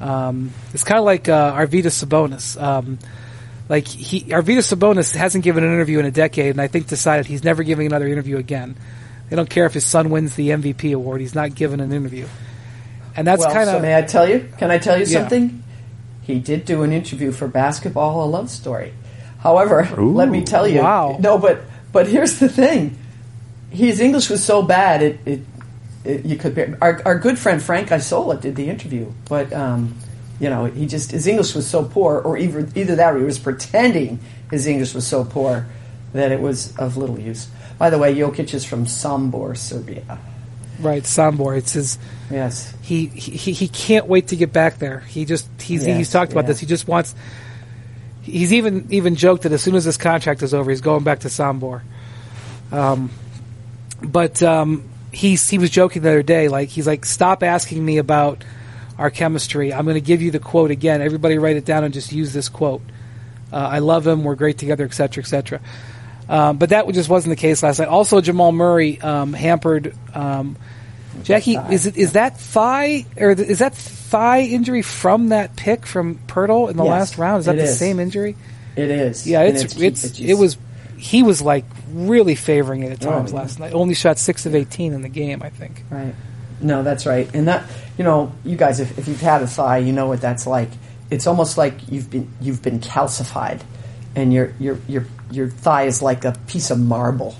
Um, 0.00 0.52
it's 0.72 0.84
kind 0.84 0.98
of 0.98 1.04
like 1.04 1.28
uh, 1.28 1.54
Arvydas 1.54 2.04
Sabonis. 2.04 2.60
Um, 2.60 2.98
like 3.68 3.86
he, 3.86 4.22
Arvydas 4.24 4.74
Sabonis 4.74 5.14
hasn't 5.14 5.44
given 5.44 5.64
an 5.64 5.72
interview 5.72 5.98
in 5.98 6.06
a 6.06 6.10
decade, 6.10 6.50
and 6.52 6.60
I 6.60 6.68
think 6.68 6.86
decided 6.86 7.26
he's 7.26 7.44
never 7.44 7.62
giving 7.62 7.86
another 7.86 8.06
interview 8.08 8.38
again. 8.38 8.76
They 9.28 9.36
don't 9.36 9.50
care 9.50 9.66
if 9.66 9.74
his 9.74 9.84
son 9.84 10.10
wins 10.10 10.34
the 10.36 10.50
MVP 10.50 10.94
award; 10.94 11.20
he's 11.20 11.34
not 11.34 11.54
giving 11.54 11.80
an 11.80 11.92
interview. 11.92 12.26
And 13.16 13.26
that's 13.26 13.40
well, 13.40 13.52
kind 13.52 13.68
of. 13.68 13.76
So 13.76 13.80
may 13.82 13.96
I 13.96 14.02
tell 14.02 14.28
you? 14.28 14.48
Can 14.58 14.70
I 14.70 14.78
tell 14.78 14.96
you 14.98 15.04
Yeah. 15.06 15.20
something? 15.20 15.62
He 16.22 16.38
did 16.38 16.64
do 16.64 16.82
an 16.82 16.92
interview 16.92 17.32
for 17.32 17.48
Basketball: 17.48 18.24
A 18.24 18.26
Love 18.26 18.48
Story. 18.50 18.92
However, 19.40 19.88
Ooh. 19.98 20.12
let 20.14 20.28
me 20.28 20.42
tell 20.44 20.66
you, 20.66 20.80
Wow. 20.80 21.16
no, 21.20 21.36
but 21.38 21.60
but 21.92 22.06
here's 22.08 22.38
the 22.38 22.48
thing: 22.48 22.96
his 23.70 24.00
English 24.00 24.30
was 24.30 24.42
so 24.44 24.62
bad, 24.62 25.02
it, 25.02 25.20
it, 25.26 25.40
it 26.04 26.24
you 26.24 26.36
could. 26.36 26.54
bear- 26.54 26.78
Our, 26.80 27.02
our 27.04 27.18
good 27.18 27.38
friend 27.38 27.62
Frank 27.62 27.92
Isola 27.92 28.36
did 28.38 28.56
the 28.56 28.68
interview, 28.70 29.12
but 29.28 29.52
um, 29.52 29.94
you 30.40 30.48
know, 30.50 30.66
he 30.66 30.86
just 30.86 31.10
his 31.10 31.26
English 31.26 31.54
was 31.54 31.66
so 31.66 31.84
poor, 31.84 32.18
or 32.18 32.36
either 32.36 32.68
either 32.74 32.96
that, 32.96 33.14
or 33.14 33.18
he 33.18 33.24
was 33.24 33.38
pretending 33.38 34.20
his 34.50 34.66
English 34.66 34.94
was 34.94 35.06
so 35.06 35.24
poor 35.24 35.66
that 36.12 36.32
it 36.32 36.40
was 36.40 36.76
of 36.76 36.96
little 36.96 37.18
use. 37.18 37.48
By 37.78 37.90
the 37.90 37.98
way, 37.98 38.14
Jokic 38.14 38.54
is 38.54 38.64
from 38.64 38.86
Sombor, 38.86 39.56
Serbia. 39.56 40.18
right, 40.80 41.02
Sombor. 41.02 41.56
It's 41.56 41.72
his. 41.72 41.98
Yes. 42.30 42.74
He, 42.82 43.06
he 43.06 43.52
he 43.52 43.68
can't 43.68 44.06
wait 44.06 44.28
to 44.28 44.36
get 44.36 44.52
back 44.52 44.78
there. 44.78 45.00
He 45.00 45.24
just 45.24 45.48
he's 45.60 45.86
Yes, 45.86 45.96
he's 45.96 46.10
talked 46.10 46.32
about 46.32 46.44
yeah. 46.44 46.48
this. 46.48 46.60
He 46.60 46.66
just 46.66 46.86
wants. 46.86 47.14
He's 48.22 48.52
even 48.52 48.86
even 48.90 49.16
joked 49.16 49.42
that 49.42 49.52
as 49.52 49.62
soon 49.62 49.74
as 49.74 49.84
this 49.84 49.96
contract 49.96 50.42
is 50.42 50.54
over, 50.54 50.70
he's 50.70 50.80
going 50.80 51.04
back 51.04 51.20
to 51.20 51.28
Sombor. 51.28 51.82
Um, 52.70 53.10
but 54.02 54.42
um, 54.42 54.84
he's 55.12 55.48
he 55.48 55.58
was 55.58 55.70
joking 55.70 56.02
the 56.02 56.10
other 56.10 56.22
day, 56.22 56.48
like 56.48 56.68
he's 56.68 56.86
like, 56.86 57.04
stop 57.04 57.42
asking 57.42 57.84
me 57.84 57.98
about 57.98 58.44
our 58.98 59.10
chemistry. 59.10 59.72
I'm 59.72 59.84
going 59.84 59.94
to 59.94 60.00
give 60.00 60.20
you 60.22 60.30
the 60.30 60.38
quote 60.40 60.70
again. 60.70 61.00
Everybody 61.02 61.38
write 61.38 61.56
it 61.56 61.64
down 61.64 61.84
and 61.84 61.94
just 61.94 62.12
use 62.12 62.32
this 62.32 62.48
quote. 62.48 62.82
Uh, 63.52 63.56
I 63.56 63.78
love 63.78 64.06
him. 64.06 64.24
We're 64.24 64.34
great 64.34 64.58
together, 64.58 64.84
etc., 64.84 65.22
etc. 65.22 65.60
Um, 66.28 66.58
but 66.58 66.70
that 66.70 66.86
just 66.92 67.08
wasn't 67.08 67.30
the 67.30 67.40
case 67.40 67.62
last 67.62 67.78
night. 67.78 67.88
Also, 67.88 68.20
Jamal 68.20 68.52
Murray 68.52 69.00
um, 69.00 69.32
hampered. 69.32 69.94
Um, 70.14 70.56
Jackie, 71.22 71.56
is 71.56 71.86
it 71.86 71.96
is 71.96 72.12
that 72.12 72.38
thigh 72.38 73.06
or 73.16 73.34
th- 73.34 73.48
is 73.48 73.58
that 73.60 73.74
thigh 73.74 74.42
injury 74.42 74.82
from 74.82 75.30
that 75.30 75.56
pick 75.56 75.84
from 75.86 76.16
Poeltl 76.28 76.70
in 76.70 76.76
the 76.76 76.84
Yes, 76.84 76.90
last 76.90 77.18
round? 77.18 77.40
Is 77.40 77.46
that 77.46 77.56
the 77.56 77.62
is. 77.62 77.78
same 77.78 77.98
injury? 77.98 78.36
It 78.76 78.90
is. 78.90 79.26
Yeah, 79.26 79.40
And 79.40 79.56
it's 79.56 79.74
it's, 79.76 80.02
just- 80.02 80.20
it 80.20 80.34
was 80.34 80.58
he 80.96 81.22
was 81.22 81.40
like 81.42 81.64
really 81.92 82.34
favoring 82.34 82.82
it 82.82 82.92
at 82.92 83.06
Oh, 83.06 83.10
times 83.10 83.32
yeah. 83.32 83.38
last 83.38 83.58
night. 83.58 83.72
Only 83.72 83.94
shot 83.94 84.18
six 84.18 84.46
of 84.46 84.54
eighteen 84.54 84.92
in 84.92 85.02
the 85.02 85.08
game, 85.08 85.42
I 85.42 85.48
think. 85.50 85.82
Right. 85.90 86.14
No, 86.60 86.82
that's 86.82 87.06
right. 87.06 87.28
And 87.34 87.48
that 87.48 87.68
you 87.96 88.04
know, 88.04 88.32
you 88.44 88.56
guys, 88.56 88.80
if, 88.80 88.96
if 88.98 89.08
you've 89.08 89.20
had 89.20 89.42
a 89.42 89.46
thigh, 89.46 89.78
you 89.78 89.92
know 89.92 90.06
what 90.06 90.20
that's 90.20 90.46
like. 90.46 90.70
It's 91.10 91.26
almost 91.26 91.58
like 91.58 91.74
you've 91.90 92.10
been 92.10 92.30
you've 92.40 92.62
been 92.62 92.80
calcified, 92.80 93.60
and 94.14 94.32
your 94.32 94.52
your 94.58 94.78
your 94.86 95.06
your 95.30 95.48
thigh 95.48 95.84
is 95.84 96.02
like 96.02 96.24
a 96.24 96.32
piece 96.46 96.70
of 96.70 96.78
marble, 96.78 97.34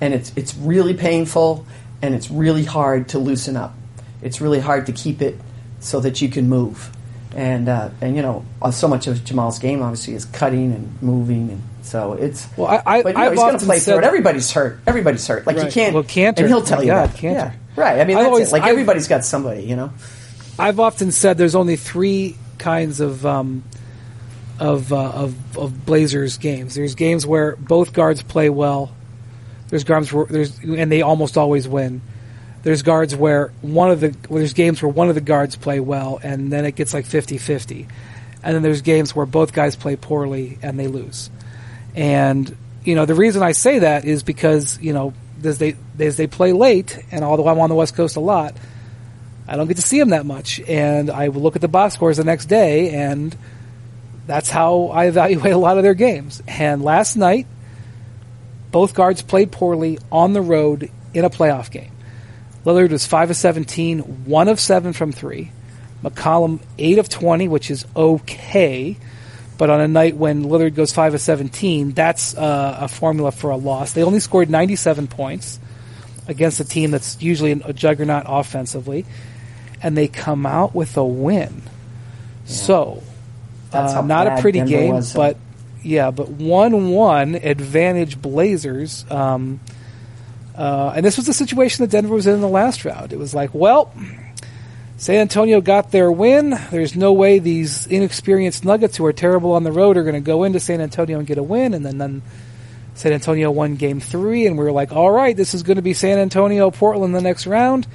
and 0.00 0.12
it's 0.12 0.32
it's 0.36 0.54
really 0.56 0.94
painful, 0.94 1.66
and 2.02 2.14
it's 2.14 2.30
really 2.30 2.64
hard 2.64 3.08
to 3.10 3.18
loosen 3.18 3.56
up. 3.56 3.74
It's 4.20 4.40
really 4.40 4.60
hard 4.60 4.86
to 4.86 4.92
keep 4.92 5.22
it 5.22 5.38
so 5.80 6.00
that 6.00 6.20
you 6.20 6.28
can 6.28 6.48
move. 6.48 6.90
And 7.34 7.68
uh, 7.68 7.90
and 8.00 8.16
you 8.16 8.22
know, 8.22 8.44
uh, 8.60 8.70
so 8.70 8.88
much 8.88 9.06
of 9.06 9.24
Jamal's 9.24 9.58
game 9.58 9.82
obviously 9.82 10.14
is 10.14 10.24
cutting 10.24 10.72
and 10.72 11.02
moving, 11.02 11.50
and 11.50 11.62
so 11.88 12.12
it's. 12.14 12.46
Well, 12.56 12.68
I- 12.68 12.82
I- 12.98 13.02
but, 13.02 13.08
you 13.14 13.18
know, 13.18 13.24
I've 13.24 13.32
he's 13.32 13.38
going 13.40 13.50
to 13.50 13.54
often 13.56 13.66
play 13.66 13.76
through 13.78 13.94
said- 13.94 13.98
it. 14.04 14.06
Everybody's 14.06 14.50
hurt. 14.52 14.80
Everybody's 14.86 15.26
hurt. 15.26 15.46
Like 15.46 15.56
you 15.56 15.70
can't. 15.70 15.94
Well, 15.94 16.04
Kanter- 16.04 16.38
and 16.38 16.48
he'll 16.48 16.62
tell 16.62 16.82
you 16.82 16.90
God, 16.92 17.10
that. 17.10 17.16
Kanter. 17.16 17.32
Yeah. 17.34 17.52
Right. 17.76 18.00
I 18.00 18.04
mean, 18.04 18.16
always- 18.16 18.48
it. 18.48 18.52
Like 18.52 18.62
I've- 18.62 18.70
everybody's 18.72 19.08
got 19.08 19.24
somebody, 19.24 19.62
you 19.62 19.76
know. 19.76 19.90
I've 20.58 20.80
often 20.80 21.10
said 21.12 21.38
there's 21.38 21.54
only 21.54 21.76
three 21.76 22.36
kinds 22.58 23.00
of 23.00 23.24
um, 23.24 23.62
of, 24.58 24.92
uh, 24.92 24.96
of 24.96 25.34
of 25.56 25.86
Blazers 25.86 26.36
games. 26.38 26.74
There's 26.74 26.94
games 26.94 27.24
where 27.26 27.54
both 27.56 27.92
guards 27.92 28.22
play 28.22 28.50
well. 28.50 28.92
There's 29.68 29.84
games 29.84 30.12
where 30.12 30.26
there's 30.26 30.58
and 30.58 30.90
they 30.90 31.02
almost 31.02 31.36
always 31.38 31.68
win. 31.68 32.00
There's 32.64 32.82
guards 32.82 33.14
where 33.14 33.52
one 33.62 33.90
of 33.92 34.00
the 34.00 34.14
well, 34.28 34.38
there's 34.38 34.52
games 34.54 34.82
where 34.82 34.90
one 34.90 35.08
of 35.08 35.14
the 35.14 35.20
guards 35.20 35.54
play 35.54 35.78
well 35.78 36.18
and 36.22 36.50
then 36.52 36.64
it 36.64 36.74
gets 36.74 36.92
like 36.92 37.04
50-50. 37.06 37.86
And 38.42 38.54
then 38.54 38.62
there's 38.62 38.82
games 38.82 39.14
where 39.14 39.26
both 39.26 39.52
guys 39.52 39.76
play 39.76 39.94
poorly 39.96 40.58
and 40.62 40.78
they 40.78 40.86
lose. 40.88 41.30
And 41.98 42.56
you 42.84 42.94
know 42.94 43.06
the 43.06 43.16
reason 43.16 43.42
I 43.42 43.52
say 43.52 43.80
that 43.80 44.04
is 44.04 44.22
because 44.22 44.80
you 44.80 44.92
know 44.92 45.14
as 45.42 45.58
they 45.58 45.74
as 45.98 46.16
they 46.16 46.28
play 46.28 46.52
late, 46.52 46.96
and 47.10 47.24
although 47.24 47.48
I'm 47.48 47.58
on 47.58 47.68
the 47.68 47.74
West 47.74 47.96
Coast 47.96 48.14
a 48.14 48.20
lot, 48.20 48.54
I 49.48 49.56
don't 49.56 49.66
get 49.66 49.78
to 49.78 49.82
see 49.82 49.98
them 49.98 50.10
that 50.10 50.24
much, 50.24 50.60
and 50.60 51.10
I 51.10 51.30
will 51.30 51.42
look 51.42 51.56
at 51.56 51.60
the 51.60 51.68
box 51.68 51.94
scores 51.94 52.18
the 52.18 52.24
next 52.24 52.46
day, 52.46 52.90
and 52.90 53.36
that's 54.28 54.48
how 54.48 54.86
I 54.86 55.06
evaluate 55.06 55.52
a 55.52 55.58
lot 55.58 55.76
of 55.76 55.82
their 55.82 55.94
games. 55.94 56.40
And 56.46 56.84
last 56.84 57.16
night, 57.16 57.48
both 58.70 58.94
guards 58.94 59.20
played 59.20 59.50
poorly 59.50 59.98
on 60.12 60.32
the 60.32 60.40
road 60.40 60.92
in 61.14 61.24
a 61.24 61.30
playoff 61.30 61.68
game. 61.72 61.90
Lillard 62.64 62.90
was 62.90 63.06
five 63.08 63.30
of 63.30 63.36
17, 63.36 64.26
one 64.26 64.46
of 64.46 64.60
seven 64.60 64.92
from 64.92 65.10
three. 65.10 65.50
McCollum 66.04 66.60
eight 66.78 66.98
of 66.98 67.08
20, 67.08 67.48
which 67.48 67.72
is 67.72 67.86
okay, 67.96 68.96
but 69.58 69.68
on 69.70 69.80
a 69.80 69.88
night 69.88 70.16
when 70.16 70.44
Lillard 70.44 70.74
goes 70.74 70.92
five 70.92 71.14
of 71.14 71.20
17, 71.20 71.92
that's 71.92 72.36
uh, 72.36 72.78
a 72.80 72.88
formula 72.88 73.32
for 73.32 73.50
a 73.50 73.56
loss. 73.56 73.92
They 73.92 74.04
only 74.04 74.20
scored 74.20 74.48
97 74.48 75.08
points 75.08 75.58
against 76.28 76.60
a 76.60 76.64
team 76.64 76.92
that's 76.92 77.20
usually 77.20 77.52
a 77.52 77.72
juggernaut 77.72 78.24
offensively, 78.26 79.04
and 79.82 79.96
they 79.96 80.06
come 80.08 80.46
out 80.46 80.74
with 80.74 80.96
a 80.96 81.04
win. 81.04 81.62
So, 82.44 83.02
That's 83.70 83.94
uh, 83.94 84.02
not 84.02 84.26
a 84.26 84.40
pretty 84.40 84.60
Denver 84.60 84.70
game, 84.70 84.94
was, 84.94 85.12
so- 85.12 85.18
but 85.18 85.36
yeah, 85.82 86.10
but 86.10 86.28
one-one 86.28 87.34
advantage 87.34 88.20
Blazers. 88.20 89.04
Um, 89.10 89.60
uh, 90.56 90.92
and 90.96 91.04
this 91.04 91.16
was 91.16 91.26
the 91.26 91.32
situation 91.32 91.84
that 91.84 91.90
Denver 91.90 92.14
was 92.14 92.26
in 92.26 92.34
in 92.34 92.40
the 92.40 92.48
last 92.48 92.84
round. 92.84 93.12
It 93.12 93.18
was 93.18 93.34
like, 93.34 93.50
well, 93.54 93.92
San 94.98 95.14
Antonio 95.14 95.60
got 95.60 95.92
their 95.92 96.10
win. 96.10 96.58
There's 96.72 96.96
no 96.96 97.12
way 97.12 97.38
these 97.38 97.86
inexperienced 97.86 98.64
Nuggets 98.64 98.96
who 98.96 99.06
are 99.06 99.12
terrible 99.12 99.52
on 99.52 99.62
the 99.62 99.70
road 99.70 99.96
are 99.96 100.02
going 100.02 100.16
to 100.16 100.20
go 100.20 100.42
into 100.42 100.58
San 100.58 100.80
Antonio 100.80 101.18
and 101.18 101.26
get 101.26 101.38
a 101.38 101.42
win. 101.42 101.72
And 101.72 101.86
then, 101.86 101.98
then 101.98 102.20
San 102.94 103.12
Antonio 103.12 103.52
won 103.52 103.76
game 103.76 104.00
three, 104.00 104.48
and 104.48 104.58
we 104.58 104.64
were 104.64 104.72
like, 104.72 104.90
all 104.90 105.12
right, 105.12 105.36
this 105.36 105.54
is 105.54 105.62
going 105.62 105.76
to 105.76 105.82
be 105.82 105.94
San 105.94 106.18
Antonio, 106.18 106.72
Portland 106.72 107.14
the 107.14 107.20
next 107.20 107.46
round. 107.46 107.86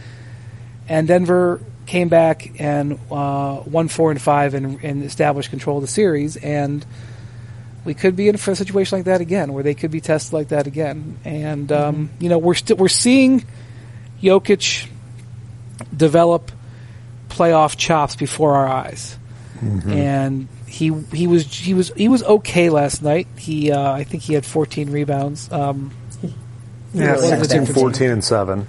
And 0.88 1.06
Denver 1.06 1.60
came 1.88 2.08
back 2.08 2.58
and 2.62 2.98
uh, 3.12 3.64
won 3.66 3.90
four 3.90 4.10
and 4.12 4.22
five 4.22 4.54
and, 4.54 4.82
and 4.82 5.04
established 5.04 5.50
control 5.50 5.80
of 5.80 5.84
the 5.84 5.90
series. 5.90 6.38
And 6.38 6.86
we 7.84 7.96
could 7.96 8.16
be 8.16 8.30
in 8.30 8.38
for 8.38 8.52
a 8.52 8.56
situation 8.56 9.00
like 9.00 9.06
that 9.06 9.20
again, 9.20 9.52
where 9.52 9.62
they 9.64 9.74
could 9.74 9.92
be 9.92 10.00
tested 10.00 10.32
like 10.32 10.48
that 10.50 10.68
again. 10.68 11.20
And 11.26 11.70
um, 11.70 12.12
you 12.22 12.30
know, 12.30 12.38
we're 12.38 12.54
still 12.54 12.78
we're 12.78 12.88
seeing 12.88 13.44
Jokic 14.22 14.88
develop 15.94 16.50
playoff 17.34 17.76
chops 17.78 18.16
before 18.16 18.56
our 18.56 18.68
eyes, 18.68 19.18
and 19.62 20.48
he 20.68 20.94
he 21.14 21.28
was 21.28 21.46
he 21.54 21.74
was 21.74 21.92
he 21.96 22.08
was 22.08 22.24
okay 22.24 22.70
last 22.70 23.02
night. 23.02 23.28
He 23.38 23.72
uh, 23.72 23.92
I 23.92 24.04
think 24.04 24.24
he 24.24 24.34
had 24.34 24.46
14 24.46 24.92
rebounds. 24.92 25.52
Um, 25.52 25.92
Yeah, 26.94 27.14
What 27.14 27.22
was 27.22 27.22
the 27.22 27.28
six 27.38 27.48
difference? 27.48 27.70
and 27.70 27.78
14 27.78 28.10
and 28.12 28.24
7. 28.24 28.68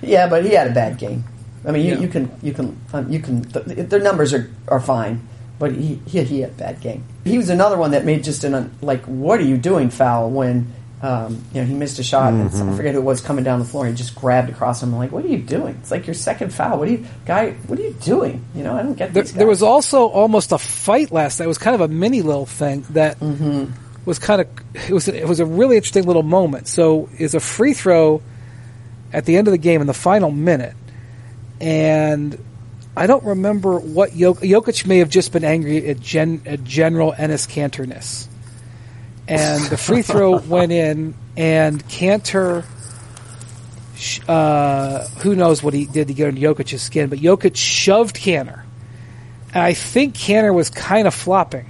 Yeah, 0.00 0.26
but 0.28 0.44
he 0.44 0.54
had 0.54 0.68
a 0.68 0.72
bad 0.72 0.96
game. 0.98 1.24
I 1.66 1.72
mean, 1.72 1.84
you, 1.84 1.94
Yeah. 1.94 2.00
you 2.00 2.08
can 2.08 2.30
you 2.42 2.52
can 2.52 2.76
um, 2.94 3.10
you 3.12 3.20
can 3.20 3.42
th- 3.44 3.88
their 3.90 4.00
numbers 4.00 4.32
are, 4.32 4.48
are 4.68 4.80
fine, 4.80 5.20
but 5.58 5.72
he, 5.72 6.00
he 6.06 6.22
he 6.24 6.40
had 6.40 6.50
a 6.50 6.54
bad 6.54 6.80
game. 6.80 7.04
He 7.24 7.36
was 7.36 7.50
another 7.50 7.76
one 7.76 7.90
that 7.90 8.04
made 8.06 8.24
just 8.24 8.44
an 8.44 8.70
like 8.80 9.04
what 9.04 9.38
are 9.40 9.44
you 9.44 9.58
doing 9.58 9.90
foul 9.90 10.30
when 10.30 10.72
um, 11.02 11.44
you 11.52 11.60
know 11.60 11.66
he 11.66 11.74
missed 11.74 11.98
a 11.98 12.02
shot 12.02 12.32
and 12.32 12.50
Mm-hmm. 12.50 12.70
I 12.70 12.76
forget 12.76 12.94
who 12.94 13.00
it 13.00 13.04
was 13.04 13.20
coming 13.20 13.44
down 13.44 13.58
the 13.60 13.64
floor 13.64 13.86
and 13.86 13.96
he 13.96 14.02
just 14.02 14.14
grabbed 14.14 14.50
across 14.50 14.82
him. 14.82 14.92
I'm 14.92 14.98
like, 14.98 15.12
what 15.12 15.24
are 15.24 15.28
you 15.28 15.38
doing? 15.38 15.76
It's 15.80 15.90
like 15.90 16.06
your 16.06 16.14
second 16.14 16.52
foul. 16.52 16.78
What 16.78 16.88
are 16.88 16.92
you 16.92 17.04
guy? 17.26 17.52
What 17.66 17.78
are 17.78 17.82
you 17.82 17.92
doing? 18.02 18.44
You 18.54 18.64
know, 18.64 18.76
I 18.76 18.82
don't 18.82 18.94
get 18.94 19.14
there, 19.14 19.22
these 19.22 19.32
there 19.32 19.46
was 19.46 19.62
also 19.62 20.06
almost 20.06 20.52
a 20.52 20.58
fight 20.58 21.10
last 21.12 21.38
night. 21.38 21.44
It 21.44 21.48
was 21.48 21.58
kind 21.58 21.74
of 21.74 21.80
a 21.82 21.88
mini 21.88 22.22
little 22.22 22.46
thing 22.46 22.84
that 22.90 23.20
was 24.06 24.18
kind 24.18 24.40
of 24.40 24.48
it 24.74 24.92
was 24.92 25.08
it 25.08 25.26
was 25.28 25.40
a 25.40 25.46
really 25.46 25.76
interesting 25.76 26.04
little 26.04 26.22
moment. 26.22 26.68
So 26.68 27.08
is 27.18 27.34
a 27.34 27.40
free 27.40 27.74
throw 27.74 28.22
at 29.12 29.24
the 29.24 29.36
end 29.36 29.48
of 29.48 29.52
the 29.52 29.58
game 29.58 29.80
in 29.80 29.86
the 29.86 29.94
final 29.94 30.30
minute, 30.30 30.74
and 31.60 32.38
I 32.96 33.06
don't 33.06 33.24
remember 33.24 33.78
what 33.78 34.10
Jok- 34.10 34.40
Jokic 34.40 34.86
may 34.86 34.98
have 34.98 35.08
just 35.10 35.32
been 35.32 35.44
angry 35.44 35.86
at, 35.88 36.00
gen, 36.00 36.42
at 36.46 36.64
General 36.64 37.14
Ennis 37.16 37.46
Canterness, 37.46 38.27
and 39.28 39.64
the 39.66 39.76
free 39.76 40.02
throw 40.02 40.36
went 40.48 40.72
in, 40.72 41.14
and 41.36 41.86
Kanter. 41.88 42.64
Uh, 44.28 45.06
who 45.22 45.34
knows 45.34 45.60
what 45.62 45.74
he 45.74 45.84
did 45.86 46.06
to 46.08 46.14
get 46.14 46.28
under 46.28 46.40
Jokic's 46.40 46.80
skin, 46.80 47.08
but 47.08 47.18
Jokic 47.18 47.56
shoved 47.56 48.14
Kanter. 48.16 48.62
And 49.52 49.62
I 49.64 49.72
think 49.74 50.14
Kanter 50.14 50.54
was 50.54 50.70
kind 50.70 51.08
of 51.08 51.14
flopping. 51.14 51.66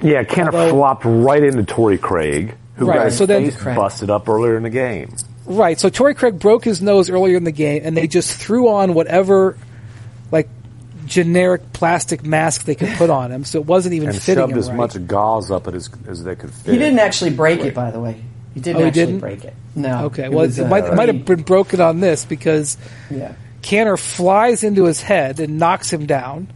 Yeah, 0.00 0.22
Kanter 0.22 0.52
Although- 0.54 0.70
flopped 0.70 1.04
right 1.04 1.42
into 1.42 1.64
Torrey 1.64 1.98
Craig, 1.98 2.54
who 2.76 2.86
Right, 2.86 2.96
got 2.98 3.04
his 3.06 3.16
so 3.18 3.26
then- 3.26 3.50
busted 3.74 4.08
up 4.08 4.28
earlier 4.28 4.56
in 4.56 4.62
the 4.62 4.70
game. 4.70 5.16
Right. 5.46 5.78
So 5.80 5.88
Torrey 5.90 6.14
Craig 6.14 6.38
broke 6.38 6.64
his 6.64 6.80
nose 6.80 7.10
earlier 7.10 7.36
in 7.36 7.44
the 7.44 7.50
game, 7.52 7.82
and 7.84 7.96
they 7.96 8.06
just 8.06 8.32
threw 8.34 8.68
on 8.68 8.94
whatever, 8.94 9.56
like, 9.56 9.58
generic 11.06 11.72
plastic 11.72 12.24
mask 12.24 12.64
they 12.64 12.74
could 12.74 12.90
put 12.96 13.10
on 13.10 13.30
him. 13.32 13.44
So 13.44 13.60
it 13.60 13.66
wasn't 13.66 13.94
even 13.94 14.08
And 14.10 14.18
fitting 14.20 14.42
shoved 14.42 14.52
him 14.52 14.58
as 14.58 14.68
right. 14.68 14.76
much 14.76 15.06
gauze 15.06 15.50
up 15.50 15.68
it 15.68 15.74
as, 15.74 15.88
as 16.08 16.24
they 16.24 16.36
could 16.36 16.50
fit. 16.52 16.72
He 16.72 16.78
didn't 16.78 16.98
actually 16.98 17.30
break 17.30 17.60
it, 17.60 17.74
by 17.74 17.90
the 17.90 18.00
way. 18.00 18.22
He 18.54 18.60
didn't 18.60 18.76
Oh, 18.76 18.80
he 18.84 18.88
actually 18.88 19.04
didn't? 19.06 19.20
break 19.20 19.44
it. 19.44 19.54
No. 19.74 20.04
Okay. 20.06 20.24
It 20.24 20.30
Well, 20.30 20.46
was, 20.46 20.58
it 20.58 20.64
uh, 20.64 20.68
might, 20.68 20.84
it 20.84 20.94
might 20.94 21.08
have 21.08 21.24
been 21.24 21.42
broken 21.42 21.80
on 21.80 22.00
this 22.00 22.24
because 22.24 22.76
Yeah. 23.10 23.32
Kanter 23.62 23.98
flies 23.98 24.62
into 24.62 24.84
his 24.84 25.00
head 25.00 25.40
and 25.40 25.58
knocks 25.58 25.92
him 25.92 26.06
down. 26.06 26.48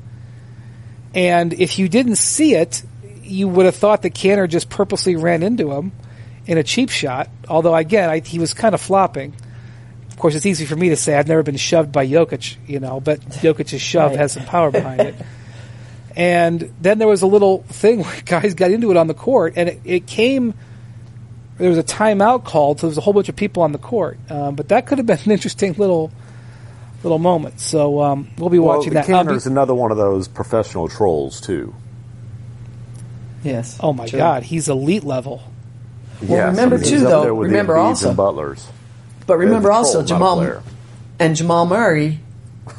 And 1.15 1.53
if 1.55 1.79
you 1.79 1.89
didn't 1.89 2.17
see 2.17 2.55
it, 2.55 2.83
you 3.23 3.49
would 3.49 3.67
have 3.67 3.77
thought 3.77 4.03
that 4.03 4.15
Kanter 4.15 4.49
just 4.49 4.69
purposely 4.71 5.17
ran 5.17 5.43
into 5.43 5.73
him 5.73 5.93
in 6.47 6.59
a 6.59 6.63
cheap 6.63 6.91
shot. 6.91 7.29
Although, 7.49 7.75
again, 7.75 8.09
I, 8.11 8.21
he 8.21 8.39
was 8.39 8.55
kind 8.55 8.75
of 8.75 8.81
flopping. 8.81 9.35
Of 10.19 10.23
course, 10.23 10.35
it's 10.35 10.47
easy 10.47 10.65
for 10.65 10.75
me 10.75 10.89
to 10.89 10.97
say 10.97 11.15
I've 11.15 11.29
never 11.29 11.45
been 11.45 11.57
shoved 11.57 11.93
by 11.93 12.05
Jokic, 12.05 12.57
you 12.67 12.81
know, 12.81 12.99
but 12.99 13.21
Jokic's 13.21 13.81
shove 13.81 14.11
Right. 14.11 14.19
has 14.19 14.33
some 14.33 14.43
power 14.47 14.73
behind 14.73 15.01
it. 15.01 15.15
And 16.17 16.75
then 16.81 16.99
there 16.99 17.07
was 17.07 17.23
a 17.23 17.29
little 17.29 17.63
thing 17.69 18.01
where 18.03 18.21
guys 18.25 18.55
got 18.55 18.73
into 18.73 18.91
it 18.91 18.97
on 18.97 19.07
the 19.07 19.15
court, 19.15 19.53
and 19.55 19.69
it, 19.69 19.81
it 19.85 20.07
came. 20.09 20.55
There 21.59 21.69
was 21.69 21.79
a 21.79 21.85
timeout 21.85 22.45
called, 22.45 22.81
so 22.81 22.87
there 22.87 22.91
was 22.91 22.99
a 22.99 23.01
whole 23.01 23.13
bunch 23.13 23.29
of 23.29 23.37
people 23.37 23.63
on 23.63 23.71
the 23.71 23.79
court. 23.79 24.19
Um, 24.29 24.57
but 24.57 24.71
that 24.71 24.87
could 24.89 24.99
have 24.99 25.07
been 25.07 25.21
an 25.25 25.31
interesting 25.31 25.75
little 25.75 26.11
little 27.05 27.21
moment. 27.21 27.61
So 27.61 28.01
um, 28.03 28.29
we'll 28.39 28.49
be 28.49 28.59
Well, 28.59 28.79
watching 28.79 28.95
that. 28.95 29.09
Um, 29.09 29.27
Canner's 29.27 29.47
another 29.47 29.77
one 29.77 29.93
of 29.93 29.97
those 29.97 30.27
professional 30.27 30.89
trolls 30.89 31.41
too. 31.41 31.73
Yes. 33.45 33.79
oh 33.81 33.93
my 33.93 34.09
true. 34.09 34.19
God, 34.19 34.43
he's 34.43 34.69
elite 34.69 35.05
level. 35.05 35.45
Well, 36.21 36.49
remember 36.49 36.79
he's 36.79 36.91
too, 36.91 36.99
though, 36.99 37.23
there 37.23 37.35
with 37.37 37.51
the 37.51 37.53
remember 37.53 37.77
also- 37.77 38.13
Butlers. 38.15 38.67
But 39.29 39.39
remember 39.39 39.69
the 39.69 39.75
also 39.75 39.93
troll, 39.93 40.03
not 40.03 40.05
a 40.05 40.09
Jamal 40.09 40.37
player. 40.39 40.63
and 41.21 41.37
Jamal 41.37 41.67
Murray. 41.67 42.19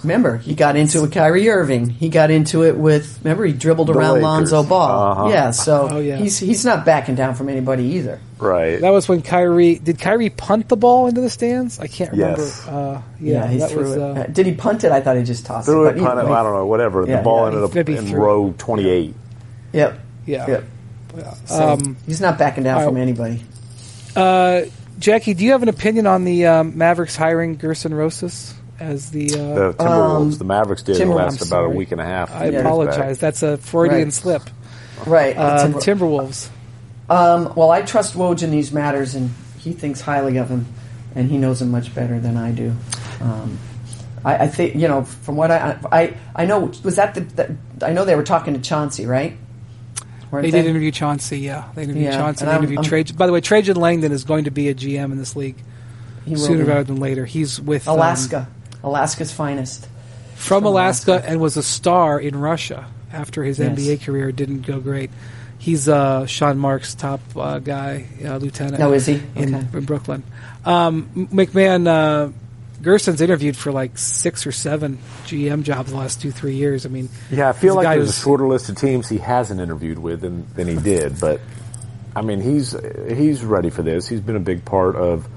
Remember, 0.03 0.37
he 0.37 0.53
got 0.53 0.75
into 0.75 0.99
it 0.99 1.01
with 1.01 1.11
Kyrie 1.13 1.49
Irving. 1.49 1.89
He 1.89 2.09
got 2.09 2.29
into 2.31 2.63
it 2.63 2.77
with. 2.77 3.19
Remember, 3.23 3.43
he 3.45 3.53
dribbled 3.53 3.87
The 3.87 3.93
around 3.93 4.09
Lakers. 4.15 4.23
Lonzo 4.23 4.63
Ball. 4.63 5.11
Uh-huh. 5.11 5.27
Yeah, 5.29 5.51
so 5.51 5.87
Oh, 5.91 5.99
yeah. 5.99 6.15
he's 6.17 6.37
he's 6.37 6.63
not 6.63 6.85
backing 6.85 7.15
down 7.15 7.33
from 7.33 7.49
anybody 7.49 7.83
either. 7.85 8.19
Right. 8.37 8.79
That 8.79 8.91
was 8.91 9.09
when 9.09 9.21
Kyrie 9.23 9.75
did 9.79 9.99
Kyrie 9.99 10.29
punt 10.29 10.69
the 10.69 10.77
ball 10.77 11.07
into 11.07 11.21
the 11.21 11.29
stands. 11.29 11.79
I 11.79 11.87
can't 11.87 12.11
remember. 12.11 12.41
Yes. 12.43 12.67
Uh, 12.67 13.01
yeah, 13.19 13.47
he 13.47 13.57
that 13.57 13.71
threw 13.71 13.81
was. 13.83 13.95
it. 13.95 14.01
Uh, 14.01 14.23
Did 14.27 14.45
he 14.45 14.53
punt 14.53 14.83
it? 14.83 14.91
I 14.91 15.01
thought 15.01 15.17
he 15.17 15.23
just 15.23 15.45
tossed 15.45 15.65
Threw 15.67 15.87
it. 15.87 15.97
it, 15.97 15.99
but 15.99 16.05
punt 16.05 16.19
it, 16.19 16.21
either 16.23 16.31
way- 16.31 16.37
I 16.37 16.43
don't 16.43 16.53
know, 16.53 16.65
whatever. 16.67 17.05
Yeah, 17.07 17.17
the 17.17 17.23
ball 17.23 17.41
yeah, 17.41 17.47
ended 17.57 17.63
up 17.63 17.75
in 17.89 18.07
threw 18.07 18.19
row 18.19 18.53
28. 18.57 19.13
Yep. 19.73 19.99
yeah. 20.27 20.47
Yep. 20.47 20.63
So 21.45 21.69
Um, 21.73 21.97
he's 22.05 22.21
not 22.21 22.37
backing 22.37 22.63
down 22.63 22.77
all 22.81 22.85
from 22.87 22.97
anybody. 22.97 23.43
Uh, 24.15 24.61
Jackie, 24.99 25.33
do 25.33 25.43
you 25.45 25.51
have 25.51 25.63
an 25.63 25.69
opinion 25.69 26.05
on 26.07 26.25
the 26.25 26.45
um, 26.45 26.77
Mavericks 26.77 27.15
hiring 27.15 27.55
Gerson 27.55 27.93
Rosas 27.93 28.53
as 28.79 29.11
the? 29.11 29.25
Uh, 29.33 29.71
The 29.71 29.73
Timberwolves, 29.73 30.37
the 30.37 30.43
Mavericks 30.45 30.83
did 30.83 30.97
Timber- 30.97 31.15
last 31.15 31.41
I'm 31.41 31.47
about 31.47 31.65
a 31.65 31.69
week 31.69 31.91
and 31.91 32.01
a 32.01 32.05
half. 32.05 32.31
I 32.31 32.45
apologize. 32.45 33.17
back. 33.17 33.19
That's 33.19 33.43
a 33.43 33.57
Freudian 33.57 34.05
Right. 34.05 34.13
slip. 34.13 34.41
Right. 35.05 35.37
Um, 35.37 35.79
Timber- 35.79 36.05
Timberwolves. 36.05 36.49
Um, 37.09 37.53
well, 37.55 37.71
I 37.71 37.81
trust 37.81 38.15
Woj 38.15 38.43
in 38.43 38.51
these 38.51 38.71
matters, 38.71 39.15
and 39.15 39.31
he 39.57 39.71
thinks 39.71 40.01
highly 40.01 40.37
of 40.37 40.49
him, 40.49 40.65
and 41.15 41.31
he 41.31 41.37
knows 41.37 41.61
him 41.61 41.71
much 41.71 41.95
better 41.95 42.19
than 42.19 42.37
I 42.37 42.51
do. 42.51 42.73
Um, 43.21 43.57
I, 44.23 44.35
I 44.43 44.47
think 44.47 44.75
you 44.75 44.87
know 44.89 45.03
from 45.05 45.37
what 45.37 45.49
I 45.49 45.77
I 45.91 46.13
I 46.35 46.45
know 46.45 46.71
was 46.83 46.97
that 46.97 47.15
the, 47.15 47.21
that 47.21 47.49
I 47.81 47.93
know 47.93 48.03
they 48.05 48.15
were 48.15 48.23
talking 48.23 48.53
to 48.53 48.59
Chauncey, 48.59 49.05
right? 49.05 49.37
Weren't 50.31 50.43
They 50.43 50.51
did 50.51 50.65
interview 50.67 50.91
Chauncey. 50.91 51.39
Yeah, 51.39 51.63
they 51.75 51.83
interviewed 51.83 52.05
Yeah, 52.05 52.17
Chauncey. 52.17 52.43
and 52.43 52.49
They 52.49 52.53
I'm- 52.53 52.63
interviewed 52.63 52.83
Trajan. 52.83 53.15
By 53.17 53.25
the 53.25 53.33
way, 53.33 53.41
Trajan 53.41 53.77
Langdon 53.77 54.11
is 54.11 54.23
going 54.23 54.43
to 54.45 54.51
be 54.51 54.69
a 54.69 54.75
GM 54.75 55.11
in 55.11 55.17
this 55.17 55.35
league 55.35 55.55
sooner 56.35 56.63
rather 56.65 56.83
than 56.83 56.97
later. 56.97 57.25
He's 57.25 57.59
with 57.59 57.87
um, 57.87 57.95
Alaska, 57.95 58.47
Alaska's 58.83 59.31
finest. 59.31 59.87
from 60.35 60.61
from 60.61 60.65
Alaska, 60.65 61.11
Alaska. 61.13 61.29
and 61.31 61.39
was 61.41 61.57
a 61.57 61.63
star 61.63 62.19
in 62.19 62.35
Russia 62.39 62.85
after 63.11 63.43
his 63.43 63.57
Yes. 63.59 63.77
NBA 63.79 64.03
career 64.03 64.31
didn't 64.31 64.61
go 64.67 64.79
great. 64.79 65.09
He's 65.57 65.89
uh, 65.89 66.25
Sean 66.27 66.57
Mark's 66.59 66.93
top 66.95 67.19
uh, 67.35 67.59
guy, 67.59 68.05
uh, 68.23 68.37
lieutenant. 68.37 68.79
No, 68.79 68.93
is 68.93 69.07
he? 69.07 69.21
in, 69.35 69.55
Okay. 69.55 69.65
in 69.79 69.85
Brooklyn? 69.85 70.23
Um, 70.63 71.27
MacMahon 71.33 71.87
uh, 71.87 72.31
Gerson's 72.81 73.21
interviewed 73.21 73.57
for 73.57 73.71
like 73.71 73.97
six 73.97 74.47
or 74.47 74.51
seven 74.51 74.97
GM 75.25 75.63
jobs 75.63 75.91
the 75.91 75.97
last 75.97 76.21
two 76.21 76.31
three 76.31 76.55
years. 76.55 76.85
I 76.85 76.89
mean, 76.89 77.09
Yeah, 77.29 77.49
I 77.49 77.53
feel 77.53 77.75
like 77.75 77.87
there's 77.87 78.09
a 78.09 78.21
shorter 78.21 78.47
list 78.47 78.69
of 78.69 78.77
teams 78.77 79.09
he 79.09 79.17
hasn't 79.17 79.59
interviewed 79.59 79.99
with 79.99 80.21
than, 80.21 80.47
than 80.53 80.67
he 80.67 80.75
did. 80.75 81.19
But 81.19 81.41
I 82.15 82.21
mean, 82.21 82.41
he's 82.41 82.75
he's 83.07 83.43
ready 83.43 83.69
for 83.69 83.83
this. 83.83 84.07
He's 84.07 84.21
been 84.21 84.35
a 84.35 84.41
big 84.41 84.65
part 84.65 84.95
of 84.95 85.27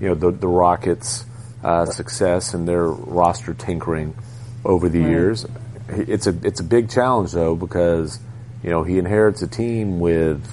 you 0.00 0.08
know 0.08 0.14
the 0.14 0.30
the 0.30 0.48
Rockets' 0.48 1.24
uh, 1.62 1.86
success 1.86 2.54
and 2.54 2.66
their 2.66 2.86
roster 2.86 3.54
tinkering 3.54 4.14
over 4.64 4.88
the 4.88 5.00
years. 5.00 5.46
It's 5.88 6.26
a 6.26 6.36
it's 6.42 6.60
a 6.60 6.64
big 6.64 6.90
challenge 6.90 7.32
though 7.32 7.54
because 7.56 8.18
you 8.62 8.70
know 8.70 8.82
he 8.82 8.98
inherits 8.98 9.42
a 9.42 9.46
team 9.46 10.00
with 10.00 10.44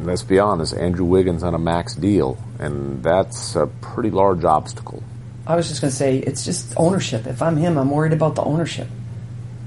let's 0.00 0.22
be 0.22 0.38
honest, 0.38 0.74
Andrew 0.74 1.04
Wiggins 1.04 1.42
on 1.42 1.54
a 1.54 1.58
max 1.58 1.94
deal, 1.94 2.38
and 2.58 3.02
that's 3.02 3.56
a 3.56 3.66
pretty 3.66 4.10
large 4.10 4.44
obstacle. 4.44 5.02
I 5.46 5.56
was 5.56 5.68
just 5.68 5.80
going 5.80 5.90
to 5.90 5.96
say 5.96 6.18
it's 6.18 6.44
just 6.44 6.74
ownership. 6.76 7.26
If 7.26 7.40
I'm 7.40 7.56
him, 7.56 7.78
I'm 7.78 7.90
worried 7.90 8.12
about 8.12 8.34
the 8.34 8.42
ownership. 8.42 8.88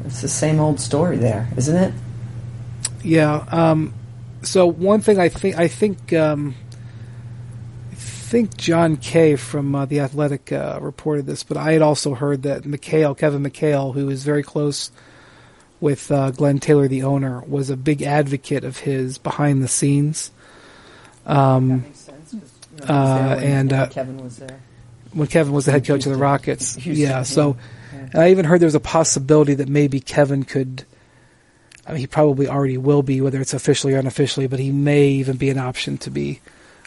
It's 0.06 0.22
the 0.22 0.28
same 0.28 0.60
old 0.60 0.80
story 0.80 1.18
there, 1.18 1.50
isn't 1.58 1.76
it? 1.76 1.94
Yeah. 3.04 3.46
Um, 3.52 3.94
so 4.44 4.68
one 4.68 5.02
thing 5.02 5.20
I 5.20 5.30
think 5.30 5.58
I 5.58 5.68
think 5.68 6.14
um, 6.14 6.56
I 7.92 7.96
think 7.96 8.58
John 8.58 8.98
Kay 8.98 9.36
from 9.36 9.74
uh, 9.76 9.86
the 9.86 10.00
Athletic 10.00 10.52
uh, 10.52 10.80
reported 10.82 11.26
this, 11.26 11.44
but 11.44 11.58
I 11.58 11.74
had 11.74 11.82
also 11.82 12.14
heard 12.14 12.44
that 12.44 12.64
McHale, 12.64 13.18
Kevin 13.18 13.44
McHale, 13.44 13.94
who 13.94 14.10
is 14.10 14.24
very 14.24 14.44
close 14.44 14.92
with 15.80 16.12
uh, 16.12 16.32
Glenn 16.32 16.60
Taylor, 16.60 16.88
the 16.88 17.04
owner, 17.04 17.42
was 17.42 17.70
a 17.70 17.78
big 17.78 18.04
advocate 18.04 18.64
of 18.64 18.78
his 18.78 19.18
behind 19.18 19.64
the 19.64 19.68
scenes. 19.68 20.32
Um, 21.26 21.86
uh, 22.88 23.38
and, 23.42 23.72
when 23.72 23.80
uh, 23.80 23.88
Kevin 23.88 24.18
was 24.24 24.38
there. 24.38 24.60
when 25.14 25.28
Kevin 25.28 25.54
was 25.54 25.66
the 25.66 25.72
head 25.72 25.86
coach 25.86 26.06
of 26.06 26.12
the 26.12 26.18
Rockets. 26.18 26.76
Houston, 26.76 26.96
yeah, 26.96 27.24
so 27.24 27.58
Yeah. 27.94 28.00
and 28.14 28.16
I 28.22 28.32
even 28.32 28.46
heard 28.46 28.60
there 28.60 28.68
was 28.68 28.76
a 28.76 28.80
possibility 28.80 29.54
that 29.56 29.68
maybe 29.70 30.00
Kevin 30.00 30.44
could. 30.44 30.86
I 31.88 31.92
mean, 31.94 32.00
he 32.00 32.08
probably 32.08 32.48
already 32.48 32.78
will 32.78 33.02
be, 33.02 33.22
whether 33.22 33.42
it's 33.42 33.54
officially 33.54 33.94
or 33.96 33.98
unofficially, 34.00 34.48
but 34.48 34.60
he 34.60 34.72
may 34.72 35.08
even 35.08 35.38
be 35.38 35.50
an 35.50 35.58
option 35.58 35.98
to 36.00 36.12
be 36.12 36.40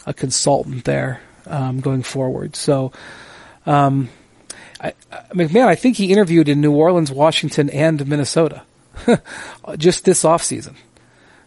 a 0.05 0.13
consultant 0.13 0.85
there 0.85 1.21
um, 1.47 1.81
going 1.81 2.01
forward. 2.01 2.55
So, 2.55 2.91
um, 3.65 4.09
I, 4.79 4.93
I, 5.11 5.17
MacMahon, 5.33 5.67
I 5.67 5.75
think 5.75 5.97
he 5.97 6.11
interviewed 6.11 6.47
in 6.47 6.61
New 6.61 6.71
Orleans, 6.71 7.11
Washington, 7.11 7.69
and 7.69 8.07
Minnesota 8.07 8.63
just 9.77 10.05
this 10.05 10.23
offseason. 10.23 10.75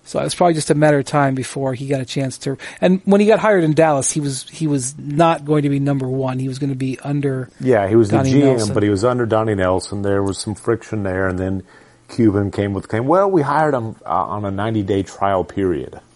So 0.08 0.18
it 0.18 0.24
was 0.24 0.34
probably 0.34 0.54
just 0.54 0.70
a 0.70 0.74
matter 0.74 0.98
of 0.98 1.04
time 1.04 1.34
before 1.34 1.74
he 1.74 1.86
got 1.86 2.00
a 2.00 2.04
chance 2.06 2.38
to. 2.38 2.56
And 2.80 3.02
when 3.04 3.20
he 3.20 3.26
got 3.26 3.40
hired 3.40 3.62
in 3.62 3.74
Dallas, 3.74 4.10
he 4.10 4.20
was 4.20 4.48
he 4.48 4.66
was 4.66 4.96
not 4.96 5.44
going 5.44 5.64
to 5.64 5.68
be 5.68 5.78
number 5.78 6.08
one. 6.08 6.38
He 6.38 6.48
was 6.48 6.58
going 6.58 6.70
to 6.70 6.76
be 6.76 6.98
under. 7.00 7.50
Yeah, 7.60 7.88
he 7.88 7.94
was 7.94 8.08
Donnie 8.08 8.32
the 8.32 8.40
GM, 8.40 8.44
Nelson. 8.44 8.74
but 8.74 8.82
he 8.82 8.88
was 8.88 9.04
under 9.04 9.26
Donnie 9.26 9.54
Nelson. 9.54 10.00
There 10.00 10.22
was 10.22 10.38
some 10.38 10.54
friction 10.54 11.02
there, 11.02 11.28
and 11.28 11.38
then 11.38 11.62
Cuban 12.08 12.50
came 12.50 12.72
with 12.72 12.88
came. 12.88 13.06
Well, 13.06 13.30
we 13.30 13.42
hired 13.42 13.74
him 13.74 13.96
uh, 14.06 14.08
on 14.08 14.46
a 14.46 14.50
ninety 14.50 14.82
day 14.82 15.02
trial 15.02 15.44
period. 15.44 16.00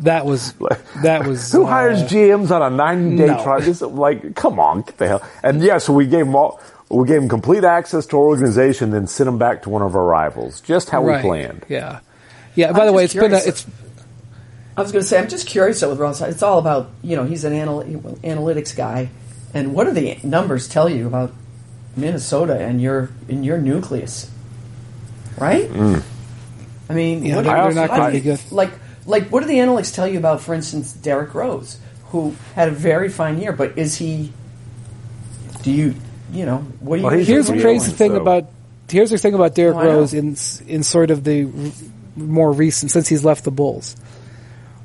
That 0.00 0.26
was 0.26 0.52
that 1.02 1.26
was 1.26 1.50
Who 1.50 1.64
uh, 1.64 1.68
hires 1.68 2.02
GMs 2.02 2.50
on 2.50 2.60
a 2.60 2.68
ninety 2.68 3.16
day 3.16 3.28
no. 3.28 3.42
trial? 3.42 3.62
This 3.62 3.80
like, 3.80 4.34
come 4.34 4.60
on, 4.60 4.82
get 4.82 4.98
the 4.98 5.08
hell. 5.08 5.26
And 5.42 5.62
yeah, 5.62 5.78
so 5.78 5.94
we 5.94 6.06
gave 6.06 6.26
him 6.26 6.36
all. 6.36 6.60
We 6.90 7.08
gave 7.08 7.22
him 7.22 7.30
complete 7.30 7.64
access 7.64 8.04
to 8.08 8.18
our 8.18 8.24
organization, 8.24 8.90
then 8.90 9.06
sent 9.06 9.26
him 9.26 9.38
back 9.38 9.62
to 9.62 9.70
one 9.70 9.80
of 9.80 9.96
our 9.96 10.04
rivals. 10.04 10.60
Just 10.60 10.90
how 10.90 11.02
right. 11.02 11.24
we 11.24 11.28
planned. 11.30 11.64
Yeah, 11.70 12.00
yeah. 12.54 12.72
By 12.72 12.80
I'm 12.80 12.86
the 12.86 12.92
way, 12.92 13.04
just 13.04 13.16
it's 13.16 13.22
been 13.22 13.32
a, 13.34 13.36
it's 13.38 13.66
I 14.76 14.80
was 14.82 14.90
going 14.92 15.02
to 15.02 15.08
say, 15.08 15.18
I'm 15.18 15.28
just 15.28 15.46
curious 15.46 15.80
though 15.80 15.90
with 15.90 15.98
Ross. 15.98 16.20
It's 16.22 16.42
all 16.42 16.58
about 16.58 16.90
you 17.02 17.16
know 17.16 17.24
he's 17.24 17.44
an 17.44 17.52
anal- 17.52 17.82
analytics 17.84 18.74
guy, 18.76 19.08
and 19.54 19.74
what 19.74 19.84
do 19.84 19.90
the 19.92 20.18
numbers 20.22 20.68
tell 20.68 20.88
you 20.88 21.06
about 21.06 21.32
Minnesota 21.96 22.58
and 22.58 22.80
your 22.80 23.10
in 23.28 23.44
your 23.44 23.58
nucleus, 23.58 24.30
right? 25.38 25.68
Mm. 25.68 26.02
I 26.88 26.94
mean, 26.94 27.24
Yeah, 27.24 27.36
what 27.36 27.44
they're- 27.44 27.56
do- 27.56 27.74
they're 27.74 27.86
not 27.86 27.88
gonna 27.96 28.10
be 28.10 28.16
you- 28.18 28.22
good. 28.22 28.40
Like, 28.50 28.70
like 29.06 29.28
what 29.28 29.40
do 29.40 29.46
the 29.46 29.56
analytics 29.58 29.94
tell 29.94 30.06
you 30.08 30.18
about, 30.18 30.40
for 30.40 30.54
instance, 30.54 30.92
Derrick 30.92 31.34
Rose, 31.34 31.78
who 32.10 32.34
had 32.54 32.68
a 32.68 32.72
very 32.72 33.08
fine 33.08 33.38
year, 33.40 33.52
but 33.52 33.76
is 33.78 33.96
he? 33.96 34.32
Do 35.62 35.70
you, 35.70 35.94
you 36.32 36.44
know, 36.46 36.58
what 36.80 36.96
do 36.96 37.02
you? 37.02 37.06
Well, 37.08 37.16
he's 37.18 37.28
here's 37.28 37.46
the 37.46 37.52
crazy 37.60 37.86
ones, 37.86 37.92
thing 37.92 38.12
though. 38.14 38.20
about 38.22 38.46
here's 38.90 39.10
the 39.10 39.18
thing 39.18 39.32
about 39.34 39.54
Derrick 39.54 39.76
Oh, 39.76 39.84
Rose 39.84 40.12
in 40.12 40.36
in 40.66 40.82
sort 40.82 41.10
of 41.10 41.24
the 41.24 41.44
r- 41.44 41.50
more 42.16 42.52
recent 42.52 42.90
since 42.90 43.08
he's 43.08 43.24
left 43.24 43.44
the 43.44 43.50
Bulls. 43.50 43.96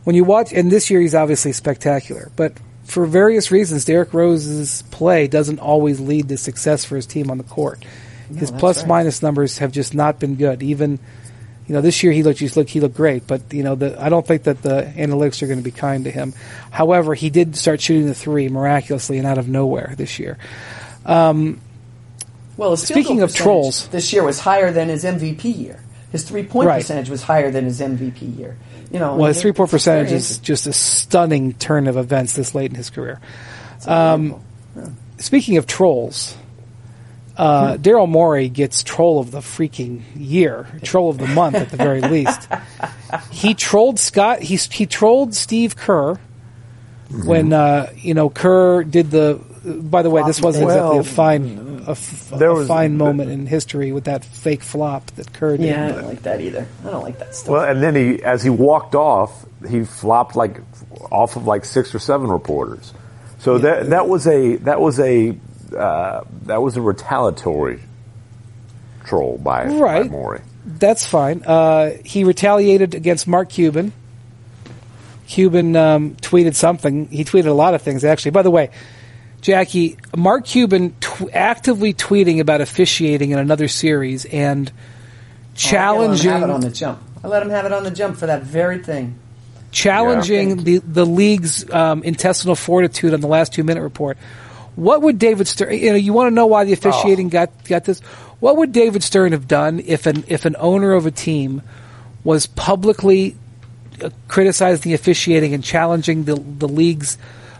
When 0.03 0.15
you 0.15 0.23
watch, 0.23 0.53
and 0.53 0.71
this 0.71 0.89
year 0.89 1.01
he's 1.01 1.15
obviously 1.15 1.51
spectacular, 1.51 2.31
but 2.35 2.53
for 2.85 3.05
various 3.05 3.51
reasons, 3.51 3.83
Derrick 3.83 4.13
Rose's 4.13 4.81
play 4.83 5.27
doesn't 5.27 5.59
always 5.59 5.99
lead 5.99 6.29
to 6.29 6.37
success 6.37 6.85
for 6.85 6.95
his 6.95 7.05
team 7.05 7.29
on 7.29 7.37
the 7.37 7.43
court. 7.43 7.83
his 8.33 8.49
plus 8.49 8.79
right. 8.79 8.87
minus 8.87 9.21
numbers 9.21 9.57
have 9.57 9.71
just 9.71 9.93
not 9.93 10.19
been 10.19 10.35
good. 10.35 10.63
Even 10.63 10.99
you 11.67 11.75
know 11.75 11.81
this 11.81 12.01
year 12.01 12.13
he 12.13 12.23
looked 12.23 12.41
look 12.55 12.69
he 12.69 12.79
looked 12.79 12.95
great, 12.95 13.27
but 13.27 13.53
you 13.53 13.63
know 13.63 13.75
the, 13.75 14.01
I 14.01 14.07
don't 14.07 14.25
think 14.25 14.43
that 14.43 14.61
the 14.61 14.91
analytics 14.95 15.41
are 15.43 15.47
going 15.47 15.59
to 15.59 15.63
be 15.63 15.71
kind 15.71 16.05
to 16.05 16.11
him. 16.11 16.33
However, 16.71 17.13
he 17.13 17.29
did 17.29 17.57
start 17.57 17.81
shooting 17.81 18.05
the 18.05 18.15
three 18.15 18.47
miraculously 18.47 19.17
and 19.17 19.27
out 19.27 19.37
of 19.37 19.49
nowhere 19.49 19.93
this 19.97 20.17
year. 20.17 20.37
Um, 21.05 21.59
well, 22.55 22.75
Speaking 22.77 23.21
of 23.21 23.35
trolls- 23.35 23.87
this 23.89 24.13
year 24.13 24.23
was 24.23 24.39
higher 24.39 24.71
than 24.71 24.87
his 24.89 25.03
MVP 25.03 25.57
year. 25.57 25.79
His 26.17 26.23
three 26.27 26.43
point 26.43 26.67
Right. 26.67 26.79
percentage 26.81 27.09
was 27.11 27.21
higher 27.21 27.51
than 27.51 27.65
his 27.65 27.79
MVP 27.79 28.25
year. 28.37 28.57
You 28.91 28.97
know, 28.99 29.15
Well, 29.17 29.27
his 29.27 29.39
three 29.39 29.51
point 29.51 29.69
percentage 29.69 30.11
is 30.11 30.39
just 30.39 30.65
a 30.65 30.73
stunning 30.73 31.53
turn 31.53 31.87
of 31.87 31.95
events 31.95 32.33
this 32.33 32.55
late 32.55 32.71
in 32.71 32.75
his 32.75 32.89
career. 32.89 33.19
Um, 33.85 34.35
speaking 35.19 35.57
of 35.57 35.67
trolls, 35.67 36.35
uh, 37.37 37.75
Daryl 37.77 38.09
Morey 38.09 38.49
gets 38.49 38.81
troll 38.81 39.19
of 39.19 39.29
the 39.29 39.41
freaking 39.41 40.01
year, 40.15 40.65
troll 40.81 41.11
of 41.11 41.19
the 41.19 41.27
month 41.27 41.53
at 41.55 41.69
the 41.69 41.77
very 41.77 42.01
least. 42.15 42.47
He 43.29 43.53
trolled 43.53 43.99
Scott. 43.99 44.41
He 44.41 44.55
he 44.55 44.87
trolled 44.87 45.35
Steve 45.35 45.75
Kerr 45.75 46.17
when 47.25 47.53
uh, 47.53 47.91
you 47.95 48.15
know 48.15 48.29
Kerr 48.31 48.83
did 48.83 49.11
the. 49.11 49.39
By 49.63 50.01
the 50.01 50.09
way, 50.09 50.23
this 50.23 50.41
wasn't 50.41 50.63
exactly 50.65 50.97
a 50.99 51.03
fine 51.03 51.76
a, 51.87 51.91
f- 51.91 52.29
there 52.37 52.49
a 52.49 52.53
was- 52.55 52.67
fine 52.67 52.97
moment 52.97 53.31
in 53.31 53.45
history 53.47 53.91
with 53.91 54.03
that 54.05 54.23
fake 54.25 54.61
flop 54.61 55.05
that 55.11 55.31
Kerr 55.33 55.57
did. 55.57 55.67
Yeah, 55.67 55.85
I 55.87 55.91
don't 55.93 56.05
like 56.05 56.21
that 56.23 56.41
either. 56.41 56.67
I 56.85 56.89
don't 56.91 57.03
like 57.03 57.19
that 57.19 57.33
stuff. 57.33 57.49
Well, 57.53 57.63
and 57.63 57.81
then 57.81 57.95
he, 57.95 58.21
as 58.23 58.43
he 58.43 58.49
walked 58.49 58.93
off, 58.95 59.45
he 59.67 59.83
flopped 59.85 60.35
like 60.35 60.61
off 61.11 61.35
of 61.35 61.47
like 61.47 61.65
six 61.65 61.95
or 61.95 61.99
seven 61.99 62.27
reporters. 62.27 62.93
So 63.39 63.57
that 63.59 63.89
that 63.91 64.07
was 64.07 64.27
a 64.27 64.57
that 64.57 64.79
was 64.81 64.99
a 64.99 65.37
uh, 65.77 66.23
that 66.43 66.61
was 66.61 66.75
a 66.77 66.81
retaliatory 66.81 67.81
troll 69.05 69.37
by, 69.37 69.65
Right. 69.67 70.03
by 70.03 70.09
Morey. 70.09 70.41
That's 70.65 71.05
fine. 71.05 71.43
Uh, 71.45 71.91
he 72.03 72.23
retaliated 72.25 72.93
against 72.95 73.27
Mark 73.27 73.49
Cuban. 73.49 73.93
Cuban 75.27 75.75
um, 75.75 76.15
tweeted 76.15 76.55
something. 76.55 77.07
He 77.09 77.23
tweeted 77.25 77.47
a 77.47 77.51
lot 77.53 77.73
of 77.73 77.81
things, 77.81 78.03
actually. 78.05 78.31
By 78.31 78.41
the 78.43 78.51
way, 78.51 78.69
Jackie, 79.41 79.97
Mark 80.15 80.45
Cuban 80.45 80.95
tw- 80.99 81.31
actively 81.33 81.93
tweeting 81.93 82.39
about 82.39 82.61
officiating 82.61 83.31
in 83.31 83.39
another 83.39 83.67
series 83.67 84.25
and 84.25 84.71
challenging 85.55 86.31
Oh, 86.31 86.35
I 86.35 86.39
let 86.39 86.43
him 86.43 86.49
have 86.49 86.49
it 86.49 86.53
on 86.53 86.61
the 86.61 86.69
jump. 86.71 86.99
I 87.23 87.27
let 87.27 87.43
him 87.43 87.49
have 87.49 87.65
it 87.65 87.71
on 87.73 87.83
the 87.83 87.91
jump 87.91 88.17
for 88.17 88.25
that 88.27 88.43
very 88.43 88.79
thing. 88.79 89.17
challenging 89.71 90.49
Yeah. 90.49 90.63
the 90.63 90.77
the 90.79 91.05
league's 91.05 91.69
um, 91.71 92.03
intestinal 92.03 92.55
fortitude 92.55 93.13
on 93.13 93.21
the 93.21 93.27
last 93.27 93.53
two 93.53 93.63
minute 93.63 93.81
report. 93.81 94.17
What 94.75 95.01
would 95.01 95.17
David 95.19 95.47
Stern? 95.47 95.73
You 95.77 95.91
know, 95.91 95.95
you 95.97 96.13
want 96.13 96.27
to 96.29 96.35
know 96.35 96.45
why 96.47 96.63
the 96.65 96.73
officiating 96.73 97.29
got 97.29 97.49
got 97.65 97.83
this. 97.83 97.99
What 98.39 98.57
would 98.57 98.71
David 98.71 99.03
Stern 99.03 99.31
have 99.31 99.47
done 99.47 99.79
if 99.85 100.05
an 100.05 100.23
if 100.27 100.45
an 100.45 100.55
owner 100.59 100.93
of 100.93 101.05
a 101.05 101.11
team 101.11 101.61
was 102.23 102.45
publicly 102.45 103.35
uh, 104.03 104.09
criticizing 104.27 104.91
the 104.91 104.93
officiating 104.93 105.53
and 105.53 105.63
challenging 105.63 106.25
the 106.25 106.35
the 106.35 106.67
league's 106.67 107.17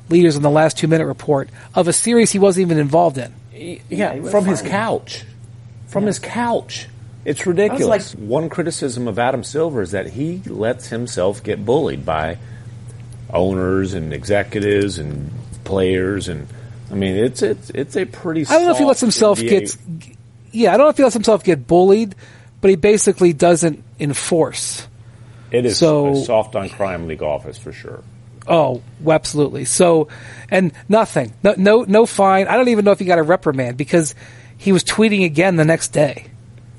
leaders 0.10 0.36
on 0.36 0.42
the 0.42 0.50
last 0.50 0.78
two 0.78 0.88
minute 0.88 1.06
report 1.06 1.50
of 1.76 1.88
a 1.88 1.94
series 1.94 2.32
he 2.32 2.40
wasn't 2.40 2.68
even 2.68 2.78
involved 2.80 3.18
in? 3.18 3.34
Yeah, 3.90 4.14
he 4.14 4.20
was 4.20 4.32
from 4.32 4.46
his 4.46 4.62
fine. 4.62 4.70
couch. 4.70 5.24
From 5.88 6.06
his 6.06 6.20
couch. 6.20 6.88
It's 7.26 7.46
ridiculous. 7.46 8.14
like- 8.16 8.22
One 8.22 8.50
criticism 8.50 9.08
of 9.08 9.20
Adam 9.20 9.44
Silver 9.44 9.82
is 9.82 9.92
that 9.92 10.08
he 10.12 10.42
lets 10.46 10.88
himself 10.90 11.44
get 11.44 11.66
bullied 11.66 12.06
by 12.06 12.38
owners 13.34 13.94
and 13.94 14.14
executives 14.14 15.00
and 15.00 15.30
players 15.66 16.30
and 16.30 16.48
I 16.90 16.96
mean 16.96 17.18
it's 17.18 17.42
it's 17.42 17.70
it's 17.72 17.98
a 17.98 18.06
pretty 18.06 18.46
I 18.48 18.54
don't 18.54 18.66
know 18.66 18.72
if 18.72 18.78
he 18.78 18.86
lets 18.86 19.02
himself 19.02 19.40
NBA 19.40 19.50
get. 19.50 19.78
Yeah, 20.54 20.74
I 20.74 20.78
don't 20.78 20.86
know 20.86 20.90
if 20.92 20.98
he 20.98 21.04
lets 21.04 21.14
himself 21.14 21.44
get 21.44 21.68
bullied, 21.68 22.16
but 22.62 22.70
he 22.70 22.78
basically 22.78 23.34
doesn't 23.34 23.84
enforce. 24.00 24.88
it 25.52 25.66
is 25.66 25.78
so- 25.78 26.12
a 26.14 26.16
soft 26.24 26.56
on 26.56 26.70
crime 26.70 27.08
league 27.08 27.22
office 27.24 27.58
for 27.58 27.74
sure. 27.74 28.02
Oh, 28.48 28.82
absolutely. 29.06 29.66
So, 29.66 30.08
and 30.50 30.72
nothing, 30.88 31.34
no, 31.44 31.54
no, 31.58 31.84
no 31.84 32.06
fine. 32.06 32.48
I 32.48 32.56
don't 32.56 32.70
even 32.70 32.86
know 32.86 32.92
if 32.92 33.00
he 33.00 33.06
got 33.06 33.20
a 33.20 33.24
reprimand 33.24 33.78
because 33.78 34.16
he 34.58 34.72
was 34.72 34.84
tweeting 34.84 35.26
again 35.26 35.58
the 35.58 35.66
next 35.66 35.90
day. 35.90 36.28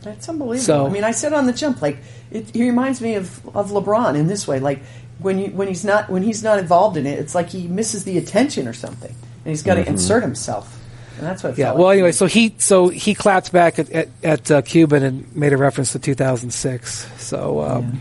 That's 0.03 0.29
unbelievable. 0.29 0.65
So- 0.65 0.87
I 0.87 0.91
mean, 0.91 1.05
I 1.05 1.11
said 1.11 1.33
on 1.33 1.47
the 1.47 1.53
jump, 1.53 1.83
like 1.83 1.99
it, 2.31 2.51
he 2.55 2.65
reminds 2.65 3.01
me 3.01 3.15
of, 3.15 3.57
of 3.57 3.71
LeBron 3.71 4.15
in 4.17 4.27
this 4.27 4.47
way. 4.49 4.61
Like 4.61 4.81
when 5.19 5.39
you 5.39 5.47
when 5.49 5.69
he's 5.69 5.85
not 5.85 6.09
when 6.09 6.23
he's 6.23 6.43
not 6.43 6.59
involved 6.59 6.97
in 6.97 7.07
it, 7.07 7.19
it's 7.19 7.35
like 7.35 7.49
he 7.51 7.67
misses 7.67 8.05
the 8.05 8.19
attention 8.19 8.69
or 8.69 8.73
something, 8.73 9.11
and 9.11 9.47
he's 9.47 9.63
got 9.63 9.75
to 9.75 9.87
insert 9.87 10.23
himself. 10.23 10.79
And 11.19 11.27
that's 11.27 11.43
what. 11.43 11.53
it 11.55 11.59
Yeah. 11.59 11.73
Well, 11.73 11.85
like. 11.85 11.95
anyway, 11.95 12.13
so 12.13 12.27
he 12.27 12.55
so 12.59 12.89
he 12.89 13.15
clapped 13.15 13.53
back 13.53 13.79
at 13.79 13.91
at, 13.91 14.09
at 14.23 14.51
uh, 14.51 14.63
Cuban 14.63 15.03
and 15.03 15.37
made 15.37 15.53
a 15.53 15.57
reference 15.57 15.93
to 15.93 15.99
2006. 15.99 17.11
So. 17.21 17.61
Um, 17.61 17.85
you, 17.85 17.99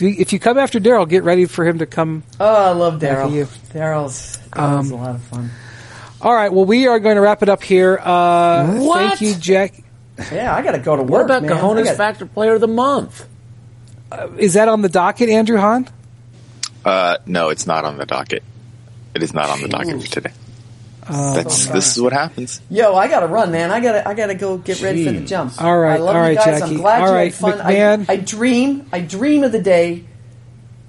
if 0.00 0.32
you 0.32 0.38
come 0.38 0.58
after 0.58 0.78
Daryl, 0.80 1.08
get 1.08 1.22
ready 1.24 1.46
for 1.46 1.64
him 1.66 1.78
to 1.78 1.86
come. 1.86 2.22
oh, 2.40 2.46
I 2.46 2.70
love 2.72 3.00
Daryl. 3.00 3.32
you. 3.32 3.44
Daryl's 3.72 4.38
Daryl's 4.50 4.90
Um, 4.92 4.92
a 4.92 4.96
lot 5.02 5.14
of 5.14 5.22
fun. 5.22 5.50
All 6.20 6.34
right. 6.34 6.52
Well, 6.52 6.64
we 6.64 6.86
are 6.86 6.98
going 7.00 7.16
to 7.16 7.20
wrap 7.20 7.42
it 7.42 7.48
up 7.48 7.62
here. 7.62 7.98
Uh, 8.00 8.76
What? 8.78 9.18
Thank 9.18 9.20
you, 9.22 9.34
Jack. 9.34 9.82
Yeah, 10.30 10.54
I 10.54 10.62
got 10.62 10.72
to 10.72 10.78
go 10.78 10.94
to 10.96 11.02
work. 11.02 11.10
What 11.10 11.18
work. 11.20 11.24
about 11.30 11.42
man. 11.42 11.52
I 11.52 11.60
Cajonas 11.60 11.84
got- 11.84 11.96
Factor 11.96 12.26
Player 12.26 12.54
of 12.54 12.60
the 12.60 12.68
Month? 12.68 13.26
Is 14.38 14.54
that 14.54 14.68
on 14.68 14.82
the 14.82 14.88
docket, 14.90 15.28
Andrew 15.30 15.56
Han? 15.56 15.88
Uh, 16.84 17.16
no, 17.26 17.48
it's 17.48 17.66
not 17.66 17.84
on 17.84 17.96
the 17.96 18.04
docket. 18.06 18.42
It 19.14 19.22
is 19.22 19.32
not 19.32 19.48
on 19.50 19.62
the 19.62 19.68
docket 19.68 20.02
for 20.02 20.08
today. 20.08 20.32
Uh, 21.06 21.34
That's 21.34 21.66
this 21.66 21.96
is 21.96 22.00
what 22.02 22.12
happens. 22.12 22.60
Yo, 22.70 22.94
I 22.94 23.08
got 23.08 23.20
to 23.20 23.26
run, 23.26 23.50
man. 23.50 23.70
I 23.72 23.80
got 23.80 23.92
to 23.92 24.08
I 24.08 24.14
got 24.14 24.26
to 24.28 24.34
go 24.34 24.56
get 24.56 24.80
ready 24.82 25.04
for 25.04 25.12
the 25.12 25.20
Jeez. 25.20 25.26
jump. 25.28 25.60
All 25.60 25.76
right, 25.78 25.94
I 25.94 25.98
love 25.98 26.14
all 26.14 26.28
you 26.28 26.36
guys. 26.36 26.60
Jackie. 26.60 26.74
I'm 26.74 26.80
glad 26.80 27.02
All 27.02 27.08
you 27.08 27.14
right, 27.14 27.24
had 27.24 27.34
fun. 27.34 27.58
MacMahon. 27.58 28.06
I, 28.08 28.12
I 28.12 28.16
dream 28.18 28.86
I 28.92 29.00
dream 29.00 29.42
of 29.42 29.50
the 29.52 29.60
day 29.62 30.04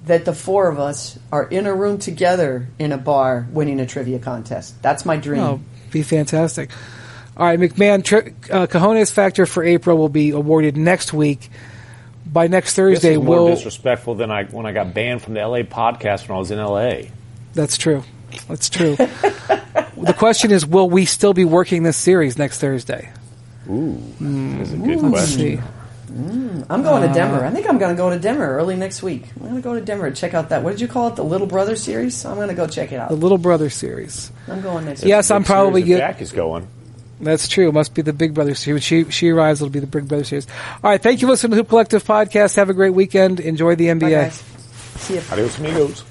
that 0.06 0.24
the 0.24 0.34
four 0.34 0.68
of 0.68 0.78
us 0.78 1.18
are 1.32 1.44
in 1.44 1.66
a 1.66 1.74
room 1.74 1.98
together 1.98 2.68
in 2.78 2.92
a 2.92 2.98
bar 2.98 3.46
winning 3.50 3.80
a 3.80 3.86
trivia 3.86 4.18
contest. 4.20 4.80
That's 4.82 5.04
my 5.04 5.16
dream. 5.16 5.40
Oh, 5.42 5.60
be 5.90 6.02
fantastic. 6.02 6.70
All 7.36 7.46
right, 7.46 7.58
MacMahon, 7.58 8.04
tri- 8.04 8.32
uh, 8.52 8.66
Cajones 8.68 9.10
Factor 9.10 9.46
for 9.46 9.64
April 9.64 9.98
will 9.98 10.08
be 10.08 10.30
awarded 10.30 10.76
next 10.76 11.12
week. 11.12 11.50
By 12.24 12.46
next 12.46 12.70
This 12.70 12.76
Thursday, 12.76 13.12
is 13.14 13.18
more 13.18 13.44
we'll. 13.44 13.54
disrespectful 13.54 14.14
than 14.14 14.30
I 14.30 14.44
when 14.44 14.66
I 14.66 14.72
got 14.72 14.94
banned 14.94 15.22
from 15.22 15.34
the 15.34 15.40
LA 15.46 15.58
podcast 15.62 16.28
when 16.28 16.36
I 16.36 16.38
was 16.38 16.50
in 16.52 16.58
LA. 16.58 17.10
That's 17.54 17.76
true. 17.76 18.02
That's 18.48 18.68
true. 18.68 18.96
the 18.96 20.14
question 20.16 20.50
is, 20.50 20.66
will 20.66 20.88
we 20.90 21.04
still 21.04 21.32
be 21.34 21.44
working 21.44 21.82
this 21.82 21.96
series 21.96 22.38
next 22.38 22.58
Thursday? 22.60 23.10
Ooh, 23.70 23.96
that's 24.20 24.72
a 24.72 24.76
good 24.76 25.00
Let's 25.02 25.08
question. 25.08 25.38
see. 25.38 25.60
I'm 26.70 26.82
going 26.82 27.02
Uh, 27.02 27.08
to 27.08 27.12
Denver. 27.14 27.44
I 27.44 27.50
think 27.50 27.68
I'm 27.68 27.78
going 27.78 27.94
to 27.94 27.96
go 27.96 28.10
to 28.10 28.18
Denver 28.18 28.56
early 28.56 28.76
next 28.76 29.02
week. 29.02 29.24
I'm 29.36 29.42
going 29.42 29.56
to 29.56 29.60
go 29.62 29.74
to 29.74 29.80
Denver 29.80 30.06
and 30.06 30.14
check 30.14 30.32
out 30.32 30.50
that. 30.50 30.62
What 30.62 30.70
did 30.72 30.80
you 30.80 30.86
call 30.86 31.08
it? 31.08 31.16
The 31.16 31.24
Little 31.24 31.46
Brother 31.48 31.74
series. 31.76 32.24
I'm 32.24 32.36
going 32.36 32.48
to 32.48 32.54
go 32.54 32.66
check 32.68 32.92
it 32.92 32.96
out. 33.00 33.08
The 33.08 33.16
Little 33.16 33.38
Brother 33.38 33.68
series. 33.70 34.30
I'm 34.46 34.60
going 34.60 34.84
next. 34.84 35.02
Yes, 35.04 35.30
I'm 35.32 35.42
probably 35.44 35.82
get. 35.82 35.98
Jack 35.98 36.20
is 36.20 36.30
going. 36.30 36.68
That's 37.20 37.48
true. 37.48 37.68
It 37.68 37.72
must 37.72 37.94
be 37.94 38.02
the 38.02 38.12
Big 38.12 38.32
Brother 38.34 38.54
series. 38.54 38.88
When 38.90 39.04
She 39.06 39.10
she 39.10 39.28
arrives. 39.30 39.60
It'll 39.60 39.72
be 39.72 39.80
the 39.80 39.86
Big 39.88 40.06
Brother 40.06 40.24
series. 40.24 40.46
All 40.82 40.90
right. 40.90 41.02
Thank 41.02 41.20
you, 41.20 41.26
for 41.26 41.32
listening 41.32 41.52
to 41.52 41.56
the 41.56 41.62
Hoop 41.62 41.68
Collective 41.70 42.04
podcast. 42.04 42.56
Have 42.56 42.70
a 42.70 42.74
great 42.74 42.90
weekend. 42.94 43.40
Enjoy 43.40 43.74
the 43.74 43.86
NBA. 43.86 44.00
Bye, 44.00 44.10
guys. 44.10 44.34
See 44.96 45.14
you. 45.14 45.22
Adios, 45.32 45.58
amigos. 45.58 46.04